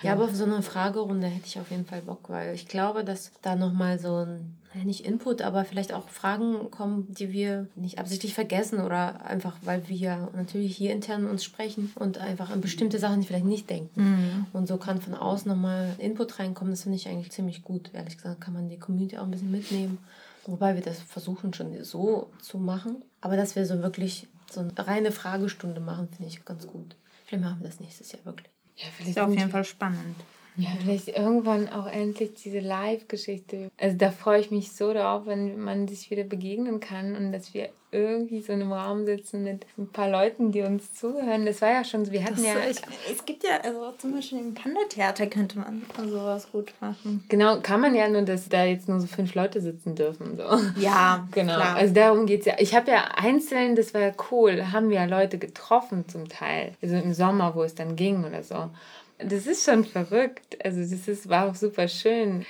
Ja, 0.02 0.12
aber 0.12 0.28
für 0.28 0.34
so 0.34 0.44
eine 0.44 0.62
Fragerunde 0.62 1.26
hätte 1.28 1.46
ich 1.46 1.58
auf 1.58 1.70
jeden 1.70 1.86
Fall 1.86 2.02
Bock, 2.02 2.28
weil 2.28 2.54
ich 2.54 2.68
glaube, 2.68 3.04
dass 3.04 3.32
da 3.40 3.56
nochmal 3.56 3.98
so 3.98 4.16
ein 4.16 4.58
nicht 4.82 5.04
Input, 5.04 5.42
aber 5.42 5.64
vielleicht 5.64 5.92
auch 5.92 6.08
Fragen 6.08 6.70
kommen, 6.70 7.06
die 7.14 7.32
wir 7.32 7.68
nicht 7.76 7.98
absichtlich 7.98 8.34
vergessen 8.34 8.80
oder 8.80 9.24
einfach, 9.24 9.56
weil 9.62 9.88
wir 9.88 10.30
natürlich 10.34 10.76
hier 10.76 10.92
intern 10.92 11.26
uns 11.26 11.44
sprechen 11.44 11.92
und 11.94 12.18
einfach 12.18 12.50
an 12.50 12.60
bestimmte 12.60 12.98
Sachen 12.98 13.22
vielleicht 13.22 13.44
nicht 13.44 13.70
denken. 13.70 14.02
Mhm. 14.02 14.46
Und 14.52 14.66
so 14.66 14.76
kann 14.76 15.00
von 15.00 15.14
außen 15.14 15.50
nochmal 15.50 15.94
Input 15.98 16.38
reinkommen. 16.38 16.72
Das 16.72 16.82
finde 16.82 16.96
ich 16.96 17.08
eigentlich 17.08 17.30
ziemlich 17.30 17.62
gut. 17.62 17.90
Ehrlich 17.92 18.16
gesagt 18.16 18.40
kann 18.40 18.54
man 18.54 18.68
die 18.68 18.78
Community 18.78 19.18
auch 19.18 19.24
ein 19.24 19.30
bisschen 19.30 19.50
mitnehmen. 19.50 19.98
Wobei 20.46 20.74
wir 20.74 20.82
das 20.82 21.00
versuchen 21.00 21.54
schon 21.54 21.84
so 21.84 22.30
zu 22.40 22.58
machen. 22.58 23.02
Aber 23.20 23.36
dass 23.36 23.56
wir 23.56 23.66
so 23.66 23.80
wirklich 23.82 24.26
so 24.50 24.60
eine 24.60 24.72
reine 24.76 25.12
Fragestunde 25.12 25.80
machen, 25.80 26.08
finde 26.08 26.26
ich 26.26 26.44
ganz 26.44 26.66
gut. 26.66 26.96
Vielleicht 27.26 27.44
machen 27.44 27.60
wir 27.60 27.68
das 27.68 27.80
nächstes 27.80 28.12
Jahr 28.12 28.24
wirklich. 28.24 28.50
Ja, 28.76 28.86
vielleicht 28.94 29.16
ist 29.16 29.18
auf 29.18 29.30
jeden 29.30 29.50
Fall 29.50 29.64
spannend. 29.64 30.16
Ja, 30.56 30.68
vielleicht 30.80 31.08
irgendwann 31.08 31.68
auch 31.68 31.86
endlich 31.86 32.34
diese 32.34 32.60
Live-Geschichte. 32.60 33.70
Also 33.78 33.96
da 33.96 34.10
freue 34.10 34.40
ich 34.40 34.50
mich 34.50 34.72
so 34.72 34.92
drauf, 34.92 35.22
wenn 35.26 35.58
man 35.58 35.88
sich 35.88 36.10
wieder 36.10 36.24
begegnen 36.24 36.80
kann 36.80 37.16
und 37.16 37.32
dass 37.32 37.54
wir 37.54 37.70
irgendwie 37.94 38.40
so 38.40 38.52
in 38.52 38.60
einem 38.60 38.72
Raum 38.72 39.06
sitzen 39.06 39.44
mit 39.44 39.64
ein 39.78 39.88
paar 39.88 40.10
Leuten, 40.10 40.50
die 40.50 40.62
uns 40.62 40.92
zuhören. 40.94 41.46
Das 41.46 41.62
war 41.62 41.70
ja 41.70 41.84
schon 41.84 42.04
so, 42.04 42.10
wir 42.10 42.24
hatten 42.24 42.42
Das, 42.42 42.44
ja... 42.44 42.56
ich, 42.68 42.78
es 43.12 43.24
gibt 43.24 43.44
ja, 43.44 43.60
also 43.62 43.92
zum 43.98 44.12
Beispiel 44.12 44.38
im 44.38 44.52
Panda-Theater 44.52 45.26
könnte 45.28 45.58
man 45.58 45.82
sowas 46.08 46.50
gut 46.50 46.72
machen. 46.80 47.24
Genau, 47.28 47.60
kann 47.60 47.80
man 47.80 47.94
ja 47.94 48.08
nur, 48.08 48.22
dass 48.22 48.48
da 48.48 48.64
jetzt 48.64 48.88
nur 48.88 49.00
so 49.00 49.06
fünf 49.06 49.34
Leute 49.34 49.60
sitzen 49.60 49.94
dürfen. 49.94 50.36
So. 50.36 50.80
Ja, 50.80 51.28
Genau, 51.32 51.54
klar. 51.54 51.76
also 51.76 51.94
darum 51.94 52.26
geht 52.26 52.40
es 52.40 52.46
ja. 52.46 52.54
Ich 52.58 52.74
habe 52.74 52.90
ja 52.90 53.04
einzeln, 53.16 53.76
das 53.76 53.94
war 53.94 54.00
ja 54.00 54.12
cool, 54.30 54.72
haben 54.72 54.90
wir 54.90 54.96
ja 54.96 55.04
Leute 55.04 55.38
getroffen 55.38 56.08
zum 56.08 56.28
Teil. 56.28 56.74
Also 56.82 56.96
im 56.96 57.14
Sommer, 57.14 57.54
wo 57.54 57.62
es 57.62 57.74
dann 57.76 57.94
ging 57.96 58.24
oder 58.24 58.42
so. 58.42 58.70
Das 59.18 59.46
ist 59.46 59.64
schon 59.64 59.84
verrückt. 59.84 60.56
Also 60.64 60.80
das 60.80 61.08
ist, 61.08 61.28
war 61.28 61.48
auch 61.48 61.54
super 61.54 61.88
schön. 61.88 62.44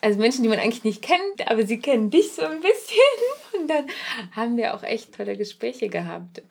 Also 0.00 0.18
Menschen, 0.18 0.42
die 0.42 0.48
man 0.48 0.58
eigentlich 0.58 0.84
nicht 0.84 1.02
kennt, 1.02 1.48
aber 1.48 1.64
sie 1.64 1.78
kennen 1.78 2.10
dich 2.10 2.32
so 2.32 2.42
ein 2.42 2.60
bisschen. 2.60 2.98
Und 3.60 3.68
dann 3.68 3.86
haben 4.32 4.56
wir 4.56 4.74
auch 4.74 4.82
echt 4.82 5.14
tolle 5.14 5.36
Gespräche 5.36 5.88
gehabt. 5.88 6.42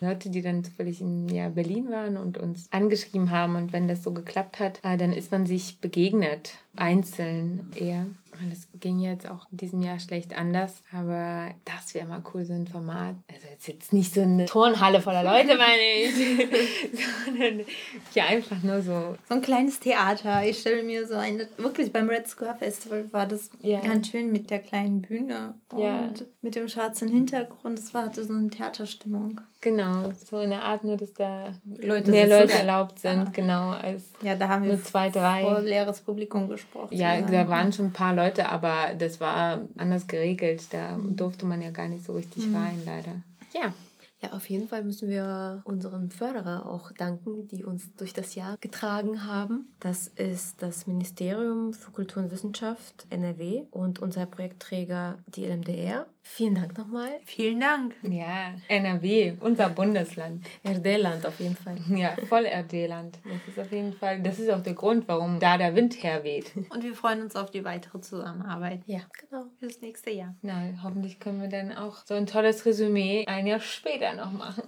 Leute, 0.00 0.30
die 0.30 0.40
dann 0.40 0.64
zufällig 0.64 1.00
in 1.00 1.28
ja, 1.28 1.50
Berlin 1.50 1.90
waren 1.90 2.16
und 2.16 2.38
uns 2.38 2.68
angeschrieben 2.72 3.30
haben. 3.30 3.56
Und 3.56 3.74
wenn 3.74 3.86
das 3.86 4.02
so 4.02 4.12
geklappt 4.12 4.58
hat, 4.58 4.80
äh, 4.82 4.96
dann 4.96 5.12
ist 5.12 5.30
man 5.30 5.44
sich 5.44 5.78
begegnet, 5.78 6.54
einzeln 6.74 7.70
eher. 7.74 8.06
Und 8.42 8.50
Das 8.50 8.68
ging 8.80 8.98
jetzt 9.00 9.28
auch 9.28 9.46
in 9.50 9.58
diesem 9.58 9.82
Jahr 9.82 9.98
schlecht 10.00 10.36
anders, 10.36 10.82
aber 10.92 11.48
das 11.64 11.94
wäre 11.94 12.06
mal 12.06 12.22
cool, 12.32 12.44
so 12.44 12.52
ein 12.54 12.66
Format. 12.66 13.14
Also 13.32 13.46
jetzt, 13.50 13.68
jetzt 13.68 13.92
nicht 13.92 14.14
so 14.14 14.22
eine 14.22 14.46
Turnhalle 14.46 15.00
voller 15.00 15.22
Leute, 15.22 15.56
meine 15.56 15.82
ich, 16.04 16.14
sondern 17.26 17.66
ja 18.14 18.24
einfach 18.26 18.62
nur 18.62 18.82
so. 18.82 19.16
So 19.28 19.34
ein 19.34 19.42
kleines 19.42 19.80
Theater. 19.80 20.44
Ich 20.44 20.60
stelle 20.60 20.82
mir 20.82 21.06
so 21.06 21.14
eine, 21.14 21.48
wirklich 21.58 21.92
beim 21.92 22.08
Red 22.08 22.26
Square 22.28 22.56
Festival 22.58 23.12
war 23.12 23.26
das 23.26 23.50
Ja. 23.60 23.80
ganz 23.80 24.08
schön 24.08 24.32
mit 24.32 24.50
der 24.50 24.60
kleinen 24.60 25.02
Bühne 25.02 25.54
und 25.72 25.80
Ja. 25.82 26.10
mit 26.42 26.54
dem 26.54 26.68
schwarzen 26.68 27.08
Hintergrund. 27.08 27.78
Das 27.78 27.92
war 27.94 28.04
hatte 28.06 28.24
so 28.24 28.32
eine 28.32 28.48
Theaterstimmung. 28.48 29.40
Genau, 29.62 30.10
so 30.24 30.38
in 30.40 30.48
der 30.50 30.62
Art, 30.62 30.84
nur 30.84 30.96
dass 30.96 31.12
da 31.12 31.52
Leute 31.82 32.10
mehr. 32.10 32.26
Leute 32.26 32.54
erlaubt 32.54 32.98
sind, 32.98 33.34
genau, 33.34 33.72
als 33.72 34.04
Ja, 34.22 34.34
da 34.34 34.48
haben 34.48 34.64
wir 34.64 34.72
nur 34.72 34.82
zwei, 34.82 35.10
drei. 35.10 35.42
vor 35.42 35.60
leeres 35.60 36.00
Publikum 36.00 36.48
gesprochen. 36.48 36.96
Ja, 36.96 37.20
da 37.20 37.46
waren 37.46 37.70
schon 37.70 37.86
ein 37.86 37.92
paar 37.92 38.14
Leute, 38.14 38.29
aber 38.38 38.94
das 38.96 39.20
war 39.20 39.62
anders 39.76 40.06
geregelt. 40.06 40.62
Da 40.70 40.98
durfte 40.98 41.46
man 41.46 41.60
ja 41.62 41.70
gar 41.70 41.88
nicht 41.88 42.04
so 42.04 42.12
richtig 42.12 42.44
rein, 42.54 42.82
leider. 42.84 43.22
Ja. 43.52 43.74
Ja, 44.22 44.32
auf 44.32 44.50
jeden 44.50 44.68
Fall 44.68 44.84
müssen 44.84 45.08
wir 45.08 45.62
unseren 45.64 46.10
Förderer 46.10 46.66
auch 46.66 46.92
danken, 46.92 47.48
die 47.48 47.64
uns 47.64 47.94
durch 47.96 48.12
das 48.12 48.34
Jahr 48.34 48.58
getragen 48.60 49.24
haben. 49.24 49.72
Das 49.80 50.08
ist 50.08 50.60
das 50.60 50.86
Ministerium 50.86 51.72
für 51.72 51.90
Kultur 51.90 52.22
und 52.22 52.30
Wissenschaft 52.30 53.06
NRW 53.08 53.62
und 53.70 54.00
unser 54.00 54.26
Projektträger 54.26 55.18
die 55.26 55.46
LMDR. 55.46 56.06
Vielen 56.22 56.54
Dank 56.54 56.76
nochmal. 56.78 57.08
Vielen 57.24 57.60
Dank. 57.60 57.94
Ja, 58.02 58.54
NRW, 58.68 59.32
unser 59.40 59.68
Bundesland. 59.68 60.46
RD-Land 60.66 61.26
auf 61.26 61.40
jeden 61.40 61.56
Fall. 61.56 61.76
Ja, 61.94 62.14
voll 62.28 62.46
RD-Land. 62.46 63.18
Das 63.24 63.48
ist 63.48 63.58
auf 63.58 63.72
jeden 63.72 63.92
Fall, 63.94 64.20
das 64.22 64.38
ist 64.38 64.48
auch 64.50 64.62
der 64.62 64.74
Grund, 64.74 65.08
warum 65.08 65.40
da 65.40 65.58
der 65.58 65.74
Wind 65.74 66.02
herweht. 66.02 66.52
Und 66.70 66.82
wir 66.84 66.94
freuen 66.94 67.22
uns 67.22 67.36
auf 67.36 67.50
die 67.50 67.64
weitere 67.64 68.00
Zusammenarbeit 68.00 68.80
Ja, 68.86 69.00
genau. 69.18 69.46
fürs 69.58 69.80
nächste 69.80 70.10
Jahr. 70.10 70.34
Na, 70.42 70.62
hoffentlich 70.82 71.18
können 71.20 71.40
wir 71.40 71.48
dann 71.48 71.72
auch 71.72 71.96
so 72.06 72.14
ein 72.14 72.26
tolles 72.26 72.64
Resümee 72.64 73.24
ein 73.26 73.46
Jahr 73.46 73.60
später 73.60 74.14
noch 74.14 74.32
machen. 74.32 74.62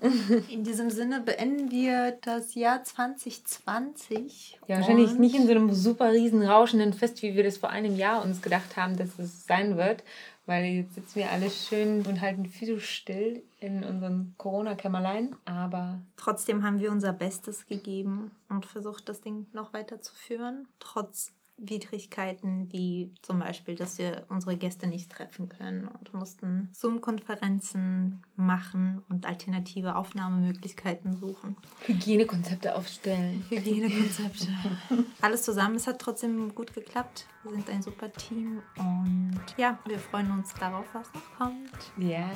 In 0.50 0.64
diesem 0.64 0.90
Sinne 0.90 1.20
beenden 1.20 1.70
wir 1.70 2.18
das 2.22 2.54
Jahr 2.54 2.82
2020. 2.82 4.58
Ja, 4.66 4.76
wahrscheinlich 4.78 5.18
nicht 5.18 5.34
in 5.34 5.46
so 5.46 5.50
einem 5.52 5.72
super 5.72 6.12
riesen 6.12 6.42
rauschenden 6.42 6.92
Fest, 6.92 7.22
wie 7.22 7.34
wir 7.34 7.44
das 7.44 7.58
vor 7.58 7.70
einem 7.70 7.96
Jahr 7.96 8.24
uns 8.24 8.42
gedacht 8.42 8.76
haben, 8.76 8.96
dass 8.96 9.18
es 9.18 9.46
sein 9.46 9.76
wird. 9.76 10.02
Weil 10.46 10.64
jetzt 10.64 10.94
sitzen 10.94 11.20
wir 11.20 11.30
alle 11.30 11.50
schön 11.50 12.04
und 12.04 12.20
halten 12.20 12.42
die 12.42 12.50
Füße 12.50 12.80
still 12.80 13.42
in 13.60 13.84
unseren 13.84 14.34
Corona-Kämmerlein. 14.38 15.36
Aber 15.44 16.00
Trotzdem 16.16 16.62
haben 16.62 16.80
wir 16.80 16.90
unser 16.90 17.12
Bestes 17.12 17.66
gegeben 17.66 18.30
und 18.48 18.66
versucht, 18.66 19.08
das 19.08 19.20
Ding 19.20 19.46
noch 19.52 19.72
weiterzuführen. 19.72 20.68
Trotz 20.78 21.32
Widrigkeiten 21.56 22.72
wie 22.72 23.14
zum 23.22 23.38
Beispiel, 23.38 23.74
dass 23.74 23.98
wir 23.98 24.24
unsere 24.28 24.56
Gäste 24.56 24.86
nicht 24.86 25.10
treffen 25.10 25.48
können 25.48 25.86
und 25.86 26.12
mussten 26.14 26.68
Zoom-Konferenzen 26.72 28.22
machen 28.36 29.02
und 29.08 29.26
alternative 29.26 29.96
Aufnahmemöglichkeiten 29.96 31.16
suchen. 31.16 31.56
Hygienekonzepte 31.86 32.74
aufstellen. 32.74 33.44
Hygienekonzepte. 33.48 34.48
Alles 35.20 35.42
zusammen. 35.42 35.76
Es 35.76 35.86
hat 35.86 36.00
trotzdem 36.00 36.54
gut 36.54 36.74
geklappt. 36.74 37.26
Wir 37.44 37.52
sind 37.52 37.70
ein 37.70 37.82
super 37.82 38.12
Team 38.12 38.62
und 38.76 39.42
ja, 39.56 39.78
wir 39.86 39.98
freuen 39.98 40.30
uns 40.30 40.54
darauf, 40.54 40.86
was 40.92 41.12
noch 41.12 41.38
kommt. 41.38 41.92
Ja. 41.98 42.30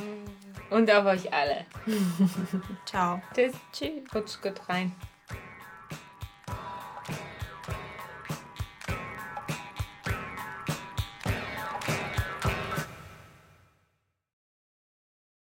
Und 0.70 0.90
auf 0.90 1.04
euch 1.06 1.32
alle. 1.32 1.64
Ciao. 2.86 3.22
Tschüss. 3.34 3.54
Tschüss. 3.72 4.14
Rutsch 4.14 4.42
gut 4.42 4.68
rein. 4.68 4.92